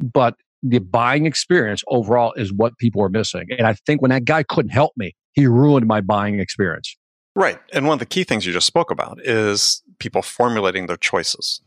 but 0.00 0.34
the 0.68 0.78
buying 0.78 1.26
experience 1.26 1.82
overall 1.88 2.32
is 2.34 2.52
what 2.52 2.76
people 2.78 3.02
are 3.02 3.08
missing. 3.08 3.46
And 3.56 3.66
I 3.66 3.74
think 3.74 4.02
when 4.02 4.10
that 4.10 4.24
guy 4.24 4.42
couldn't 4.42 4.70
help 4.70 4.92
me, 4.96 5.14
he 5.32 5.46
ruined 5.46 5.86
my 5.86 6.00
buying 6.00 6.40
experience. 6.40 6.96
Right. 7.34 7.58
And 7.72 7.86
one 7.86 7.94
of 7.94 7.98
the 7.98 8.06
key 8.06 8.24
things 8.24 8.46
you 8.46 8.52
just 8.52 8.66
spoke 8.66 8.90
about 8.90 9.20
is 9.22 9.82
people 9.98 10.22
formulating 10.22 10.86
their 10.86 10.96
choices. 10.96 11.60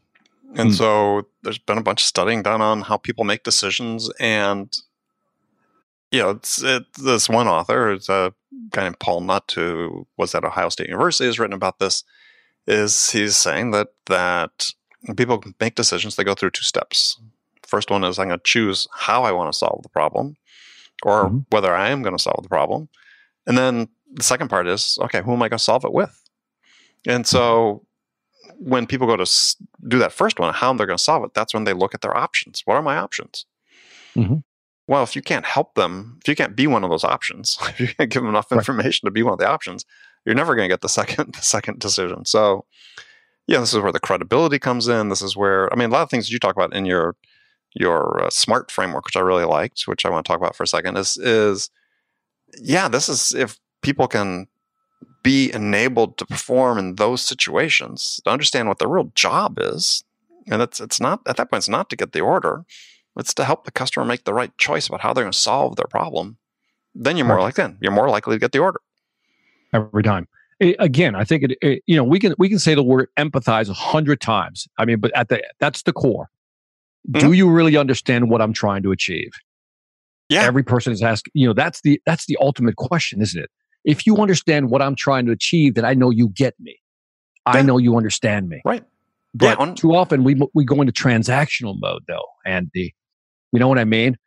And 0.55 0.71
mm. 0.71 0.73
so 0.73 1.27
there's 1.43 1.59
been 1.59 1.77
a 1.77 1.83
bunch 1.83 2.01
of 2.01 2.07
studying 2.07 2.41
done 2.41 2.61
on 2.61 2.81
how 2.81 2.97
people 2.97 3.23
make 3.23 3.43
decisions. 3.43 4.09
And, 4.19 4.75
you 6.11 6.19
know, 6.21 6.31
it's, 6.31 6.63
it, 6.63 6.85
this 6.93 7.29
one 7.29 7.47
author, 7.47 7.91
it's 7.91 8.09
a 8.09 8.33
guy 8.71 8.83
named 8.83 8.99
Paul 8.99 9.21
Nutt, 9.21 9.51
who 9.51 10.07
was 10.17 10.33
at 10.33 10.43
Ohio 10.43 10.69
State 10.69 10.87
University, 10.87 11.25
has 11.27 11.39
written 11.39 11.53
about 11.53 11.77
this 11.77 12.03
is 12.67 13.11
he's 13.11 13.35
saying 13.35 13.71
that 13.71 13.89
that 14.05 14.73
people 15.15 15.43
make 15.59 15.75
decisions, 15.75 16.15
they 16.15 16.23
go 16.23 16.35
through 16.35 16.51
two 16.51 16.63
steps. 16.63 17.19
First 17.69 17.91
one 17.91 18.03
is 18.03 18.19
I'm 18.19 18.27
going 18.27 18.39
to 18.39 18.43
choose 18.43 18.87
how 18.93 19.23
I 19.23 19.31
want 19.31 19.51
to 19.51 19.57
solve 19.57 19.83
the 19.83 19.89
problem, 19.89 20.35
or 21.03 21.25
mm-hmm. 21.25 21.39
whether 21.49 21.73
I 21.73 21.89
am 21.89 22.01
going 22.01 22.17
to 22.17 22.21
solve 22.21 22.43
the 22.43 22.49
problem, 22.49 22.89
and 23.45 23.57
then 23.57 23.87
the 24.13 24.23
second 24.23 24.49
part 24.49 24.67
is 24.67 24.97
okay, 25.01 25.21
who 25.21 25.33
am 25.33 25.43
I 25.43 25.49
going 25.49 25.59
to 25.59 25.63
solve 25.63 25.85
it 25.85 25.93
with? 25.93 26.23
And 27.07 27.25
so 27.25 27.85
when 28.57 28.85
people 28.85 29.07
go 29.07 29.15
to 29.15 29.55
do 29.87 29.99
that 29.99 30.11
first 30.11 30.39
one, 30.39 30.53
how 30.53 30.73
they're 30.73 30.87
going 30.87 30.97
to 30.97 31.03
solve 31.03 31.23
it, 31.23 31.33
that's 31.33 31.53
when 31.53 31.63
they 31.63 31.73
look 31.73 31.93
at 31.93 32.01
their 32.01 32.15
options. 32.15 32.61
What 32.65 32.75
are 32.75 32.81
my 32.81 32.97
options? 32.97 33.45
Mm-hmm. 34.15 34.37
Well, 34.87 35.03
if 35.03 35.15
you 35.15 35.21
can't 35.21 35.45
help 35.45 35.75
them, 35.75 36.17
if 36.21 36.27
you 36.27 36.35
can't 36.35 36.55
be 36.55 36.67
one 36.67 36.83
of 36.83 36.89
those 36.89 37.03
options, 37.03 37.57
if 37.69 37.79
you 37.79 37.87
can't 37.87 38.09
give 38.09 38.23
them 38.23 38.29
enough 38.29 38.51
information 38.51 39.05
right. 39.05 39.09
to 39.09 39.13
be 39.13 39.23
one 39.23 39.33
of 39.33 39.39
the 39.39 39.47
options, 39.47 39.85
you're 40.25 40.35
never 40.35 40.55
going 40.55 40.67
to 40.67 40.73
get 40.73 40.81
the 40.81 40.89
second 40.99 41.33
the 41.35 41.41
second 41.41 41.79
decision. 41.79 42.25
So, 42.25 42.65
yeah, 43.47 43.59
this 43.59 43.73
is 43.73 43.79
where 43.79 43.91
the 43.91 43.99
credibility 43.99 44.59
comes 44.59 44.87
in. 44.87 45.09
This 45.09 45.21
is 45.21 45.37
where 45.37 45.71
I 45.71 45.75
mean, 45.75 45.89
a 45.89 45.93
lot 45.93 46.03
of 46.03 46.09
things 46.09 46.31
you 46.31 46.39
talk 46.39 46.55
about 46.55 46.75
in 46.75 46.85
your 46.85 47.15
your 47.73 48.23
uh, 48.23 48.29
smart 48.29 48.71
framework, 48.71 49.05
which 49.05 49.17
I 49.17 49.21
really 49.21 49.45
liked, 49.45 49.83
which 49.83 50.05
I 50.05 50.09
want 50.09 50.25
to 50.25 50.27
talk 50.27 50.39
about 50.39 50.55
for 50.55 50.63
a 50.63 50.67
second, 50.67 50.97
is 50.97 51.17
is 51.17 51.69
yeah, 52.57 52.87
this 52.87 53.09
is 53.09 53.33
if 53.33 53.59
people 53.81 54.07
can 54.07 54.47
be 55.23 55.51
enabled 55.53 56.17
to 56.17 56.25
perform 56.25 56.77
in 56.77 56.95
those 56.95 57.21
situations, 57.21 58.21
to 58.23 58.29
understand 58.31 58.67
what 58.67 58.79
their 58.79 58.87
real 58.87 59.11
job 59.15 59.59
is, 59.59 60.03
and 60.47 60.61
it's 60.61 60.79
it's 60.79 60.99
not 60.99 61.21
at 61.27 61.37
that 61.37 61.49
point 61.51 61.61
it's 61.61 61.69
not 61.69 61.89
to 61.89 61.95
get 61.95 62.11
the 62.11 62.21
order, 62.21 62.65
it's 63.17 63.33
to 63.35 63.45
help 63.45 63.65
the 63.65 63.71
customer 63.71 64.05
make 64.05 64.23
the 64.23 64.33
right 64.33 64.55
choice 64.57 64.87
about 64.87 65.01
how 65.01 65.13
they're 65.13 65.23
going 65.23 65.31
to 65.31 65.37
solve 65.37 65.75
their 65.75 65.87
problem. 65.87 66.37
Then 66.95 67.17
you're 67.17 67.27
more 67.27 67.41
like 67.41 67.55
then 67.55 67.77
you're 67.81 67.91
more 67.91 68.09
likely 68.09 68.35
to 68.35 68.39
get 68.39 68.51
the 68.51 68.59
order 68.59 68.81
every 69.73 70.03
time. 70.03 70.27
It, 70.59 70.75
again, 70.79 71.15
I 71.15 71.23
think 71.23 71.43
it, 71.43 71.57
it, 71.61 71.83
You 71.87 71.95
know, 71.95 72.03
we 72.03 72.19
can 72.19 72.33
we 72.37 72.49
can 72.49 72.59
say 72.59 72.75
the 72.75 72.83
word 72.83 73.09
empathize 73.17 73.69
a 73.69 73.73
hundred 73.73 74.19
times. 74.21 74.67
I 74.77 74.85
mean, 74.85 74.99
but 74.99 75.15
at 75.15 75.29
the 75.29 75.43
that's 75.59 75.83
the 75.83 75.93
core. 75.93 76.29
Mm-hmm. 77.07 77.27
Do 77.27 77.33
you 77.33 77.49
really 77.49 77.77
understand 77.77 78.29
what 78.29 78.41
I'm 78.41 78.53
trying 78.53 78.83
to 78.83 78.91
achieve? 78.91 79.31
Yeah. 80.29 80.43
Every 80.43 80.63
person 80.63 80.93
is 80.93 81.01
asking. 81.01 81.31
You 81.33 81.47
know, 81.47 81.53
that's 81.53 81.81
the 81.81 82.01
that's 82.05 82.25
the 82.25 82.37
ultimate 82.39 82.75
question, 82.75 83.21
isn't 83.21 83.41
it? 83.41 83.49
If 83.83 84.05
you 84.05 84.17
understand 84.17 84.69
what 84.69 84.81
I'm 84.81 84.95
trying 84.95 85.25
to 85.25 85.31
achieve, 85.31 85.75
then 85.75 85.85
I 85.85 85.93
know 85.93 86.09
you 86.11 86.29
get 86.29 86.55
me. 86.59 86.77
I 87.45 87.61
know 87.63 87.77
you 87.77 87.97
understand 87.97 88.47
me. 88.47 88.61
Right. 88.63 88.83
But 89.33 89.45
yeah, 89.45 89.55
on, 89.55 89.75
too 89.75 89.95
often 89.95 90.23
we 90.23 90.39
we 90.53 90.65
go 90.65 90.81
into 90.81 90.93
transactional 90.93 91.75
mode 91.79 92.03
though, 92.07 92.25
and 92.45 92.69
the 92.73 92.93
you 93.51 93.59
know 93.59 93.67
what 93.67 93.79
I 93.79 93.85
mean. 93.85 94.17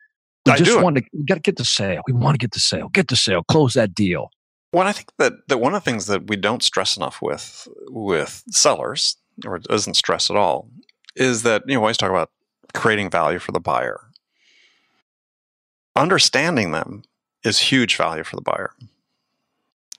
We 0.45 0.51
I 0.51 0.57
just 0.57 0.71
do 0.71 0.81
want 0.81 0.97
to 0.97 1.03
we 1.13 1.23
got 1.23 1.35
to 1.35 1.41
get 1.41 1.57
the 1.57 1.65
sale. 1.65 2.01
We 2.07 2.13
want 2.13 2.35
to 2.35 2.37
get 2.37 2.51
the 2.51 2.59
sale. 2.59 2.89
Get 2.89 3.07
the 3.07 3.15
sale. 3.15 3.43
Close 3.43 3.73
that 3.73 3.93
deal. 3.93 4.29
Well, 4.73 4.87
I 4.87 4.91
think 4.91 5.09
that, 5.19 5.33
that 5.49 5.59
one 5.59 5.75
of 5.75 5.83
the 5.83 5.89
things 5.89 6.07
that 6.07 6.27
we 6.27 6.35
don't 6.35 6.63
stress 6.63 6.97
enough 6.97 7.21
with 7.21 7.67
with 7.89 8.43
sellers, 8.49 9.17
or 9.45 9.59
doesn't 9.59 9.93
stress 9.93 10.29
at 10.29 10.35
all, 10.35 10.69
is 11.15 11.43
that 11.43 11.63
you 11.67 11.75
know 11.75 11.81
we 11.81 11.83
always 11.83 11.97
talk 11.97 12.09
about 12.09 12.31
creating 12.73 13.09
value 13.09 13.39
for 13.39 13.51
the 13.51 13.59
buyer. 13.59 13.99
Understanding 15.95 16.71
them 16.71 17.03
is 17.43 17.59
huge 17.59 17.95
value 17.97 18.23
for 18.23 18.35
the 18.35 18.41
buyer. 18.41 18.71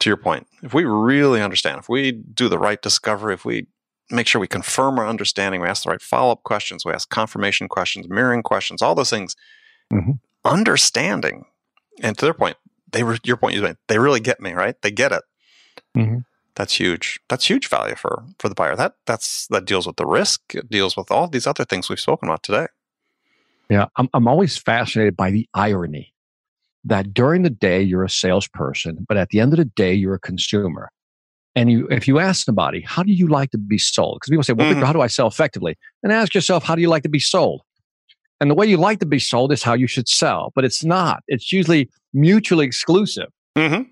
to 0.01 0.11
your 0.11 0.17
point, 0.19 0.47
if 0.63 0.75
we 0.75 0.85
really 0.85 1.41
understand, 1.41 1.79
if 1.79 1.89
we 1.89 2.13
do 2.13 2.49
the 2.49 2.59
right 2.59 2.83
discovery, 2.83 3.33
if 3.33 3.45
we 3.45 3.67
make 4.11 4.27
sure 4.27 4.39
we 4.39 4.47
confirm 4.47 4.99
our 4.99 5.09
understanding, 5.09 5.63
we 5.63 5.69
ask 5.69 5.85
the 5.85 5.91
right 5.91 6.03
follow 6.03 6.33
up 6.33 6.43
questions, 6.43 6.85
we 6.85 6.93
ask 6.93 7.09
confirmation 7.09 7.69
questions, 7.69 8.07
mirroring 8.09 8.43
questions, 8.43 8.83
all 8.83 8.95
those 8.95 9.09
things, 9.09 9.35
mm-hmm. 9.91 10.13
understanding. 10.45 11.47
And 12.03 12.19
to 12.19 12.27
their 12.27 12.35
point, 12.35 12.57
they 12.93 13.03
were 13.03 13.19
your 13.25 13.39
point 13.39 13.55
you 13.55 13.63
made, 13.63 13.77
they 13.89 13.99
really 13.99 14.21
get 14.21 14.41
me, 14.41 14.53
right? 14.53 14.81
They 14.83 14.91
get 14.91 15.13
it. 15.13 15.23
Mm-hmm. 15.97 16.19
That's 16.57 16.75
huge. 16.75 17.21
That's 17.29 17.47
huge 17.47 17.69
value 17.69 17.97
for 17.97 18.25
for 18.39 18.49
the 18.49 18.55
buyer. 18.55 18.77
That 18.77 18.95
that's 19.07 19.47
that 19.49 19.65
deals 19.65 19.87
with 19.87 19.97
the 19.97 20.07
risk. 20.07 20.41
It 20.55 20.71
deals 20.71 20.97
with 20.97 21.11
all 21.11 21.29
these 21.29 21.47
other 21.47 21.65
things 21.65 21.89
we've 21.89 22.01
spoken 22.01 22.29
about 22.29 22.43
today. 22.43 22.67
Yeah, 23.69 23.87
I'm 23.97 24.09
I'm 24.15 24.29
always 24.29 24.57
fascinated 24.57 25.17
by 25.17 25.31
the 25.31 25.49
irony 25.55 26.13
that 26.85 27.15
during 27.15 27.43
the 27.43 27.51
day 27.51 27.83
you're 27.83 28.05
a 28.05 28.11
salesperson, 28.11 29.05
but 29.09 29.17
at 29.17 29.31
the 29.31 29.41
end 29.41 29.53
of 29.53 29.59
the 29.59 29.65
day 29.65 29.95
you're 29.95 30.15
a 30.15 30.21
consumer. 30.21 30.91
And 31.57 31.71
you, 31.71 31.87
if 31.89 32.09
you 32.09 32.19
ask 32.19 32.45
somebody, 32.45 32.81
how 32.81 33.05
do 33.05 33.13
you 33.13 33.29
like 33.29 33.53
to 33.53 33.59
be 33.59 33.79
sold? 33.79 34.17
Because 34.17 34.31
people 34.31 34.43
say, 34.43 34.53
well, 34.55 34.73
mm-hmm. 34.73 34.83
How 34.83 34.93
do 34.93 35.01
I 35.01 35.07
sell 35.07 35.29
effectively? 35.29 35.79
And 36.03 36.13
ask 36.13 36.35
yourself, 36.35 36.65
how 36.65 36.75
do 36.75 36.83
you 36.83 36.89
like 36.89 37.05
to 37.05 37.09
be 37.09 37.21
sold? 37.21 37.63
And 38.41 38.51
the 38.51 38.57
way 38.57 38.67
you 38.67 38.77
like 38.77 38.99
to 39.01 39.07
be 39.07 39.21
sold 39.21 39.53
is 39.53 39.63
how 39.63 39.75
you 39.75 39.87
should 39.87 40.09
sell, 40.09 40.53
but 40.57 40.65
it's 40.65 40.85
not. 40.85 41.23
It's 41.29 41.53
usually 41.53 41.89
mutually 42.13 42.67
exclusive. 42.67 43.29
Mm-hmm. 43.57 43.83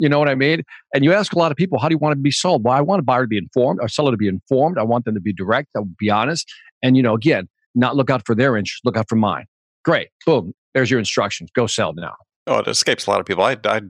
You 0.00 0.08
know 0.08 0.18
what 0.18 0.28
I 0.28 0.34
mean? 0.34 0.62
And 0.94 1.04
you 1.04 1.12
ask 1.12 1.32
a 1.32 1.38
lot 1.38 1.50
of 1.50 1.56
people, 1.56 1.78
how 1.78 1.88
do 1.88 1.94
you 1.94 1.98
want 1.98 2.12
to 2.12 2.20
be 2.20 2.30
sold? 2.30 2.64
Well, 2.64 2.74
I 2.74 2.80
want 2.80 3.00
a 3.00 3.02
buyer 3.02 3.22
to 3.22 3.28
be 3.28 3.38
informed, 3.38 3.80
or 3.82 3.88
seller 3.88 4.10
to 4.10 4.16
be 4.16 4.28
informed. 4.28 4.78
I 4.78 4.82
want 4.82 5.04
them 5.04 5.14
to 5.14 5.20
be 5.20 5.32
direct. 5.32 5.68
I 5.76 5.80
be 5.98 6.10
honest. 6.10 6.50
And, 6.82 6.96
you 6.96 7.02
know, 7.02 7.14
again, 7.14 7.48
not 7.74 7.96
look 7.96 8.10
out 8.10 8.26
for 8.26 8.34
their 8.34 8.56
interest, 8.56 8.80
look 8.84 8.96
out 8.96 9.08
for 9.08 9.16
mine. 9.16 9.44
Great. 9.84 10.08
Boom. 10.26 10.52
There's 10.74 10.90
your 10.90 10.98
instructions. 10.98 11.50
Go 11.54 11.66
sell 11.66 11.92
now. 11.92 12.14
Oh, 12.46 12.58
it 12.58 12.68
escapes 12.68 13.06
a 13.06 13.10
lot 13.10 13.20
of 13.20 13.26
people. 13.26 13.44
I, 13.44 13.56
I 13.64 13.82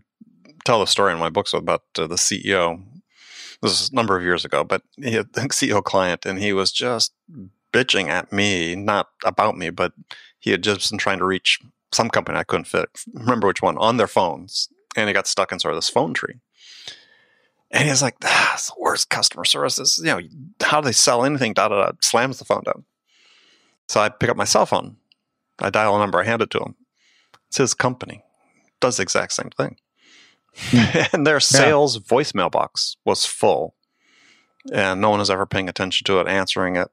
tell 0.65 0.81
the 0.81 0.87
story 0.87 1.13
in 1.13 1.19
my 1.19 1.31
books 1.31 1.55
about 1.55 1.83
uh, 1.99 2.07
the 2.07 2.17
CEO. 2.17 2.83
This 3.63 3.81
is 3.81 3.91
a 3.91 3.95
number 3.95 4.17
of 4.17 4.23
years 4.23 4.45
ago, 4.45 4.65
but 4.65 4.83
he 4.97 5.13
had 5.13 5.27
a 5.37 5.41
CEO 5.49 5.83
client, 5.83 6.27
and 6.27 6.39
he 6.39 6.53
was 6.53 6.73
just 6.73 7.13
bitching 7.73 8.09
at 8.09 8.33
me, 8.33 8.75
not 8.75 9.09
about 9.25 9.57
me, 9.57 9.71
but 9.71 9.93
he 10.41 10.51
had 10.51 10.63
just 10.63 10.91
been 10.91 10.99
trying 10.99 11.19
to 11.19 11.25
reach 11.25 11.61
some 11.93 12.09
company 12.09 12.39
I 12.39 12.45
couldn't 12.45 12.67
fit, 12.67 12.89
remember 13.15 13.47
which 13.47 13.63
one, 13.63 13.77
on 13.79 13.97
their 13.97 14.07
phones, 14.07 14.69
and 14.97 15.09
he 15.09 15.13
got 15.13 15.27
stuck 15.27 15.53
in 15.53 15.59
sort 15.59 15.75
of 15.75 15.79
this 15.79 15.89
phone 15.89 16.15
tree. 16.15 16.41
And 17.71 17.89
he's 17.89 18.03
like, 18.03 18.19
that's 18.19 18.69
the 18.69 18.75
worst 18.79 19.11
customer 19.11 19.45
service. 19.45 19.79
Is, 19.79 19.99
you 19.99 20.07
know, 20.07 20.21
how 20.61 20.81
do 20.81 20.87
they 20.87 20.93
sell 20.93 21.25
anything? 21.25 21.55
Da 21.55 21.69
da 21.69 21.87
da. 21.87 21.93
Slams 22.01 22.39
the 22.39 22.45
phone 22.45 22.65
down. 22.65 22.85
So 23.89 24.01
I 24.01 24.09
pick 24.09 24.29
up 24.29 24.37
my 24.37 24.45
cell 24.45 24.67
phone. 24.67 24.97
I 25.61 25.71
dial 25.71 25.95
a 25.95 25.99
number. 25.99 26.21
I 26.21 26.25
hand 26.25 26.43
it 26.43 26.51
to 26.51 26.59
him. 26.59 26.75
It's 27.49 27.59
his 27.59 27.75
company 27.75 28.25
does 28.81 28.97
the 28.97 29.03
exact 29.03 29.33
same 29.33 29.51
thing. 29.51 29.77
Hmm. 30.57 30.99
and 31.13 31.27
their 31.27 31.41
sales 31.41 31.97
yeah. 31.97 32.03
voicemail 32.03 32.51
box 32.51 32.97
was 33.05 33.25
full, 33.25 33.75
and 34.73 35.01
no 35.01 35.11
one 35.11 35.21
was 35.21 35.31
ever 35.31 35.47
paying 35.47 35.69
attention 35.69 36.05
to 36.07 36.19
it, 36.21 36.27
answering 36.27 36.77
it. 36.77 36.89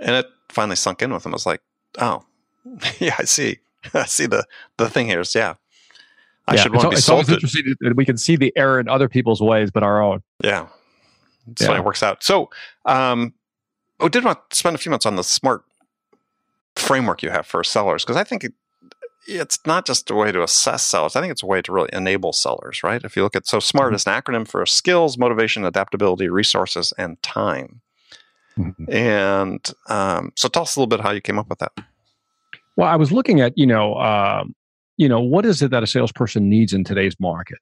And 0.00 0.16
it 0.16 0.26
finally 0.48 0.76
sunk 0.76 1.02
in 1.02 1.12
with 1.12 1.26
him. 1.26 1.32
I 1.32 1.36
was 1.36 1.46
like, 1.46 1.60
oh, 1.98 2.24
yeah, 2.98 3.16
I 3.18 3.24
see. 3.24 3.58
I 3.94 4.04
see 4.06 4.26
the 4.26 4.46
the 4.78 4.88
thing 4.88 5.08
here 5.08 5.20
is 5.20 5.34
yeah. 5.34 5.54
I 6.46 6.54
yeah, 6.54 6.62
should 6.62 6.72
want 6.72 6.82
to 6.82 6.88
be 6.90 6.96
it's 6.96 7.04
sold. 7.04 7.20
It's 7.22 7.30
interesting 7.30 7.74
that 7.80 7.96
we 7.96 8.04
can 8.04 8.16
see 8.16 8.36
the 8.36 8.52
error 8.56 8.80
in 8.80 8.88
other 8.88 9.08
people's 9.08 9.40
ways, 9.40 9.70
but 9.70 9.82
our 9.82 10.02
own. 10.02 10.22
Yeah, 10.42 10.66
that's 11.46 11.62
yeah. 11.62 11.76
it 11.76 11.84
works 11.84 12.02
out. 12.02 12.22
So, 12.22 12.50
um, 12.84 13.34
I 14.00 14.08
did 14.08 14.24
want 14.24 14.50
to 14.50 14.56
spend 14.56 14.74
a 14.74 14.78
few 14.78 14.90
minutes 14.90 15.06
on 15.06 15.16
the 15.16 15.24
smart 15.24 15.64
framework 16.76 17.22
you 17.22 17.30
have 17.30 17.46
for 17.46 17.62
sellers 17.62 18.04
because 18.04 18.16
I 18.16 18.24
think 18.24 18.44
it, 18.44 18.54
it's 19.28 19.58
not 19.66 19.86
just 19.86 20.10
a 20.10 20.14
way 20.14 20.32
to 20.32 20.42
assess 20.42 20.82
sellers. 20.82 21.14
I 21.14 21.20
think 21.20 21.30
it's 21.30 21.42
a 21.42 21.46
way 21.46 21.62
to 21.62 21.72
really 21.72 21.90
enable 21.92 22.32
sellers, 22.32 22.82
right? 22.82 23.02
If 23.04 23.16
you 23.16 23.22
look 23.22 23.36
at 23.36 23.46
so 23.46 23.60
SMART 23.60 23.88
mm-hmm. 23.88 23.94
is 23.94 24.06
an 24.06 24.20
acronym 24.20 24.48
for 24.48 24.64
skills, 24.66 25.16
motivation, 25.16 25.64
adaptability, 25.64 26.28
resources, 26.28 26.92
and 26.98 27.22
time. 27.22 27.80
Mm-hmm. 28.58 28.92
And 28.92 29.70
um, 29.88 30.32
so, 30.36 30.48
tell 30.48 30.62
us 30.62 30.76
a 30.76 30.80
little 30.80 30.88
bit 30.88 31.00
how 31.00 31.10
you 31.10 31.20
came 31.20 31.38
up 31.38 31.48
with 31.48 31.60
that. 31.60 31.72
Well, 32.76 32.88
I 32.88 32.96
was 32.96 33.12
looking 33.12 33.40
at 33.40 33.56
you 33.56 33.66
know, 33.66 33.94
um, 33.96 34.54
you 34.96 35.08
know, 35.08 35.20
what 35.20 35.44
is 35.44 35.62
it 35.62 35.70
that 35.70 35.82
a 35.82 35.86
salesperson 35.86 36.48
needs 36.48 36.72
in 36.72 36.84
today's 36.84 37.14
market? 37.18 37.58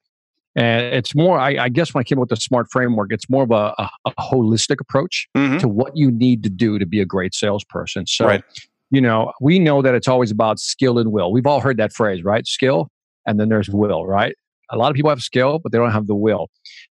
And 0.55 0.83
it's 0.83 1.15
more, 1.15 1.39
I, 1.39 1.55
I 1.57 1.69
guess, 1.69 1.93
when 1.93 2.01
I 2.01 2.03
came 2.03 2.17
up 2.17 2.23
with 2.23 2.29
the 2.29 2.35
SMART 2.35 2.67
framework, 2.71 3.13
it's 3.13 3.29
more 3.29 3.43
of 3.43 3.51
a, 3.51 3.73
a, 3.77 3.89
a 4.05 4.11
holistic 4.19 4.81
approach 4.81 5.29
mm-hmm. 5.35 5.59
to 5.59 5.69
what 5.69 5.95
you 5.95 6.11
need 6.11 6.43
to 6.43 6.49
do 6.49 6.77
to 6.77 6.85
be 6.85 6.99
a 6.99 7.05
great 7.05 7.33
salesperson. 7.33 8.05
So, 8.05 8.25
right 8.25 8.43
you 8.91 8.99
know, 8.99 9.31
we 9.39 9.57
know 9.57 9.81
that 9.81 9.95
it's 9.95 10.07
always 10.07 10.31
about 10.31 10.59
skill 10.59 10.99
and 10.99 11.11
will. 11.11 11.31
We've 11.31 11.47
all 11.47 11.61
heard 11.61 11.77
that 11.77 11.93
phrase, 11.93 12.23
right? 12.23 12.45
Skill 12.45 12.89
and 13.25 13.39
then 13.39 13.49
there's 13.49 13.69
will, 13.69 14.05
right? 14.05 14.35
A 14.69 14.77
lot 14.77 14.89
of 14.89 14.95
people 14.95 15.09
have 15.09 15.21
skill, 15.21 15.59
but 15.59 15.71
they 15.71 15.77
don't 15.77 15.91
have 15.91 16.07
the 16.07 16.15
will. 16.15 16.49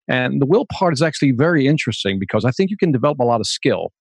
And 0.07 0.41
the 0.41 0.45
will 0.45 0.65
part 0.71 0.93
is 0.93 1.01
actually 1.01 1.31
very 1.31 1.67
interesting 1.67 2.19
because 2.19 2.45
I 2.45 2.51
think 2.51 2.71
you 2.71 2.77
can 2.77 2.91
develop 2.91 3.19
a 3.19 3.23
lot 3.23 3.41
of 3.41 3.47
skill. 3.47 3.91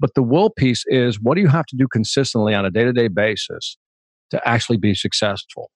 But 0.00 0.14
the 0.14 0.22
will 0.22 0.50
piece 0.50 0.84
is 0.86 1.20
what 1.20 1.34
do 1.34 1.40
you 1.40 1.48
have 1.48 1.66
to 1.66 1.76
do 1.76 1.88
consistently 1.88 2.54
on 2.54 2.64
a 2.64 2.70
day 2.70 2.84
to 2.84 2.92
day 2.92 3.08
basis 3.08 3.76
to 4.30 4.46
actually 4.46 4.76
be 4.76 4.94
successful? 4.94 5.70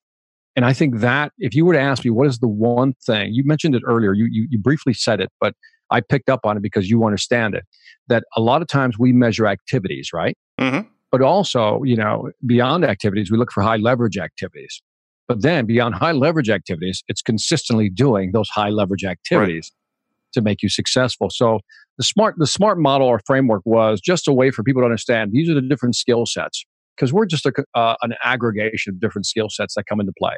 And 0.54 0.64
I 0.64 0.72
think 0.72 0.98
that 0.98 1.32
if 1.38 1.54
you 1.54 1.64
were 1.64 1.72
to 1.72 1.80
ask 1.80 2.04
me, 2.04 2.10
what 2.10 2.26
is 2.26 2.38
the 2.38 2.48
one 2.48 2.94
thing, 3.06 3.32
you 3.32 3.42
mentioned 3.44 3.74
it 3.74 3.82
earlier, 3.86 4.12
you, 4.12 4.28
you, 4.30 4.46
you 4.50 4.58
briefly 4.58 4.92
said 4.92 5.20
it, 5.20 5.30
but 5.40 5.54
I 5.90 6.00
picked 6.00 6.28
up 6.28 6.40
on 6.44 6.56
it 6.56 6.62
because 6.62 6.90
you 6.90 7.04
understand 7.04 7.54
it, 7.54 7.64
that 8.08 8.24
a 8.36 8.40
lot 8.40 8.62
of 8.62 8.68
times 8.68 8.98
we 8.98 9.12
measure 9.12 9.46
activities, 9.46 10.10
right? 10.12 10.36
Mm-hmm. 10.60 10.88
But 11.10 11.22
also, 11.22 11.82
you 11.84 11.96
know, 11.96 12.30
beyond 12.46 12.84
activities, 12.84 13.30
we 13.30 13.38
look 13.38 13.52
for 13.52 13.62
high 13.62 13.76
leverage 13.76 14.16
activities. 14.18 14.82
But 15.28 15.42
then 15.42 15.66
beyond 15.66 15.94
high 15.94 16.12
leverage 16.12 16.50
activities, 16.50 17.02
it's 17.08 17.22
consistently 17.22 17.88
doing 17.88 18.32
those 18.32 18.48
high 18.48 18.70
leverage 18.70 19.04
activities 19.04 19.70
right. 19.72 20.32
to 20.34 20.42
make 20.42 20.62
you 20.62 20.68
successful. 20.68 21.30
So 21.30 21.60
the 21.98 22.04
smart 22.04 22.34
the 22.38 22.46
smart 22.46 22.78
model 22.78 23.06
or 23.06 23.20
framework 23.26 23.62
was 23.64 24.00
just 24.00 24.26
a 24.26 24.32
way 24.32 24.50
for 24.50 24.62
people 24.62 24.82
to 24.82 24.86
understand 24.86 25.32
these 25.32 25.48
are 25.48 25.54
the 25.54 25.62
different 25.62 25.96
skill 25.96 26.26
sets 26.26 26.64
because 26.96 27.12
we're 27.12 27.26
just 27.26 27.46
a, 27.46 27.52
uh, 27.74 27.96
an 28.02 28.14
aggregation 28.24 28.94
of 28.94 29.00
different 29.00 29.26
skill 29.26 29.48
sets 29.48 29.74
that 29.74 29.84
come 29.84 30.00
into 30.00 30.12
play. 30.18 30.36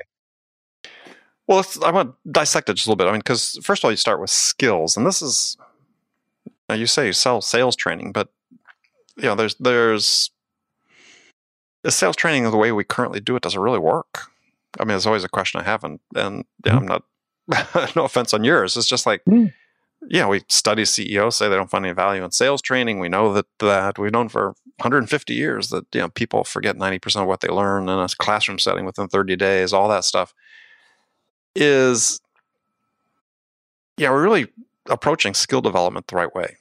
Well, 1.47 1.65
I 1.85 1.91
want 1.91 2.11
to 2.11 2.31
dissect 2.31 2.71
it 2.71 2.75
just 2.75 2.87
a 2.87 2.91
little 2.91 2.97
bit. 2.97 3.09
I 3.09 3.13
mean, 3.13 3.21
because 3.21 3.59
first 3.63 3.81
of 3.81 3.85
all, 3.85 3.91
you 3.91 3.97
start 3.97 4.21
with 4.21 4.31
skills, 4.31 4.97
and 4.97 5.07
this 5.07 5.21
is 5.21 5.57
you 6.73 6.87
say 6.87 7.07
you 7.07 7.13
sell 7.13 7.43
sales 7.43 7.77
training, 7.77 8.13
but 8.13 8.29
you 9.17 9.25
know, 9.25 9.35
there's 9.35 9.55
there's 9.57 10.31
the 11.83 11.91
sales 11.91 12.17
training 12.17 12.51
the 12.51 12.57
way 12.57 12.73
we 12.73 12.83
currently 12.83 13.21
do 13.21 13.37
it 13.37 13.43
does 13.43 13.55
it 13.55 13.61
really 13.61 13.79
work? 13.79 14.31
I 14.81 14.85
mean, 14.85 14.97
it's 14.97 15.07
always 15.07 15.23
a 15.23 15.29
question 15.29 15.61
I 15.61 15.65
have, 15.65 15.85
and 15.85 16.01
and 16.17 16.45
yeah, 16.65 16.73
mm. 16.73 16.79
I'm 16.79 16.87
not. 16.87 17.05
no 17.95 18.05
offense 18.05 18.33
on 18.33 18.43
yours. 18.43 18.75
It's 18.75 18.89
just 18.89 19.05
like, 19.05 19.23
mm. 19.27 19.53
Yeah, 20.09 20.27
we 20.27 20.43
study 20.49 20.85
CEOs 20.85 21.37
say 21.37 21.49
they 21.49 21.57
don't 21.57 21.71
find 21.71 21.85
any 21.85 21.95
value 21.95 22.25
in 22.25 22.31
sales 22.31 22.63
training. 22.63 22.99
We 22.99 23.09
know 23.09 23.33
that 23.33 23.47
that 23.59 23.99
we've 23.99 24.13
known 24.13 24.29
for 24.29 24.55
150 24.79 25.35
years 25.35 25.69
that 25.69 25.87
you 25.95 26.01
know 26.01 26.09
people 26.09 26.45
forget 26.45 26.77
90 26.77 26.99
percent 26.99 27.23
of 27.23 27.29
what 27.29 27.41
they 27.41 27.49
learn 27.49 27.89
in 27.89 27.99
a 27.99 28.09
classroom 28.19 28.59
setting 28.59 28.85
within 28.85 29.09
30 29.09 29.37
days. 29.37 29.73
All 29.73 29.89
that 29.89 30.05
stuff 30.05 30.35
is, 31.55 32.21
yeah, 33.97 34.11
we're 34.11 34.23
really 34.23 34.49
approaching 34.89 35.35
skill 35.35 35.61
development 35.61 36.09
the 36.09 36.17
right 36.17 36.35
way, 36.35 36.57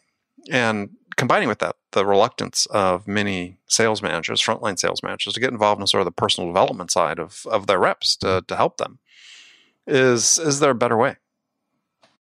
and 0.49 0.89
combining 1.15 1.47
with 1.47 1.59
that 1.59 1.75
the 1.91 2.05
reluctance 2.05 2.65
of 2.67 3.07
many 3.07 3.57
sales 3.67 4.01
managers, 4.01 4.41
frontline 4.41 4.79
sales 4.79 5.03
managers, 5.03 5.33
to 5.33 5.39
get 5.39 5.51
involved 5.51 5.79
in 5.79 5.87
sort 5.87 6.01
of 6.01 6.05
the 6.05 6.11
personal 6.11 6.49
development 6.49 6.91
side 6.91 7.19
of, 7.19 7.45
of 7.49 7.67
their 7.67 7.79
reps 7.79 8.15
to, 8.17 8.43
to 8.47 8.55
help 8.55 8.77
them. 8.77 8.99
Is 9.85 10.37
is 10.37 10.59
there 10.59 10.71
a 10.71 10.75
better 10.75 10.97
way? 10.97 11.17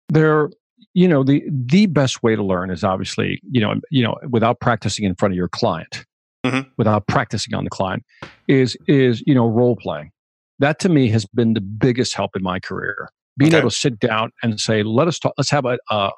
There, 0.09 0.49
you 0.93 1.08
know, 1.08 1.24
the 1.24 1.43
the 1.50 1.86
best 1.88 2.24
way 2.24 2.36
to 2.36 2.43
learn 2.43 2.69
is 2.69 2.84
obviously, 2.84 3.39
you 3.50 3.62
know, 3.62 3.76
you 3.89 4.04
know, 4.04 4.17
without 4.30 4.60
practicing 4.60 5.06
in 5.06 5.15
front 5.15 5.34
of 5.34 5.38
your 5.38 5.50
client, 5.50 6.06
mm-hmm. 6.46 6.69
without 6.78 7.08
practicing 7.08 7.54
on 7.54 7.63
the 7.63 7.69
client, 7.69 8.04
is 8.48 8.78
is 8.88 9.24
you 9.26 9.36
know 9.36 9.48
role 9.48 9.76
playing. 9.76 10.12
That 10.60 10.80
to 10.80 10.89
me 10.89 11.10
has 11.10 11.26
been 11.26 11.54
the 11.54 11.62
biggest 11.62 12.15
help 12.15 12.36
in 12.36 12.43
my 12.43 12.60
career. 12.60 13.10
Being 13.38 13.52
okay. 13.52 13.60
able 13.60 13.72
to 13.72 13.76
sit 13.76 14.00
down 14.00 14.32
and 14.43 14.60
say, 14.60 14.84
let 14.84 15.08
us 15.08 15.17
talk, 15.17 15.34
let's 15.38 15.50
have 15.50 15.65
a, 15.65 15.80
a, 15.89 16.12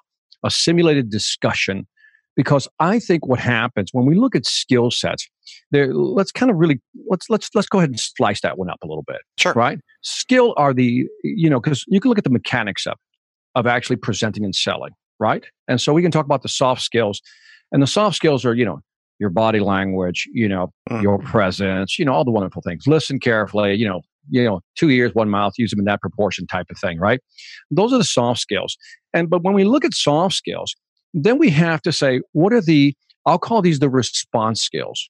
a 0.43 0.51
simulated 0.51 1.09
discussion 1.09 1.87
because 2.35 2.67
I 2.79 2.99
think 2.99 3.25
what 3.25 3.39
happens 3.39 3.89
when 3.93 4.05
we 4.05 4.15
look 4.15 4.35
at 4.35 4.45
skill 4.45 4.91
sets, 4.91 5.29
there 5.71 5.93
let's 5.93 6.31
kind 6.31 6.51
of 6.51 6.57
really 6.57 6.81
let's 7.09 7.29
let's 7.29 7.49
let's 7.55 7.67
go 7.67 7.79
ahead 7.79 7.89
and 7.89 7.99
slice 7.99 8.41
that 8.41 8.57
one 8.57 8.69
up 8.69 8.79
a 8.83 8.87
little 8.87 9.03
bit. 9.03 9.21
Sure. 9.37 9.53
Right? 9.53 9.79
Skill 10.01 10.53
are 10.57 10.73
the 10.73 11.07
you 11.23 11.49
know 11.49 11.59
because 11.59 11.85
you 11.87 11.99
can 11.99 12.09
look 12.09 12.17
at 12.17 12.23
the 12.23 12.29
mechanics 12.29 12.85
of 12.85 12.97
of 13.55 13.67
actually 13.67 13.95
presenting 13.95 14.43
and 14.43 14.55
selling, 14.55 14.91
right? 15.19 15.45
And 15.67 15.79
so 15.79 15.93
we 15.93 16.01
can 16.01 16.11
talk 16.11 16.25
about 16.25 16.41
the 16.43 16.49
soft 16.49 16.81
skills, 16.81 17.21
and 17.71 17.81
the 17.81 17.87
soft 17.87 18.15
skills 18.15 18.45
are 18.45 18.53
you 18.53 18.65
know 18.65 18.81
your 19.19 19.29
body 19.29 19.59
language, 19.59 20.27
you 20.31 20.47
know 20.47 20.73
mm. 20.89 21.01
your 21.01 21.19
presence, 21.19 21.97
you 21.97 22.05
know 22.05 22.13
all 22.13 22.25
the 22.25 22.31
wonderful 22.31 22.61
things. 22.61 22.87
Listen 22.87 23.19
carefully, 23.19 23.75
you 23.75 23.87
know 23.87 24.01
you 24.29 24.43
know 24.43 24.59
two 24.75 24.89
ears 24.89 25.13
one 25.13 25.29
mouth 25.29 25.53
use 25.57 25.69
them 25.69 25.79
in 25.79 25.85
that 25.85 26.01
proportion 26.01 26.47
type 26.47 26.65
of 26.71 26.79
thing 26.79 26.97
right 26.97 27.21
those 27.69 27.93
are 27.93 27.99
the 27.99 28.03
soft 28.03 28.39
skills 28.39 28.75
and 29.13 29.29
but 29.29 29.43
when 29.43 29.53
we 29.53 29.63
look 29.63 29.85
at 29.85 29.93
soft 29.93 30.33
skills 30.33 30.75
then 31.15 31.37
we 31.37 31.49
have 31.49 31.81
to 31.83 31.91
say, 31.91 32.19
what 32.33 32.51
are 32.51 32.61
the, 32.61 32.93
I'll 33.25 33.39
call 33.39 33.61
these 33.61 33.79
the 33.79 33.89
response 33.89 34.61
skills. 34.61 35.09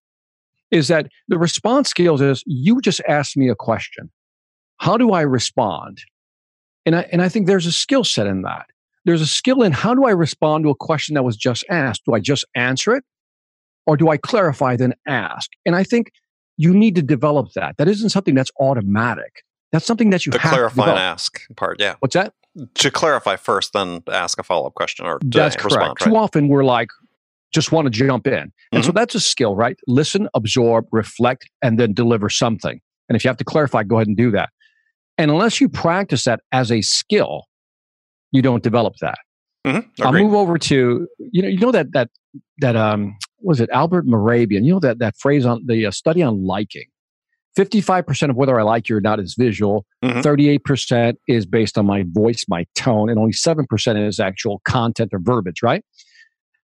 Is 0.72 0.88
that 0.88 1.08
the 1.28 1.38
response 1.38 1.90
skills 1.90 2.22
is 2.22 2.44
you 2.46 2.80
just 2.80 3.02
asked 3.08 3.36
me 3.36 3.50
a 3.50 3.56
question. 3.56 4.12
How 4.78 4.98
do 4.98 5.12
I 5.12 5.22
respond? 5.22 6.00
And 6.86 6.96
I, 6.96 7.02
and 7.12 7.22
I 7.22 7.30
think 7.30 7.48
there's 7.48 7.66
a 7.66 7.72
skill 7.72 8.04
set 8.04 8.28
in 8.28 8.44
that. 8.44 8.66
There's 9.06 9.22
a 9.22 9.28
skill 9.28 9.62
in 9.62 9.72
how 9.72 9.94
do 9.94 10.06
I 10.06 10.12
respond 10.12 10.64
to 10.66 10.70
a 10.70 10.76
question 10.76 11.14
that 11.16 11.24
was 11.24 11.38
just 11.38 11.64
asked? 11.70 12.04
Do 12.06 12.14
I 12.14 12.20
just 12.20 12.46
answer 12.56 12.96
it? 12.96 13.04
Or 13.86 13.98
do 13.98 14.10
I 14.10 14.18
clarify, 14.18 14.76
then 14.76 14.94
ask? 15.08 15.50
And 15.66 15.76
I 15.76 15.84
think 15.84 16.12
you 16.58 16.74
need 16.74 16.96
to 16.96 17.02
develop 17.04 17.52
that. 17.54 17.78
That 17.78 17.88
isn't 17.88 18.10
something 18.10 18.34
that's 18.34 18.52
automatic. 18.60 19.44
That's 19.72 19.86
something 19.86 20.10
that 20.10 20.26
you 20.26 20.32
the 20.32 20.40
have 20.40 20.52
to 20.52 20.56
clarify 20.58 20.90
and 20.90 21.00
ask 21.00 21.40
part. 21.56 21.80
Yeah. 21.80 21.96
What's 22.00 22.14
that? 22.16 22.34
To 22.76 22.90
clarify 22.90 23.36
first, 23.36 23.74
then 23.74 24.02
ask 24.12 24.40
a 24.40 24.44
follow 24.44 24.68
up 24.68 24.74
question 24.76 25.06
or 25.06 25.20
to 25.20 25.28
that's 25.28 25.56
respond. 25.56 25.74
correct. 25.98 26.02
Right? 26.02 26.12
Too 26.12 26.16
often 26.18 26.48
we're 26.48 26.64
like, 26.64 26.90
just 27.52 27.72
want 27.72 27.86
to 27.86 27.90
jump 27.92 28.26
in. 28.28 28.52
And 28.72 28.84
so 28.84 28.90
Mm-hmm. 28.90 28.98
that's 28.98 29.16
a 29.16 29.20
skill, 29.20 29.56
right? 29.56 29.78
Listen, 29.88 30.28
absorb, 30.34 30.88
reflect, 30.92 31.50
and 31.62 31.80
then 31.80 31.94
deliver 31.94 32.30
something. 32.30 32.80
And 33.08 33.16
if 33.16 33.24
you 33.24 33.28
have 33.30 33.38
to 33.38 33.44
clarify, 33.44 33.84
go 33.84 33.98
ahead 33.98 34.08
and 34.08 34.18
do 34.18 34.32
that. 34.32 34.50
And 35.18 35.32
unless 35.32 35.62
you 35.62 35.70
practice 35.70 36.24
that 36.26 36.42
as 36.52 36.72
a 36.72 36.82
skill, 36.82 37.46
you 38.32 38.42
don't 38.42 38.64
develop 38.64 38.96
that. 39.02 39.18
Mhm. 39.66 39.90
I'll 40.02 40.12
move 40.24 40.34
over 40.34 40.58
to 40.58 41.08
you 41.32 41.42
know 41.42 41.48
you 41.48 41.58
know 41.60 41.72
that 41.72 41.92
that 41.94 42.10
that 42.60 42.76
um 42.76 43.16
was 43.42 43.60
it 43.60 43.70
Albert 43.72 44.06
Mehrabian 44.06 44.64
you 44.66 44.74
know 44.74 44.80
that 44.80 45.00
that 45.00 45.16
phrase 45.18 45.46
on 45.46 45.64
the 45.66 45.86
uh, 45.88 45.92
study 45.92 46.22
on 46.22 46.46
liking. 46.46 46.86
55% 47.58 48.30
of 48.30 48.36
whether 48.36 48.60
I 48.60 48.64
like 48.64 48.90
you 48.90 48.98
or 48.98 49.02
not 49.02 49.18
is 49.22 49.34
visual. 49.34 49.86
Mhm. 50.04 50.22
38% 50.22 51.16
is 51.30 51.46
based 51.46 51.78
on 51.78 51.86
my 51.86 52.04
voice, 52.10 52.44
my 52.50 52.66
tone, 52.76 53.10
and 53.10 53.18
only 53.18 53.32
7% 53.32 54.08
is 54.08 54.20
actual 54.20 54.60
content 54.66 55.14
or 55.14 55.20
verbiage, 55.20 55.64
right? 55.64 55.82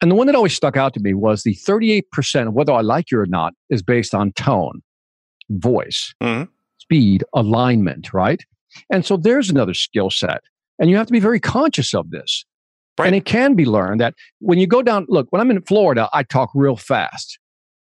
And 0.00 0.10
the 0.10 0.14
one 0.14 0.26
that 0.26 0.34
always 0.34 0.54
stuck 0.54 0.78
out 0.78 0.94
to 0.94 1.00
me 1.00 1.12
was 1.12 1.42
the 1.42 1.54
38% 1.54 2.48
of 2.48 2.54
whether 2.54 2.72
I 2.72 2.80
like 2.80 3.10
you 3.10 3.20
or 3.20 3.26
not 3.26 3.52
is 3.68 3.82
based 3.82 4.14
on 4.14 4.32
tone, 4.32 4.80
voice, 5.50 6.14
Mhm. 6.22 6.48
Speed, 6.90 7.22
alignment, 7.34 8.12
right? 8.12 8.42
And 8.90 9.06
so 9.06 9.16
there's 9.16 9.48
another 9.48 9.74
skill 9.74 10.10
set. 10.10 10.42
And 10.80 10.90
you 10.90 10.96
have 10.96 11.06
to 11.06 11.12
be 11.12 11.20
very 11.20 11.38
conscious 11.38 11.94
of 11.94 12.10
this. 12.10 12.44
Right. 12.98 13.06
And 13.06 13.14
it 13.14 13.24
can 13.24 13.54
be 13.54 13.64
learned 13.64 14.00
that 14.00 14.14
when 14.40 14.58
you 14.58 14.66
go 14.66 14.82
down, 14.82 15.06
look, 15.08 15.28
when 15.30 15.40
I'm 15.40 15.50
in 15.52 15.62
Florida, 15.62 16.08
I 16.12 16.24
talk 16.24 16.50
real 16.52 16.76
fast. 16.76 17.38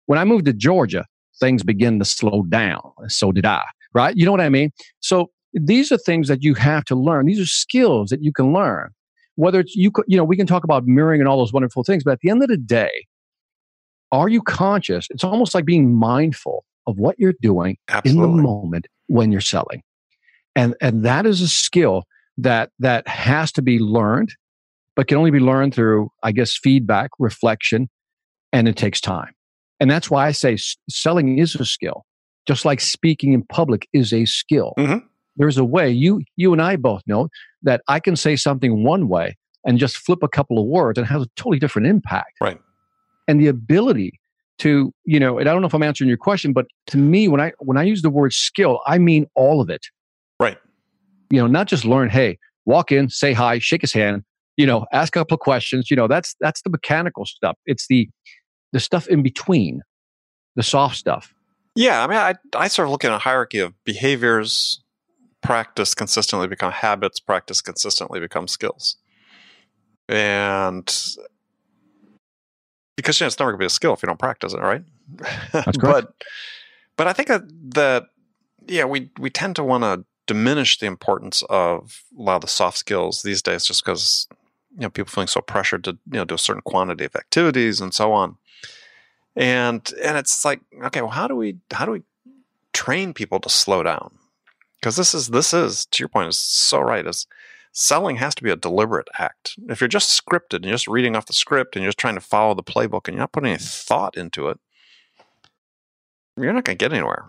When 0.06 0.18
I 0.18 0.24
moved 0.24 0.44
to 0.44 0.52
Georgia, 0.52 1.06
things 1.40 1.64
begin 1.64 1.98
to 1.98 2.04
slow 2.04 2.44
down. 2.48 2.92
And 2.98 3.10
so 3.10 3.32
did 3.32 3.44
I, 3.44 3.64
right? 3.94 4.16
You 4.16 4.24
know 4.24 4.30
what 4.30 4.40
I 4.40 4.48
mean? 4.48 4.70
So 5.00 5.30
these 5.52 5.90
are 5.90 5.98
things 5.98 6.28
that 6.28 6.44
you 6.44 6.54
have 6.54 6.84
to 6.84 6.94
learn. 6.94 7.26
These 7.26 7.40
are 7.40 7.46
skills 7.46 8.10
that 8.10 8.22
you 8.22 8.32
can 8.32 8.52
learn. 8.52 8.90
Whether 9.34 9.60
it's 9.60 9.74
you, 9.74 9.90
you 10.06 10.16
know, 10.16 10.24
we 10.24 10.36
can 10.36 10.46
talk 10.46 10.62
about 10.62 10.86
mirroring 10.86 11.20
and 11.20 11.28
all 11.28 11.38
those 11.38 11.52
wonderful 11.52 11.82
things, 11.82 12.04
but 12.04 12.12
at 12.12 12.20
the 12.20 12.30
end 12.30 12.42
of 12.42 12.48
the 12.48 12.56
day, 12.56 13.06
are 14.12 14.28
you 14.28 14.40
conscious? 14.40 15.08
It's 15.10 15.24
almost 15.24 15.52
like 15.52 15.64
being 15.64 15.94
mindful 15.96 16.64
of 16.86 16.96
what 16.98 17.18
you're 17.18 17.34
doing 17.40 17.76
in 18.04 18.16
the 18.20 18.26
moment 18.42 18.86
when 19.06 19.32
you're 19.32 19.40
selling. 19.40 19.82
And 20.56 20.74
and 20.80 21.04
that 21.04 21.26
is 21.26 21.40
a 21.40 21.48
skill 21.48 22.04
that 22.38 22.70
that 22.78 23.06
has 23.08 23.52
to 23.52 23.62
be 23.62 23.78
learned 23.78 24.34
but 24.96 25.08
can 25.08 25.18
only 25.18 25.30
be 25.32 25.40
learned 25.40 25.74
through 25.74 26.08
i 26.22 26.30
guess 26.32 26.56
feedback 26.56 27.10
reflection 27.18 27.88
and 28.52 28.68
it 28.68 28.76
takes 28.76 29.00
time. 29.00 29.32
And 29.80 29.90
that's 29.90 30.10
why 30.10 30.26
i 30.26 30.32
say 30.32 30.56
selling 30.88 31.38
is 31.38 31.54
a 31.56 31.64
skill 31.64 32.04
just 32.46 32.64
like 32.64 32.80
speaking 32.80 33.32
in 33.32 33.42
public 33.44 33.88
is 33.92 34.12
a 34.12 34.24
skill. 34.26 34.74
Mhm. 34.78 35.02
there's 35.36 35.58
a 35.58 35.64
way 35.64 35.90
you 35.90 36.22
you 36.36 36.52
and 36.52 36.62
i 36.62 36.76
both 36.76 37.02
know 37.06 37.28
that 37.62 37.80
i 37.88 37.98
can 38.00 38.14
say 38.16 38.36
something 38.36 38.84
one 38.84 39.08
way 39.08 39.36
and 39.66 39.78
just 39.78 39.96
flip 39.96 40.22
a 40.22 40.28
couple 40.28 40.58
of 40.58 40.66
words 40.66 40.98
and 40.98 41.06
it 41.06 41.10
has 41.10 41.22
a 41.22 41.26
totally 41.36 41.58
different 41.58 41.88
impact. 41.88 42.34
Right. 42.40 42.60
and 43.28 43.40
the 43.40 43.46
ability 43.48 44.20
to 44.58 44.92
you 45.04 45.18
know 45.18 45.38
and 45.38 45.48
i 45.48 45.52
don't 45.52 45.60
know 45.60 45.66
if 45.66 45.74
i'm 45.74 45.82
answering 45.82 46.08
your 46.08 46.16
question 46.16 46.52
but 46.52 46.66
to 46.86 46.96
me 46.96 47.28
when 47.28 47.40
i 47.40 47.52
when 47.58 47.76
i 47.76 47.82
use 47.82 48.02
the 48.02 48.10
word 48.10 48.32
skill 48.32 48.80
i 48.86 48.98
mean 48.98 49.26
all 49.34 49.60
of 49.60 49.68
it 49.70 49.86
Right. 50.40 50.58
you 51.30 51.40
know 51.40 51.46
not 51.46 51.66
just 51.66 51.84
learn 51.84 52.08
hey 52.10 52.38
walk 52.64 52.92
in 52.92 53.08
say 53.08 53.32
hi 53.32 53.58
shake 53.58 53.80
his 53.80 53.92
hand 53.92 54.22
you 54.56 54.66
know 54.66 54.86
ask 54.92 55.14
a 55.16 55.20
couple 55.20 55.34
of 55.34 55.40
questions 55.40 55.90
you 55.90 55.96
know 55.96 56.06
that's 56.06 56.36
that's 56.40 56.62
the 56.62 56.70
mechanical 56.70 57.24
stuff 57.24 57.56
it's 57.66 57.86
the 57.88 58.08
the 58.72 58.80
stuff 58.80 59.06
in 59.08 59.22
between 59.22 59.82
the 60.56 60.62
soft 60.62 60.96
stuff 60.96 61.34
Yeah, 61.76 62.04
I 62.04 62.06
mean, 62.06 62.16
I, 62.18 62.34
I 62.56 62.68
sort 62.68 62.86
of 62.86 62.92
look 62.92 63.04
at 63.04 63.10
a 63.12 63.18
hierarchy 63.18 63.58
of 63.58 63.72
behaviors, 63.84 64.80
practice 65.42 65.92
consistently 65.92 66.46
become 66.46 66.70
habits, 66.70 67.18
practice 67.18 67.60
consistently 67.60 68.20
become 68.20 68.46
skills. 68.46 68.96
And 70.08 70.86
because 72.96 73.18
you 73.18 73.24
know, 73.24 73.28
it's 73.28 73.38
never 73.38 73.50
going 73.50 73.58
to 73.58 73.62
be 73.62 73.66
a 73.66 73.70
skill 73.70 73.92
if 73.92 74.02
you 74.02 74.06
don't 74.06 74.18
practice 74.18 74.52
it, 74.52 74.60
right? 74.60 74.82
That's 75.52 75.76
correct. 75.78 75.80
but 75.80 76.14
but 76.96 77.06
I 77.06 77.12
think 77.12 77.28
that, 77.28 77.42
that 77.74 78.04
yeah, 78.66 78.84
we 78.84 79.10
we 79.18 79.30
tend 79.30 79.56
to 79.56 79.64
want 79.64 79.84
to 79.84 80.04
diminish 80.26 80.78
the 80.78 80.86
importance 80.86 81.42
of 81.50 82.02
a 82.18 82.22
lot 82.22 82.36
of 82.36 82.40
the 82.42 82.48
soft 82.48 82.78
skills 82.78 83.22
these 83.22 83.42
days, 83.42 83.64
just 83.64 83.84
because 83.84 84.28
you 84.74 84.82
know 84.82 84.90
people 84.90 85.10
feeling 85.10 85.28
so 85.28 85.40
pressured 85.40 85.84
to 85.84 85.98
you 86.06 86.18
know 86.18 86.24
do 86.24 86.34
a 86.34 86.38
certain 86.38 86.62
quantity 86.62 87.04
of 87.04 87.16
activities 87.16 87.80
and 87.80 87.92
so 87.92 88.12
on. 88.12 88.36
And 89.36 89.90
and 90.02 90.16
it's 90.16 90.44
like 90.44 90.60
okay, 90.84 91.00
well, 91.00 91.10
how 91.10 91.26
do 91.26 91.36
we 91.36 91.58
how 91.72 91.84
do 91.84 91.92
we 91.92 92.02
train 92.72 93.12
people 93.12 93.40
to 93.40 93.48
slow 93.48 93.82
down? 93.82 94.16
Because 94.80 94.96
this 94.96 95.14
is 95.14 95.28
this 95.28 95.52
is 95.52 95.86
to 95.86 96.02
your 96.02 96.08
point 96.08 96.28
is 96.28 96.38
so 96.38 96.80
right. 96.80 97.06
Is 97.06 97.26
selling 97.76 98.16
has 98.16 98.34
to 98.36 98.42
be 98.42 98.50
a 98.50 98.56
deliberate 98.56 99.08
act. 99.18 99.56
If 99.68 99.80
you're 99.80 99.88
just 99.88 100.10
scripted 100.24 100.54
and 100.56 100.64
you're 100.66 100.74
just 100.74 100.86
reading 100.88 101.16
off 101.16 101.26
the 101.26 101.32
script 101.32 101.74
and 101.76 101.82
you're 101.82 101.88
just 101.90 101.98
trying 101.98 102.14
to 102.14 102.20
follow 102.20 102.54
the 102.54 102.62
playbook 102.62 103.08
and 103.08 103.14
you're 103.16 103.22
not 103.22 103.32
putting 103.32 103.50
any 103.50 103.58
thought 103.58 104.16
into 104.16 104.48
it, 104.48 104.58
you're 106.36 106.52
not 106.52 106.64
going 106.64 106.78
to 106.78 106.84
get 106.84 106.92
anywhere, 106.92 107.26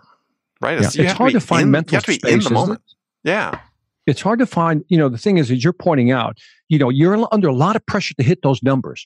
right? 0.60 0.80
Yeah, 0.80 0.90
you 0.94 1.04
it's 1.04 1.12
hard 1.12 1.28
be 1.28 1.32
to 1.34 1.40
find 1.40 1.62
in, 1.64 1.70
mental 1.70 1.92
You 1.92 1.96
have 1.96 2.04
to 2.04 2.10
be 2.12 2.14
space, 2.18 2.32
in 2.32 2.40
the 2.40 2.50
moment. 2.50 2.80
it? 3.24 3.28
Yeah, 3.28 3.60
it's 4.06 4.20
hard 4.20 4.38
to 4.38 4.46
find 4.46 4.84
you 4.88 4.96
know 4.98 5.08
the 5.08 5.18
thing 5.18 5.38
is 5.38 5.50
as 5.50 5.62
you're 5.64 5.72
pointing 5.72 6.10
out 6.12 6.38
you 6.68 6.78
know 6.78 6.90
you're 6.90 7.26
under 7.32 7.48
a 7.48 7.54
lot 7.54 7.74
of 7.76 7.84
pressure 7.86 8.14
to 8.14 8.22
hit 8.22 8.40
those 8.42 8.62
numbers 8.62 9.04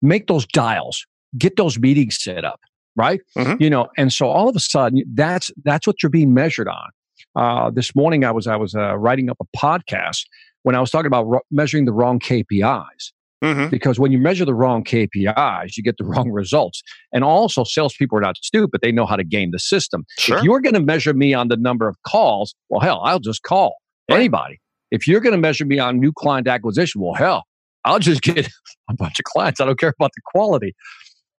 make 0.00 0.28
those 0.28 0.46
dials 0.46 1.04
get 1.36 1.56
those 1.56 1.76
meetings 1.78 2.16
set 2.22 2.44
up 2.44 2.60
right 2.94 3.20
Mhm. 3.36 3.60
you 3.60 3.68
know 3.68 3.88
and 3.96 4.12
so 4.12 4.28
all 4.28 4.48
of 4.48 4.54
a 4.54 4.60
sudden 4.60 5.02
that's 5.12 5.50
that's 5.64 5.88
what 5.88 6.02
you're 6.04 6.10
being 6.10 6.34
measured 6.34 6.68
on 6.68 6.88
uh, 7.34 7.70
this 7.70 7.96
morning 7.96 8.24
i 8.24 8.30
was 8.30 8.46
i 8.46 8.54
was 8.54 8.76
uh, 8.76 8.96
writing 8.96 9.28
up 9.28 9.36
a 9.40 9.56
podcast 9.58 10.26
when 10.68 10.76
i 10.76 10.80
was 10.80 10.90
talking 10.90 11.06
about 11.06 11.24
ro- 11.24 11.40
measuring 11.50 11.84
the 11.86 11.92
wrong 11.92 12.18
kpis 12.20 13.12
hmm 13.42 13.68
because 13.70 14.00
when 14.00 14.10
you 14.10 14.18
measure 14.18 14.44
the 14.44 14.54
wrong 14.54 14.82
KPIs, 14.82 15.76
you 15.76 15.82
get 15.84 15.96
the 15.96 16.04
wrong 16.04 16.28
results. 16.32 16.82
And 17.12 17.22
also, 17.22 17.62
salespeople 17.62 18.18
are 18.18 18.20
not 18.20 18.36
stupid; 18.36 18.80
they 18.82 18.90
know 18.90 19.06
how 19.06 19.14
to 19.14 19.22
game 19.22 19.52
the 19.52 19.60
system. 19.60 20.04
sure. 20.18 20.38
If 20.38 20.42
you're 20.42 20.60
going 20.60 20.74
to 20.74 20.80
measure 20.80 21.14
me 21.14 21.34
on 21.34 21.46
the 21.46 21.56
number 21.56 21.86
of 21.86 21.94
calls, 22.04 22.54
well, 22.68 22.80
hell, 22.80 23.00
I'll 23.04 23.20
just 23.20 23.44
call 23.44 23.76
Right. 24.10 24.16
anybody. 24.16 24.58
If 24.90 25.06
you're 25.06 25.20
going 25.20 25.34
to 25.34 25.38
measure 25.38 25.64
me 25.64 25.78
on 25.78 26.00
new 26.00 26.12
client 26.12 26.48
acquisition, 26.48 27.00
well, 27.00 27.14
hell, 27.14 27.44
I'll 27.84 28.00
just 28.00 28.22
get 28.30 28.48
a 28.90 28.94
bunch 28.94 29.20
of 29.20 29.24
clients. 29.24 29.60
I 29.60 29.66
don't 29.66 29.78
care 29.78 29.94
about 29.96 30.10
the 30.16 30.22
quality. 30.32 30.74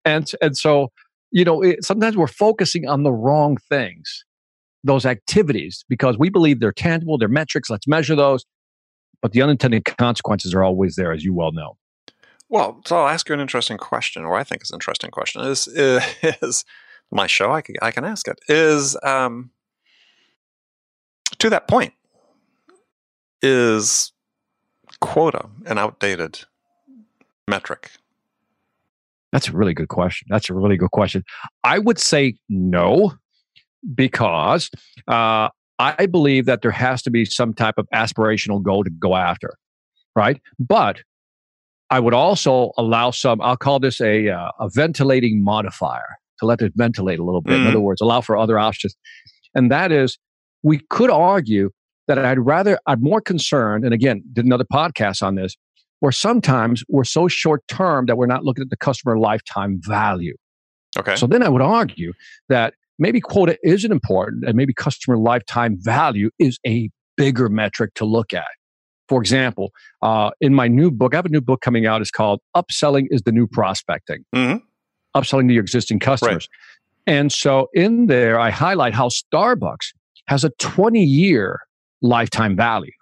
And 0.05 0.31
and 0.41 0.57
so, 0.57 0.93
you 1.33 1.45
know, 1.45 1.63
it, 1.63 1.85
sometimes 1.85 2.17
we're 2.17 2.29
focusing 2.29 2.87
on 2.89 3.03
the 3.03 3.13
wrong 3.13 3.57
things, 3.69 4.25
those 4.85 5.05
activities, 5.05 5.85
because 5.89 6.17
we 6.17 6.29
believe 6.31 6.61
they're 6.61 6.71
tangible, 6.71 7.19
they're 7.19 7.27
metrics. 7.29 7.69
Let's 7.71 7.89
measure 7.89 8.15
those. 8.15 8.45
But 9.21 9.33
the 9.33 9.43
unintended 9.43 9.85
consequences 9.85 10.55
are 10.55 10.63
always 10.63 10.97
there, 10.97 11.13
as 11.13 11.25
you 11.25 11.35
well 11.35 11.53
know. 11.53 11.77
Well, 12.49 12.81
so 12.87 12.99
I'll 12.99 13.09
ask 13.09 13.29
you 13.29 13.35
an 13.35 13.41
interesting 13.41 13.77
question, 13.77 14.25
or 14.25 14.37
I 14.37 14.45
think 14.45 14.63
is 14.63 14.71
an 14.71 14.77
interesting 14.77 15.11
question. 15.11 15.43
Is 15.43 15.67
is 15.69 16.65
my 17.11 17.27
show? 17.27 17.53
I 17.53 17.63
can 17.63 17.77
I 17.83 17.91
can 17.91 18.05
ask 18.05 18.29
it. 18.29 18.39
Is 18.49 18.97
um 19.03 19.51
to 21.39 21.51
that 21.51 21.69
point 21.69 21.93
is 23.43 24.13
quota 25.01 25.49
an 25.67 25.79
outdated 25.79 26.41
metric? 27.47 27.91
That's 29.33 29.49
a 29.49 29.53
really 29.53 29.75
good 29.75 29.89
question. 29.89 30.27
That's 30.31 30.49
a 30.49 30.55
really 30.55 30.77
good 30.77 30.91
question. 30.91 31.23
I 31.63 31.79
would 31.79 31.99
say 31.99 32.35
no, 32.49 33.13
because 33.95 34.71
uh, 35.07 35.51
I 35.81 36.07
believe 36.07 36.47
that 36.47 36.63
there 36.63 36.73
has 36.73 37.03
to 37.03 37.11
be 37.11 37.25
some 37.25 37.55
type 37.55 37.75
of 37.79 37.87
aspirational 37.95 38.61
goal 38.63 38.83
to 38.85 38.91
go 38.91 39.15
after, 39.15 39.55
right? 40.17 40.41
But 40.59 41.03
I 41.91 42.01
would 42.01 42.15
also 42.15 42.73
allow 42.77 43.13
some. 43.13 43.41
I'll 43.41 43.57
call 43.57 43.79
this 43.79 44.01
a 44.01 44.29
uh, 44.29 44.51
a 44.59 44.69
ventilating 44.71 45.43
modifier 45.43 46.17
to 46.41 46.47
let 46.47 46.61
it 46.63 46.73
ventilate 46.77 47.19
a 47.19 47.25
little 47.25 47.41
bit. 47.41 47.57
In 47.57 47.63
Mhm. 47.63 47.69
other 47.69 47.81
words, 47.81 48.01
allow 48.01 48.21
for 48.21 48.37
other 48.37 48.59
options, 48.59 48.97
and 49.55 49.71
that 49.71 49.93
is 49.93 50.19
we 50.63 50.81
could 50.91 51.11
argue 51.11 51.71
that 52.09 52.19
I'd 52.19 52.41
rather 52.41 52.79
I'm 52.87 53.01
more 53.03 53.21
concerned. 53.21 53.85
And 53.85 53.95
again, 53.95 54.23
did 54.33 54.45
another 54.45 54.65
podcast 54.65 55.23
on 55.23 55.37
this 55.37 55.57
where 56.01 56.13
sometimes 56.13 56.83
we're 56.89 57.05
so 57.05 57.29
short 57.29 57.63
term 57.69 58.07
that 58.07 58.17
we're 58.17 58.27
not 58.27 58.45
looking 58.45 58.63
at 58.63 58.71
the 58.71 58.77
customer 58.77 59.19
lifetime 59.19 59.81
value. 59.83 60.35
Okay. 60.99 61.17
So 61.17 61.27
then 61.27 61.43
I 61.43 61.49
would 61.49 61.63
argue 61.63 62.13
that 62.49 62.75
maybe 62.99 63.21
quota 63.21 63.59
isn't 63.63 63.93
important 63.93 64.45
and 64.45 64.57
maybe 64.57 64.73
customer 64.73 65.17
lifetime 65.17 65.77
value 65.81 66.31
is 66.39 66.59
a 66.67 66.91
bigger 67.17 67.49
metric 67.49 67.95
to 67.95 68.05
look 68.05 68.33
at. 68.33 68.49
For 69.09 69.21
example, 69.21 69.71
uh, 70.03 70.31
in 70.41 70.55
my 70.55 70.69
new 70.69 70.91
book, 70.91 71.15
I 71.15 71.17
have 71.17 71.27
a 71.27 71.31
new 71.31 71.41
book 71.41 71.61
coming 71.61 71.87
out. 71.87 72.01
It's 72.01 72.11
called 72.11 72.41
Upselling 72.55 73.07
is 73.11 73.23
the 73.23 73.33
New 73.33 73.47
Prospecting. 73.47 74.25
Mhm. 74.35 74.61
Upselling 75.17 75.49
to 75.49 75.55
your 75.55 75.63
existing 75.63 75.99
customers. 75.99 76.49
And 77.07 77.33
so 77.33 77.69
in 77.73 78.07
there, 78.07 78.39
I 78.39 78.51
highlight 78.51 78.93
how 78.93 79.09
Starbucks 79.09 79.95
has 80.27 80.45
a 80.45 80.51
20 80.59 81.03
year 81.03 81.61
lifetime 82.03 82.55
value. 82.55 82.93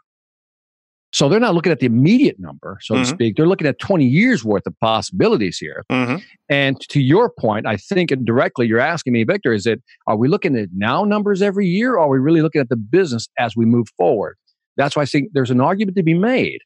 So 1.13 1.29
they're 1.29 1.41
not 1.41 1.55
looking 1.55 1.73
at 1.73 1.79
the 1.81 1.87
immediate 1.87 2.39
number, 2.39 2.79
so 2.83 2.95
Mhm. 2.95 2.99
to 2.99 3.05
speak. 3.07 3.37
They're 3.37 3.47
looking 3.47 3.67
at 3.67 3.79
20 3.79 4.05
years 4.07 4.45
worth 4.45 4.67
of 4.67 4.79
possibilities 4.81 5.57
here. 5.59 5.85
Mhm. 5.91 6.23
And 6.49 6.81
to 6.89 7.01
your 7.01 7.31
point, 7.31 7.67
I 7.67 7.77
think 7.77 8.13
indirectly 8.13 8.67
you're 8.67 8.81
asking 8.81 9.13
me, 9.13 9.25
Victor, 9.25 9.53
is 9.53 9.67
it 9.67 9.83
are 10.07 10.17
we 10.17 10.29
looking 10.29 10.57
at 10.57 10.69
now 10.75 11.05
numbers 11.05 11.43
every 11.43 11.67
year 11.67 11.95
or 11.95 12.01
are 12.01 12.09
we 12.09 12.19
really 12.19 12.43
looking 12.43 12.61
at 12.61 12.69
the 12.69 12.77
business 12.77 13.29
as 13.39 13.57
we 13.57 13.65
move 13.65 13.89
forward? 13.97 14.37
That's 14.77 14.95
why 14.97 15.03
I 15.03 15.07
think 15.07 15.31
there's 15.33 15.51
an 15.51 15.61
argument 15.61 15.97
to 15.97 16.03
be 16.03 16.13
made 16.15 16.59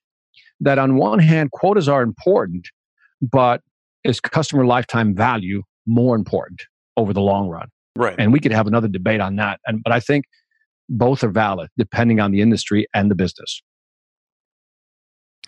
that 0.60 0.78
on 0.78 0.96
one 0.96 1.18
hand, 1.20 1.52
quotas 1.52 1.88
are 1.88 2.02
important, 2.02 2.66
but 3.20 3.60
is 4.04 4.20
customer 4.20 4.66
lifetime 4.66 5.14
value 5.14 5.62
more 5.86 6.16
important 6.16 6.62
over 6.96 7.12
the 7.12 7.20
long 7.20 7.48
run? 7.48 7.68
Right. 7.96 8.16
And 8.18 8.32
we 8.32 8.40
could 8.40 8.52
have 8.52 8.66
another 8.66 8.88
debate 8.88 9.20
on 9.20 9.36
that. 9.36 9.60
And 9.66 9.82
but 9.84 9.92
I 9.92 10.00
think 10.00 10.24
both 10.88 11.22
are 11.22 11.30
valid 11.30 11.68
depending 11.78 12.18
on 12.20 12.32
the 12.32 12.40
industry 12.40 12.86
and 12.94 13.10
the 13.10 13.14
business. 13.14 13.62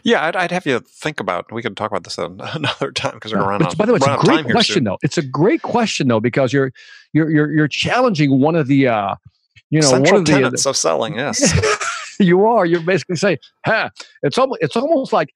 Yeah, 0.02 0.24
I'd, 0.26 0.36
I'd 0.36 0.50
have 0.52 0.66
you 0.66 0.80
think 0.80 1.20
about. 1.20 1.50
We 1.52 1.62
could 1.62 1.76
talk 1.76 1.90
about 1.90 2.04
this 2.04 2.18
another 2.18 2.92
time 2.92 3.14
because 3.14 3.32
we're 3.32 3.40
going 3.40 3.46
to 3.46 3.50
run 3.50 3.62
out. 3.62 3.76
by 3.76 3.86
the 3.86 3.92
way, 3.92 3.96
it's 3.98 4.06
a 4.06 4.16
great 4.18 4.46
question, 4.50 4.84
though. 4.84 4.98
It's 5.02 5.18
a 5.18 5.22
great 5.22 5.62
question, 5.62 6.08
though, 6.08 6.20
because 6.20 6.52
you're 6.52 6.72
you're 7.12 7.30
you're 7.30 7.52
you're 7.52 7.68
challenging 7.68 8.40
one 8.40 8.54
of 8.56 8.66
the 8.66 8.88
uh, 8.88 9.14
you 9.70 9.80
know 9.80 9.88
Central 9.88 10.12
one 10.14 10.20
of 10.20 10.26
the 10.26 10.32
tenets 10.32 10.66
of 10.66 10.76
selling. 10.76 11.16
Yes. 11.16 11.40
you 12.20 12.44
are 12.46 12.66
you're 12.66 12.80
basically 12.82 13.16
saying, 13.16 13.38
huh, 13.64 13.90
it's 14.22 14.38
almost 14.38 14.62
it's 14.62 14.76
almost 14.76 15.12
like 15.12 15.28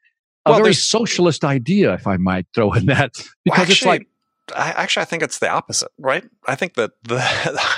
a 0.44 0.50
Well, 0.50 0.60
very 0.60 0.74
socialist 0.74 1.44
idea, 1.44 1.94
if 1.94 2.06
I 2.06 2.16
might 2.16 2.46
throw 2.54 2.72
in 2.72 2.86
that, 2.86 3.12
because 3.44 3.66
Well, 3.66 3.70
it's 3.70 3.84
like 3.84 4.06
I, 4.54 4.70
actually, 4.72 5.02
I 5.02 5.06
think 5.06 5.22
it's 5.22 5.38
the 5.40 5.48
opposite, 5.48 5.90
right? 5.98 6.24
I 6.46 6.54
think 6.54 6.74
that 6.74 6.92
the 7.02 7.16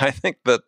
I 0.01 0.11
think 0.11 0.37
that 0.45 0.61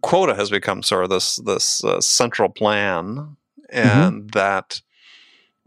quota 0.00 0.34
has 0.34 0.50
become 0.50 0.82
sort 0.82 1.04
of 1.04 1.10
this 1.10 1.36
this 1.36 1.84
uh, 1.84 2.00
central 2.00 2.48
plan, 2.48 3.36
Mm-hmm. 3.72 3.88
and 3.88 4.30
that 4.30 4.80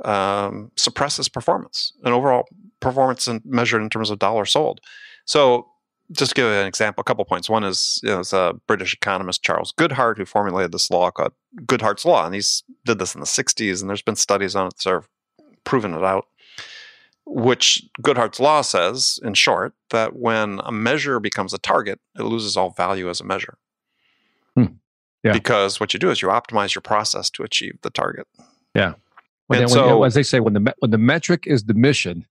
um, 0.05 0.71
suppresses 0.75 1.29
performance 1.29 1.93
and 2.03 2.13
overall 2.13 2.47
performance 2.79 3.27
in, 3.27 3.41
measured 3.45 3.81
in 3.81 3.89
terms 3.89 4.09
of 4.09 4.19
dollars 4.19 4.51
sold. 4.51 4.79
So, 5.25 5.67
just 6.11 6.31
to 6.31 6.35
give 6.35 6.45
you 6.45 6.51
an 6.51 6.65
example, 6.65 7.01
a 7.01 7.03
couple 7.03 7.23
points. 7.23 7.49
One 7.49 7.63
is 7.63 7.99
you 8.01 8.09
know, 8.09 8.21
it's 8.21 8.33
a 8.33 8.55
British 8.65 8.95
economist 8.95 9.43
Charles 9.43 9.73
Goodhart 9.73 10.17
who 10.17 10.25
formulated 10.25 10.71
this 10.71 10.89
law 10.89 11.11
called 11.11 11.33
Goodhart's 11.65 12.03
law, 12.03 12.25
and 12.25 12.33
he's 12.33 12.63
did 12.85 12.97
this 12.97 13.13
in 13.13 13.21
the 13.21 13.27
'60s, 13.27 13.81
and 13.81 13.89
there's 13.89 14.01
been 14.01 14.15
studies 14.15 14.55
on 14.55 14.67
it 14.67 14.77
that 14.83 14.89
have 14.89 15.07
proven 15.63 15.93
it 15.93 16.03
out 16.03 16.25
which 17.29 17.83
Goodhart's 18.01 18.39
law 18.39 18.61
says, 18.61 19.19
in 19.23 19.35
short, 19.35 19.73
that 19.91 20.15
when 20.15 20.59
a 20.63 20.71
measure 20.71 21.19
becomes 21.19 21.53
a 21.53 21.59
target, 21.59 21.99
it 22.17 22.23
loses 22.23 22.57
all 22.57 22.71
value 22.71 23.09
as 23.09 23.21
a 23.21 23.23
measure. 23.23 23.57
Hmm. 24.55 24.65
Yeah. 25.23 25.33
Because 25.33 25.79
what 25.79 25.93
you 25.93 25.99
do 25.99 26.09
is 26.09 26.21
you 26.21 26.29
optimize 26.29 26.73
your 26.73 26.81
process 26.81 27.29
to 27.31 27.43
achieve 27.43 27.77
the 27.83 27.91
target. 27.91 28.27
When, 29.49 29.61
and 29.61 29.69
when- 29.69 29.73
so- 29.75 30.03
as 30.03 30.13
they 30.13 30.23
say, 30.23 30.39
when 30.39 30.53
the 30.53 30.73
when 30.79 30.91
the 30.91 30.97
metric 30.97 31.43
is 31.45 31.65
the 31.65 31.73
mission, 31.73 32.25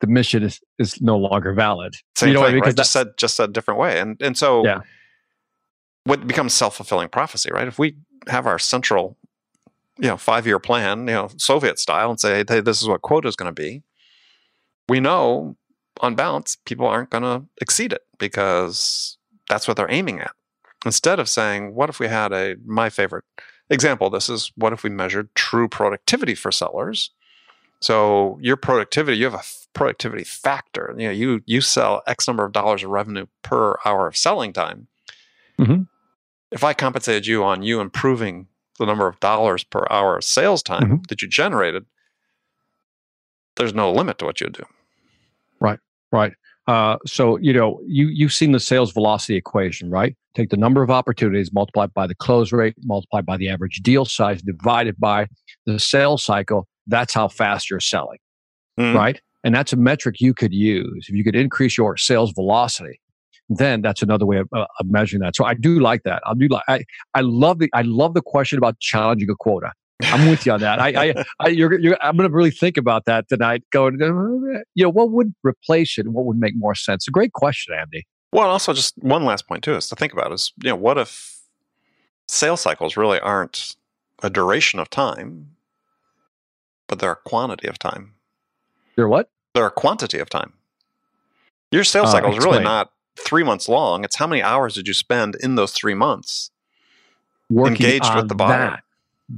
the 0.00 0.06
mission 0.06 0.42
is 0.42 0.60
is 0.78 1.00
no 1.02 1.16
longer 1.18 1.52
valid. 1.52 1.96
Same 2.16 2.28
you 2.28 2.34
know 2.34 2.40
what 2.40 2.50
I 2.50 2.52
mean? 2.54 2.62
right? 2.62 2.76
Just 2.76 2.92
said 2.92 3.08
just 3.16 3.34
said 3.36 3.50
a 3.50 3.52
different 3.52 3.80
way. 3.80 3.98
And 4.00 4.20
and 4.22 4.36
so 4.38 4.64
Yeah. 4.64 4.80
what 6.04 6.26
becomes 6.26 6.54
self 6.54 6.76
fulfilling 6.76 7.08
prophecy, 7.08 7.50
right? 7.52 7.66
If 7.68 7.78
we 7.78 7.96
have 8.28 8.46
our 8.46 8.58
central, 8.58 9.16
you 9.98 10.08
know, 10.08 10.16
five 10.16 10.46
year 10.46 10.58
plan, 10.58 11.00
you 11.00 11.14
know, 11.14 11.28
Soviet 11.36 11.78
style, 11.78 12.10
and 12.10 12.20
say, 12.20 12.44
hey, 12.46 12.60
this 12.60 12.80
is 12.82 12.88
what 12.88 13.02
quota 13.02 13.28
is 13.28 13.36
going 13.36 13.52
to 13.52 13.60
be, 13.62 13.82
we 14.88 15.00
know 15.00 15.56
on 16.00 16.14
balance 16.14 16.56
people 16.64 16.86
aren't 16.86 17.10
going 17.10 17.24
to 17.24 17.44
exceed 17.60 17.92
it 17.92 18.02
because 18.18 19.18
that's 19.48 19.66
what 19.66 19.76
they're 19.76 19.90
aiming 19.90 20.20
at. 20.20 20.30
Instead 20.86 21.18
of 21.18 21.28
saying, 21.28 21.74
what 21.74 21.88
if 21.88 21.98
we 21.98 22.06
had 22.06 22.32
a 22.32 22.54
my 22.64 22.88
favorite 22.88 23.24
example? 23.70 24.10
This 24.10 24.28
is 24.28 24.52
what 24.56 24.72
if 24.72 24.82
we 24.82 24.90
measured 24.90 25.34
true 25.34 25.68
productivity 25.68 26.34
for 26.34 26.50
sellers. 26.52 27.10
So 27.80 28.38
your 28.40 28.56
productivity, 28.56 29.18
you 29.18 29.24
have 29.30 29.34
a 29.34 29.44
productivity 29.72 30.24
factor. 30.24 30.94
You 30.98 31.06
know, 31.08 31.12
you 31.12 31.42
you 31.46 31.60
sell 31.60 32.02
X 32.06 32.26
number 32.26 32.44
of 32.44 32.52
dollars 32.52 32.82
of 32.82 32.90
revenue 32.90 33.26
per 33.42 33.76
hour 33.84 34.08
of 34.08 34.16
selling 34.16 34.52
time. 34.52 34.88
Mhm. 35.58 35.86
If 36.50 36.64
I 36.64 36.72
compensated 36.72 37.26
you 37.26 37.44
on 37.44 37.62
you 37.62 37.80
improving 37.80 38.48
the 38.78 38.86
number 38.86 39.06
of 39.06 39.20
dollars 39.20 39.64
per 39.64 39.84
hour 39.90 40.16
of 40.16 40.24
sales 40.24 40.62
time 40.62 40.82
Mm-hmm. 40.84 41.02
that 41.08 41.20
you 41.22 41.28
generated, 41.28 41.84
there's 43.56 43.74
no 43.74 43.92
limit 43.92 44.18
to 44.18 44.24
what 44.24 44.40
you 44.40 44.48
do. 44.48 44.64
Right, 45.60 45.80
right. 46.12 46.32
Uh, 46.68 46.98
so 47.06 47.38
you 47.38 47.52
know 47.52 47.80
you 47.86 48.08
you've 48.08 48.32
seen 48.32 48.52
the 48.52 48.60
sales 48.60 48.92
velocity 48.92 49.36
equation, 49.36 49.90
right? 49.90 50.14
Take 50.34 50.50
the 50.50 50.56
number 50.58 50.82
of 50.82 50.90
opportunities 50.90 51.50
multiplied 51.52 51.94
by 51.94 52.06
the 52.06 52.14
close 52.14 52.52
rate, 52.52 52.74
multiplied 52.84 53.24
by 53.24 53.38
the 53.38 53.48
average 53.48 53.76
deal 53.82 54.04
size, 54.04 54.42
divided 54.42 54.96
by 54.98 55.26
the 55.64 55.78
sales 55.80 56.22
cycle. 56.22 56.68
That's 56.86 57.14
how 57.14 57.28
fast 57.28 57.70
you're 57.70 57.80
selling, 57.80 58.18
Mhm. 58.78 58.94
right? 58.94 59.20
And 59.44 59.54
that's 59.54 59.72
a 59.72 59.76
metric 59.76 60.16
you 60.20 60.34
could 60.34 60.52
use 60.52 61.06
if 61.08 61.16
you 61.16 61.24
could 61.24 61.34
increase 61.34 61.78
your 61.78 61.96
sales 61.96 62.32
velocity. 62.32 63.00
Then 63.48 63.80
that's 63.80 64.02
another 64.02 64.26
way 64.26 64.36
of, 64.36 64.48
uh, 64.54 64.66
of 64.78 64.86
measuring 64.90 65.22
that. 65.22 65.34
So 65.36 65.46
I 65.46 65.54
do 65.54 65.80
like 65.80 66.02
that. 66.02 66.22
I 66.26 66.34
do 66.34 66.48
like. 66.48 66.64
I, 66.68 66.84
I 67.14 67.22
love 67.22 67.60
the 67.60 67.70
I 67.72 67.80
love 67.80 68.12
the 68.12 68.20
question 68.20 68.58
about 68.58 68.78
challenging 68.78 69.30
a 69.30 69.34
quota. 69.34 69.72
I'm 70.02 70.30
with 70.30 70.46
you 70.46 70.52
on 70.52 70.60
that. 70.60 70.80
I, 70.80 71.08
I, 71.08 71.24
I 71.40 71.48
you're, 71.48 71.78
you're, 71.78 71.98
I'm 72.00 72.16
going 72.16 72.28
to 72.28 72.34
really 72.34 72.50
think 72.52 72.76
about 72.76 73.04
that 73.06 73.28
tonight. 73.28 73.64
Going, 73.72 74.00
uh, 74.00 74.60
you 74.74 74.84
know, 74.84 74.90
what 74.90 75.10
would 75.10 75.34
replace 75.42 75.98
it? 75.98 76.06
and 76.06 76.14
What 76.14 76.24
would 76.26 76.38
make 76.38 76.54
more 76.56 76.74
sense? 76.74 77.08
A 77.08 77.10
great 77.10 77.32
question, 77.32 77.74
Andy. 77.74 78.06
Well, 78.32 78.44
and 78.44 78.52
also 78.52 78.72
just 78.72 78.94
one 78.98 79.24
last 79.24 79.48
point 79.48 79.64
too 79.64 79.74
is 79.74 79.88
to 79.88 79.96
think 79.96 80.12
about 80.12 80.32
is 80.32 80.52
you 80.62 80.70
know 80.70 80.76
what 80.76 80.98
if 80.98 81.40
sales 82.28 82.60
cycles 82.60 82.96
really 82.96 83.18
aren't 83.20 83.74
a 84.22 84.30
duration 84.30 84.78
of 84.78 84.90
time, 84.90 85.52
but 86.86 86.98
they're 86.98 87.12
a 87.12 87.16
quantity 87.16 87.66
of 87.68 87.78
time. 87.78 88.14
You're 88.96 89.08
what? 89.08 89.30
They're 89.54 89.66
a 89.66 89.70
quantity 89.70 90.18
of 90.18 90.28
time. 90.28 90.52
Your 91.72 91.84
sales 91.84 92.08
Uh, 92.08 92.12
cycle 92.12 92.36
is 92.36 92.44
really 92.44 92.62
not 92.62 92.92
three 93.18 93.42
months 93.42 93.68
long. 93.68 94.04
It's 94.04 94.16
how 94.16 94.26
many 94.26 94.42
hours 94.42 94.74
did 94.74 94.86
you 94.86 94.94
spend 94.94 95.34
in 95.36 95.54
those 95.56 95.72
three 95.72 95.94
months 95.94 96.50
Working 97.50 97.72
engaged 97.72 98.14
with 98.14 98.28
the 98.28 98.34
buyer. 98.34 98.48
that. 98.70 98.84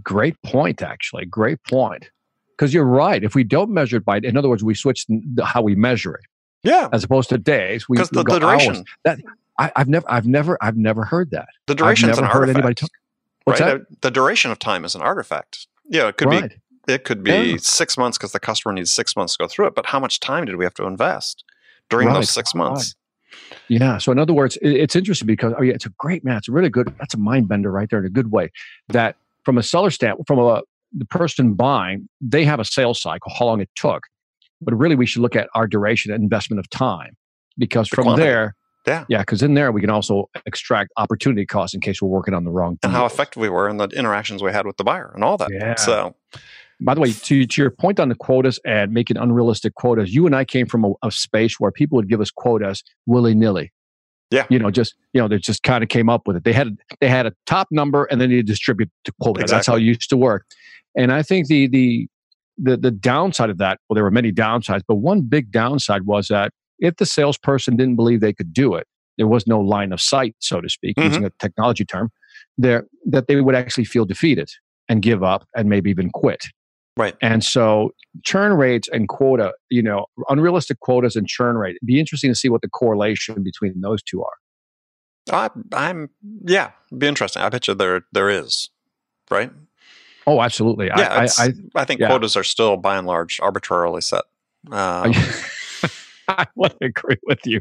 Great 0.02 0.40
point, 0.42 0.82
actually. 0.82 1.24
Great 1.26 1.62
point. 1.64 2.10
Because 2.56 2.72
you're 2.74 2.84
right. 2.84 3.24
If 3.24 3.34
we 3.34 3.42
don't 3.44 3.70
measure 3.70 3.96
it 3.96 4.04
by, 4.04 4.18
in 4.18 4.36
other 4.36 4.48
words, 4.48 4.62
we 4.62 4.74
switch 4.74 5.06
how 5.42 5.62
we 5.62 5.74
measure 5.74 6.14
it 6.14 6.24
Yeah, 6.62 6.88
as 6.92 7.02
opposed 7.04 7.30
to 7.30 7.38
days. 7.38 7.88
We, 7.88 7.96
because 7.96 8.10
the, 8.10 8.22
the 8.22 8.38
duration, 8.38 8.84
hours. 9.06 9.20
I, 9.58 9.72
I've 9.76 9.88
never, 9.88 10.10
I've 10.10 10.26
never, 10.26 10.58
I've 10.60 10.76
never 10.76 11.04
heard 11.04 11.30
that. 11.30 11.48
the 11.66 11.74
duration 11.74 12.10
is 12.10 12.18
an 12.18 12.24
heard 12.24 12.44
anybody 12.50 12.64
artifact. 12.68 12.80
talk. 12.80 12.90
What's 13.44 13.60
right? 13.60 13.80
Uh, 13.80 13.84
The 14.02 14.10
duration 14.10 14.50
of 14.50 14.58
time 14.58 14.84
is 14.84 14.94
an 14.94 15.00
artifact. 15.02 15.66
Yeah, 15.88 16.08
it 16.08 16.16
could 16.18 16.28
right. 16.28 16.50
be 16.86 16.92
it 16.92 17.04
could 17.04 17.22
be 17.22 17.30
Yeah. 17.52 17.56
six 17.60 17.96
months 17.98 18.16
because 18.18 18.32
the 18.32 18.40
customer 18.40 18.72
needs 18.72 18.90
six 18.90 19.14
months 19.16 19.36
to 19.36 19.42
go 19.44 19.48
through 19.48 19.66
it. 19.66 19.74
But 19.74 19.86
how 19.86 19.98
much 20.00 20.18
time 20.20 20.44
did 20.44 20.56
we 20.56 20.64
have 20.64 20.74
to 20.74 20.84
invest 20.86 21.44
during 21.88 22.08
Right, 22.08 22.14
those 22.14 22.30
six 22.30 22.54
right. 22.54 22.58
months? 22.70 22.94
Yeah. 23.68 23.98
So 23.98 24.12
in 24.12 24.18
other 24.18 24.32
words, 24.32 24.56
it- 24.58 24.68
it's 24.76 24.96
interesting 24.96 25.26
because 25.26 25.52
oh 25.58 25.62
yeah, 25.62 25.72
it's 25.74 25.86
a 25.86 25.92
great 25.98 26.24
man. 26.24 26.36
It's 26.36 26.48
a 26.48 26.52
really 26.52 26.68
good. 26.68 26.92
That's 26.98 27.14
a 27.14 27.18
mind 27.18 27.48
bender 27.48 27.70
right 27.70 27.88
there 27.88 27.98
in 28.00 28.04
a 28.06 28.10
good 28.10 28.30
way. 28.30 28.50
That 28.88 29.16
from 29.44 29.58
a 29.58 29.62
seller 29.62 29.90
standpoint, 29.90 30.26
from 30.26 30.38
a 30.38 30.62
the 30.92 31.04
person 31.04 31.54
buying, 31.54 32.08
they 32.20 32.44
have 32.44 32.58
a 32.58 32.64
sales 32.64 33.00
cycle, 33.00 33.32
how 33.38 33.44
long 33.46 33.60
it 33.60 33.70
took, 33.76 34.02
but 34.60 34.74
really 34.76 34.96
we 34.96 35.06
should 35.06 35.22
look 35.22 35.36
at 35.36 35.48
our 35.54 35.66
duration 35.68 36.12
and 36.12 36.22
investment 36.22 36.58
of 36.58 36.68
time 36.70 37.16
because 37.58 37.88
The 37.88 37.96
from 37.96 38.04
quantity. 38.04 38.26
there, 38.28 38.56
Yeah. 38.86 39.04
yeah, 39.08 39.18
because 39.20 39.40
in 39.42 39.54
there 39.54 39.70
we 39.70 39.80
can 39.80 39.90
also 39.90 40.28
extract 40.46 40.90
opportunity 40.96 41.46
costs 41.46 41.74
in 41.74 41.80
case 41.80 42.02
we're 42.02 42.08
working 42.08 42.34
on 42.34 42.42
the 42.44 42.50
wrong. 42.50 42.72
Thing. 42.78 42.88
And 42.88 42.92
how 42.92 43.06
effective 43.06 43.40
we 43.40 43.48
were 43.48 43.68
and 43.68 43.78
the 43.78 43.86
interactions 43.88 44.42
we 44.42 44.50
had 44.50 44.66
with 44.66 44.78
the 44.78 44.84
buyer 44.84 45.12
and 45.14 45.22
all 45.22 45.36
that. 45.36 45.50
Yeah. 45.52 45.76
So 45.76 46.16
By 46.80 46.94
the 46.94 47.00
way, 47.00 47.12
to, 47.12 47.46
to 47.46 47.62
your 47.62 47.70
point 47.70 48.00
on 48.00 48.08
the 48.08 48.14
quotas 48.16 48.58
and 48.64 48.90
making 48.92 49.16
unrealistic 49.16 49.74
quotas, 49.74 50.12
you 50.14 50.26
and 50.26 50.34
I 50.34 50.44
came 50.44 50.66
from 50.66 50.84
a, 50.84 50.92
a 51.04 51.10
space 51.12 51.60
where 51.60 51.70
people 51.70 51.96
would 51.96 52.08
give 52.08 52.20
us 52.20 52.30
quotas 52.32 52.82
willy 53.06 53.34
nilly. 53.34 53.70
Yeah. 54.30 54.46
You 54.48 54.58
know, 54.58 54.70
just 54.70 54.94
you 55.12 55.20
know, 55.20 55.28
they 55.28 55.38
just 55.38 55.62
kind 55.62 55.82
of 55.82 55.88
came 55.88 56.08
up 56.08 56.26
with 56.26 56.36
it. 56.36 56.44
They 56.44 56.52
had 56.52 56.76
they 57.00 57.08
had 57.08 57.26
a 57.26 57.32
top 57.46 57.68
number 57.70 58.04
and 58.04 58.20
then 58.20 58.30
they 58.30 58.42
distribute 58.42 58.90
the 59.04 59.12
quota. 59.20 59.44
That's 59.46 59.66
how 59.66 59.76
it 59.76 59.82
used 59.82 60.08
to 60.10 60.16
work. 60.16 60.46
And 60.96 61.12
I 61.12 61.22
think 61.22 61.48
the 61.48 61.66
the 61.68 62.06
the 62.58 62.76
the 62.76 62.90
downside 62.90 63.50
of 63.50 63.58
that, 63.58 63.78
well, 63.88 63.94
there 63.94 64.04
were 64.04 64.10
many 64.10 64.32
downsides, 64.32 64.82
but 64.86 64.96
one 64.96 65.22
big 65.22 65.50
downside 65.50 66.02
was 66.06 66.28
that 66.28 66.52
if 66.78 66.96
the 66.96 67.06
salesperson 67.06 67.76
didn't 67.76 67.96
believe 67.96 68.20
they 68.20 68.32
could 68.32 68.52
do 68.52 68.74
it, 68.74 68.86
there 69.18 69.26
was 69.26 69.46
no 69.46 69.60
line 69.60 69.92
of 69.92 70.00
sight, 70.00 70.34
so 70.38 70.60
to 70.60 70.68
speak, 70.68 70.96
Mhm. 70.96 71.04
using 71.04 71.24
a 71.24 71.30
technology 71.40 71.84
term, 71.84 72.10
there 72.56 72.86
that 73.06 73.26
they 73.28 73.40
would 73.40 73.54
actually 73.54 73.84
feel 73.84 74.04
defeated 74.04 74.50
and 74.88 75.02
give 75.02 75.22
up 75.22 75.46
and 75.56 75.68
maybe 75.68 75.90
even 75.90 76.10
quit. 76.10 76.44
Right. 76.96 77.14
And 77.22 77.44
so 77.44 77.90
churn 78.24 78.54
rates 78.54 78.88
and 78.92 79.08
quota, 79.08 79.52
you 79.68 79.82
know, 79.82 80.06
unrealistic 80.28 80.80
quotas 80.80 81.16
and 81.16 81.26
churn 81.26 81.56
rate. 81.56 81.76
It'd 81.76 81.86
be 81.86 82.00
interesting 82.00 82.30
to 82.30 82.34
see 82.34 82.48
what 82.48 82.62
the 82.62 82.68
correlation 82.68 83.42
between 83.42 83.80
those 83.80 84.02
two 84.02 84.22
are. 84.22 84.32
I, 85.32 85.50
I'm 85.72 86.08
yeah, 86.44 86.70
it'd 86.90 86.98
be 86.98 87.06
interesting. 87.06 87.42
I 87.42 87.48
bet 87.48 87.68
you 87.68 87.74
there 87.74 88.02
there 88.12 88.30
is, 88.30 88.70
right? 89.30 89.52
Oh, 90.26 90.40
absolutely. 90.42 90.86
Yeah, 90.86 91.00
I, 91.00 91.24
it's- 91.24 91.40
I, 91.40 91.52
I 91.74 91.84
think 91.84 92.00
yeah. 92.00 92.08
quotas 92.08 92.36
are 92.36 92.44
still 92.44 92.76
by 92.76 92.96
and 92.96 93.06
large 93.06 93.38
arbitrarily 93.40 94.00
set. 94.00 94.24
Um, 94.70 95.12
I, 96.38 96.46
would 96.56 96.74
agree 96.80 97.18
with 97.24 97.40
you. 97.44 97.60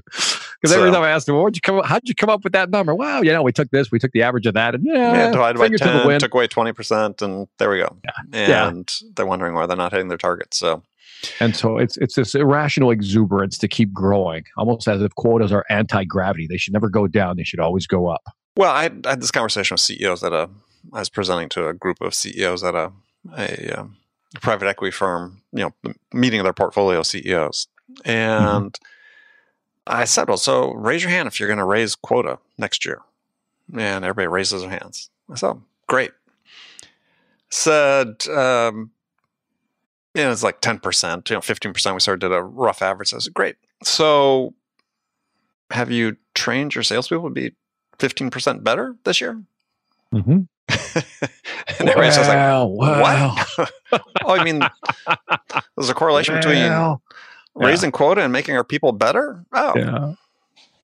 Because 0.61 0.75
every 0.75 0.91
time 0.91 1.03
I 1.03 1.09
asked 1.09 1.25
them, 1.25 1.35
well, 1.35 1.43
"Where'd 1.43 1.55
you 1.55 1.61
come? 1.61 1.81
How'd 1.83 2.07
you 2.07 2.15
come 2.15 2.29
up 2.29 2.43
with 2.43 2.53
that 2.53 2.69
number?" 2.69 2.93
Wow, 2.93 3.21
you 3.21 3.31
know, 3.31 3.41
we 3.41 3.51
took 3.51 3.69
this, 3.71 3.91
we 3.91 3.99
took 3.99 4.11
the 4.11 4.23
average 4.23 4.45
of 4.45 4.53
that, 4.55 4.75
and 4.75 4.85
yeah, 4.85 5.13
yeah 5.13 5.31
divided 5.31 5.57
by 5.57 5.65
finger 5.65 5.77
to 5.77 5.83
the 5.83 6.03
ten, 6.03 6.19
took 6.19 6.33
away 6.33 6.47
twenty 6.47 6.73
percent, 6.73 7.21
and 7.21 7.47
there 7.57 7.69
we 7.69 7.77
go. 7.79 7.97
Yeah. 8.31 8.67
And 8.67 8.91
they're 9.15 9.25
wondering 9.25 9.53
why 9.53 9.65
they're 9.65 9.77
not 9.77 9.91
hitting 9.91 10.07
their 10.09 10.17
targets. 10.17 10.57
So 10.57 10.83
And 11.39 11.55
so 11.55 11.77
it's 11.77 11.97
it's 11.97 12.15
this 12.15 12.35
irrational 12.35 12.91
exuberance 12.91 13.57
to 13.59 13.67
keep 13.67 13.93
growing, 13.93 14.43
almost 14.57 14.87
as 14.87 15.01
if 15.01 15.13
quotas 15.15 15.51
are 15.51 15.65
anti 15.69 16.03
gravity. 16.03 16.47
They 16.47 16.57
should 16.57 16.73
never 16.73 16.89
go 16.89 17.07
down; 17.07 17.37
they 17.37 17.43
should 17.43 17.59
always 17.59 17.87
go 17.87 18.07
up. 18.07 18.23
Well, 18.55 18.71
I, 18.71 18.89
I 19.05 19.09
had 19.11 19.21
this 19.21 19.31
conversation 19.31 19.75
with 19.75 19.81
CEOs 19.81 20.23
at 20.23 20.33
a. 20.33 20.49
I 20.93 20.99
was 20.99 21.09
presenting 21.09 21.49
to 21.49 21.67
a 21.67 21.73
group 21.73 22.01
of 22.01 22.13
CEOs 22.13 22.63
at 22.63 22.75
a 22.75 22.91
a, 23.37 23.79
um, 23.79 23.97
private 24.41 24.67
equity 24.67 24.91
firm. 24.91 25.41
You 25.51 25.71
know, 25.85 25.93
meeting 26.13 26.39
of 26.39 26.45
their 26.45 26.53
portfolio 26.53 27.03
CEOs, 27.03 27.67
and 28.05 28.77
I 29.87 30.05
said, 30.05 30.27
"Well, 30.27 30.37
so 30.37 30.71
raise 30.73 31.03
your 31.03 31.11
hand 31.11 31.27
if 31.27 31.39
you're 31.39 31.47
going 31.47 31.59
to 31.59 31.65
raise 31.65 31.95
quota 31.95 32.39
next 32.57 32.85
year." 32.85 33.01
And 33.73 34.03
everybody 34.03 34.27
raises 34.27 34.61
their 34.61 34.69
hands. 34.69 35.09
I 35.31 35.35
said, 35.35 35.47
"Oh, 35.47 35.61
"Great." 35.87 36.11
Said, 37.51 38.27
um, 38.27 38.91
you 40.13 40.23
know, 40.23 40.31
it's 40.31 40.43
like 40.43 40.61
ten 40.61 40.79
percent. 40.79 41.29
You 41.29 41.35
know, 41.37 41.41
fifteen 41.41 41.73
percent. 41.73 41.95
We 41.95 41.99
sort 41.99 42.23
of 42.23 42.29
did 42.29 42.35
a 42.35 42.43
rough 42.43 42.81
average. 42.81 43.13
I 43.13 43.19
said, 43.19 43.33
"Great." 43.33 43.55
So, 43.83 44.53
have 45.71 45.91
you 45.91 46.17
trained 46.33 46.75
your 46.75 46.83
salespeople 46.83 47.29
to 47.29 47.33
be 47.33 47.51
15% 47.99 48.63
better 48.63 48.95
this 49.03 49.21
year? 49.21 49.41
Mm-hmm. 50.13 50.41
and 51.79 51.89
everybody's 51.89 52.15
just 52.15 52.29
like, 52.29 52.37
well, 52.37 52.69
what? 52.69 53.47
oh, 53.91 54.01
I 54.27 54.43
mean, 54.43 54.61
there's 55.75 55.89
a 55.89 55.93
correlation 55.93 56.35
between 56.35 56.69
well. 56.69 57.01
Raising 57.67 57.91
quota 57.91 58.21
and 58.21 58.31
making 58.33 58.55
our 58.55 58.63
people 58.63 58.91
better? 58.91 59.43
Oh, 59.53 59.73
Yeah, 59.75 60.13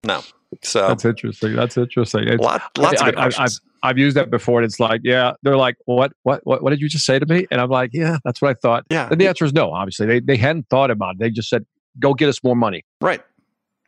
no. 0.04 0.22
So, 0.64 0.88
that's 0.88 1.04
interesting. 1.06 1.56
That's 1.56 1.76
interesting. 1.78 2.28
It's, 2.28 2.42
lot, 2.42 2.62
lots 2.78 3.02
I- 3.02 3.10
of 3.10 3.16
I- 3.18 3.22
questions. 3.24 3.62
I've 3.84 4.00
used 4.00 4.18
that 4.18 4.32
before, 4.32 4.60
and 4.62 4.66
it's 4.66 4.80
like, 4.80 5.02
yeah, 5.04 5.34
they're 5.44 5.58
like, 5.58 5.76
what, 5.86 6.12
what, 6.24 6.42
what, 6.44 6.64
what 6.64 6.72
did 6.72 6.82
you 6.82 6.90
just 6.90 7.06
say 7.06 7.20
to 7.20 7.26
me? 7.28 7.46
And 7.52 7.62
I'm 7.62 7.70
like, 7.70 7.92
yeah, 7.94 8.18
that's 8.26 8.42
what 8.42 8.50
I 8.50 8.54
thought. 8.56 8.84
yeah, 8.90 9.08
And 9.12 9.22
the 9.22 9.28
answer 9.28 9.46
is 9.46 9.54
no. 9.54 9.72
Obviously, 9.72 10.08
they 10.08 10.20
they 10.22 10.38
hadn't 10.38 10.68
thought 10.70 10.90
about 10.90 11.16
it. 11.16 11.20
They 11.20 11.30
just 11.30 11.50
said, 11.50 11.68
go 12.00 12.16
get 12.16 12.28
us 12.28 12.44
more 12.44 12.56
money. 12.56 12.84
right. 13.02 13.22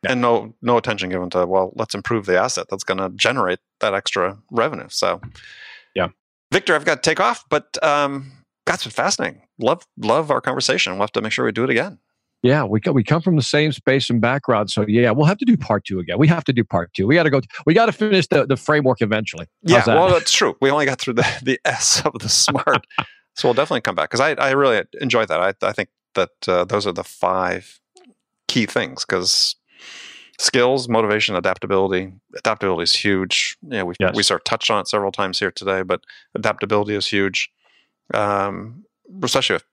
Yeah. 0.04 0.12
And 0.12 0.22
no, 0.22 0.54
no 0.62 0.78
attention 0.78 1.10
given 1.10 1.32
to 1.32 1.48
well, 1.48 1.74
let's 1.76 1.96
improve 1.96 2.28
the 2.28 2.38
asset 2.40 2.68
that's 2.70 2.84
going 2.84 3.00
to 3.00 3.10
generate 3.16 3.58
that 3.80 3.96
extra 3.96 4.38
revenue. 4.52 4.86
So, 4.90 5.20
Yeah. 5.96 6.10
Victor, 6.52 6.76
I've 6.76 6.86
got 6.86 7.02
to 7.02 7.10
take 7.10 7.20
off, 7.20 7.44
but 7.50 7.84
um, 7.84 8.32
that's 8.68 8.84
been 8.84 8.92
fascinating. 8.92 9.42
Love, 9.58 9.88
love 9.98 10.30
our 10.30 10.42
conversation. 10.42 10.94
We'll 10.94 11.02
have 11.02 11.12
to 11.14 11.22
make 11.24 11.32
sure 11.32 11.46
we 11.46 11.52
do 11.52 11.64
it 11.64 11.72
again. 11.72 11.98
Yeah, 12.48 12.64
we 12.64 12.80
we 12.94 13.04
come 13.04 13.22
from 13.22 13.36
the 13.36 13.42
same 13.42 13.74
space 13.74 14.10
and 14.10 14.22
background, 14.22 14.72
so 14.72 14.86
yeah, 14.88 15.12
we'll 15.12 15.26
have 15.26 15.38
to 15.40 15.46
do 15.46 15.58
part 15.58 15.84
two 15.84 16.00
again. 16.00 16.18
We 16.18 16.30
have 16.30 16.46
to 16.46 16.54
do 16.54 16.64
part 16.64 16.94
two. 16.94 17.06
We 17.06 17.16
got 17.16 17.24
to 17.24 17.30
go. 17.30 17.42
We 17.66 17.74
got 17.74 17.88
to 17.88 17.92
finish 17.92 18.26
the, 18.28 18.46
the 18.46 18.56
framework 18.56 19.02
eventually. 19.02 19.48
Yeah, 19.64 19.82
that? 19.82 19.98
well, 19.98 20.10
that's 20.10 20.32
true. 20.32 20.56
We 20.62 20.72
only 20.72 20.86
got 20.86 21.02
through 21.02 21.16
the, 21.16 21.28
the 21.44 21.60
S 21.66 22.02
of 22.06 22.14
the 22.20 22.30
smart. 22.30 22.88
so 23.36 23.50
we'll 23.50 23.54
definitely 23.54 23.82
come 23.82 23.96
back 23.96 24.10
because 24.10 24.22
I, 24.22 24.32
I 24.36 24.52
really 24.52 24.82
enjoy 25.02 25.26
that. 25.26 25.42
I, 25.42 25.68
I 25.68 25.74
think 25.74 25.90
that 26.16 26.30
uh, 26.48 26.64
those 26.64 26.88
are 26.88 26.94
the 26.94 27.04
five 27.04 27.82
key 28.48 28.66
things 28.66 29.04
because 29.04 29.58
skills, 30.40 30.88
motivation, 30.88 31.36
adaptability. 31.36 32.14
Adaptability 32.38 32.84
is 32.84 32.96
huge. 32.96 33.58
Yeah, 33.62 33.84
we 33.84 33.96
Yes. 34.00 34.16
we 34.16 34.24
sort 34.24 34.40
of 34.40 34.46
touched 34.46 34.72
on 34.72 34.80
it 34.80 34.88
several 34.88 35.12
times 35.12 35.38
here 35.38 35.52
today, 35.52 35.82
but 35.82 36.00
adaptability 36.34 36.96
is 36.96 37.08
huge. 37.08 37.52
Um, 38.14 38.86
especially 39.22 39.58
if, 39.58 39.66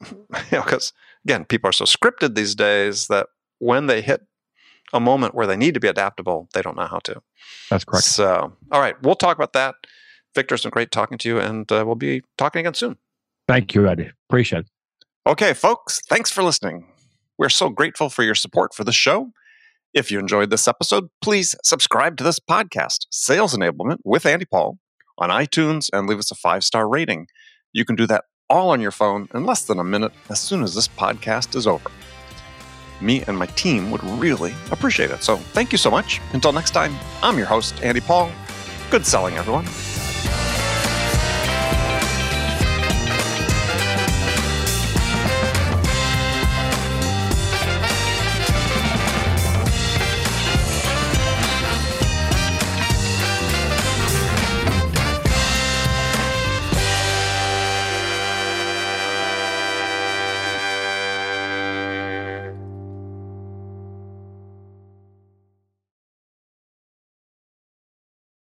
you 0.52 0.58
know, 0.58 0.62
because 0.62 0.92
again, 1.24 1.44
people 1.44 1.68
are 1.68 1.72
so 1.72 1.84
scripted 1.84 2.34
these 2.34 2.54
days 2.54 3.08
that 3.08 3.26
when 3.58 3.86
they 3.86 4.00
hit 4.00 4.22
a 4.92 5.00
moment 5.00 5.34
where 5.34 5.46
they 5.46 5.56
need 5.56 5.74
to 5.74 5.80
be 5.80 5.88
adaptable, 5.88 6.48
they 6.54 6.62
don't 6.62 6.76
know 6.76 6.86
how 6.86 6.98
to. 7.00 7.20
that's 7.70 7.84
correct. 7.84 8.04
So, 8.04 8.52
all 8.72 8.80
right, 8.80 9.00
we'll 9.02 9.14
talk 9.14 9.36
about 9.36 9.52
that. 9.52 9.74
Victor, 10.34 10.54
it's 10.54 10.64
been 10.64 10.70
great 10.70 10.90
talking 10.90 11.18
to 11.18 11.28
you, 11.28 11.40
and 11.40 11.70
uh, 11.72 11.84
we'll 11.86 11.94
be 11.94 12.22
talking 12.36 12.60
again 12.60 12.74
soon. 12.74 12.96
Thank 13.46 13.74
you, 13.74 13.88
Eddie. 13.88 14.10
Appreciate 14.28 14.60
it. 14.60 14.66
Okay, 15.26 15.52
folks, 15.54 16.00
thanks 16.08 16.30
for 16.30 16.42
listening. 16.42 16.86
We're 17.38 17.48
so 17.48 17.68
grateful 17.68 18.08
for 18.08 18.22
your 18.22 18.34
support 18.34 18.74
for 18.74 18.84
the 18.84 18.92
show. 18.92 19.32
If 19.94 20.10
you 20.10 20.18
enjoyed 20.18 20.50
this 20.50 20.68
episode, 20.68 21.08
please 21.22 21.54
subscribe 21.64 22.16
to 22.18 22.24
this 22.24 22.38
podcast, 22.38 23.06
Sales 23.10 23.54
Enablement 23.54 23.98
with 24.04 24.26
Andy 24.26 24.44
Paul, 24.44 24.78
on 25.16 25.30
iTunes 25.30 25.88
and 25.92 26.06
leave 26.08 26.18
us 26.18 26.30
a 26.30 26.34
five 26.34 26.62
star 26.62 26.88
rating. 26.88 27.26
You 27.72 27.84
can 27.84 27.96
do 27.96 28.06
that 28.06 28.24
all 28.50 28.70
on 28.70 28.80
your 28.80 28.90
phone 28.90 29.28
in 29.34 29.44
less 29.44 29.64
than 29.64 29.78
a 29.78 29.84
minute 29.84 30.12
as 30.30 30.40
soon 30.40 30.62
as 30.62 30.74
this 30.74 30.88
podcast 30.88 31.54
is 31.54 31.66
over. 31.66 31.90
Me 33.00 33.22
and 33.26 33.36
my 33.38 33.46
team 33.46 33.90
would 33.90 34.02
really 34.04 34.54
appreciate 34.70 35.10
it. 35.10 35.22
So 35.22 35.36
thank 35.36 35.72
you 35.72 35.78
so 35.78 35.90
much. 35.90 36.20
Until 36.32 36.52
next 36.52 36.72
time, 36.72 36.94
I'm 37.22 37.36
your 37.38 37.46
host, 37.46 37.82
Andy 37.82 38.00
Paul. 38.00 38.30
Good 38.90 39.06
selling, 39.06 39.36
everyone. 39.36 39.66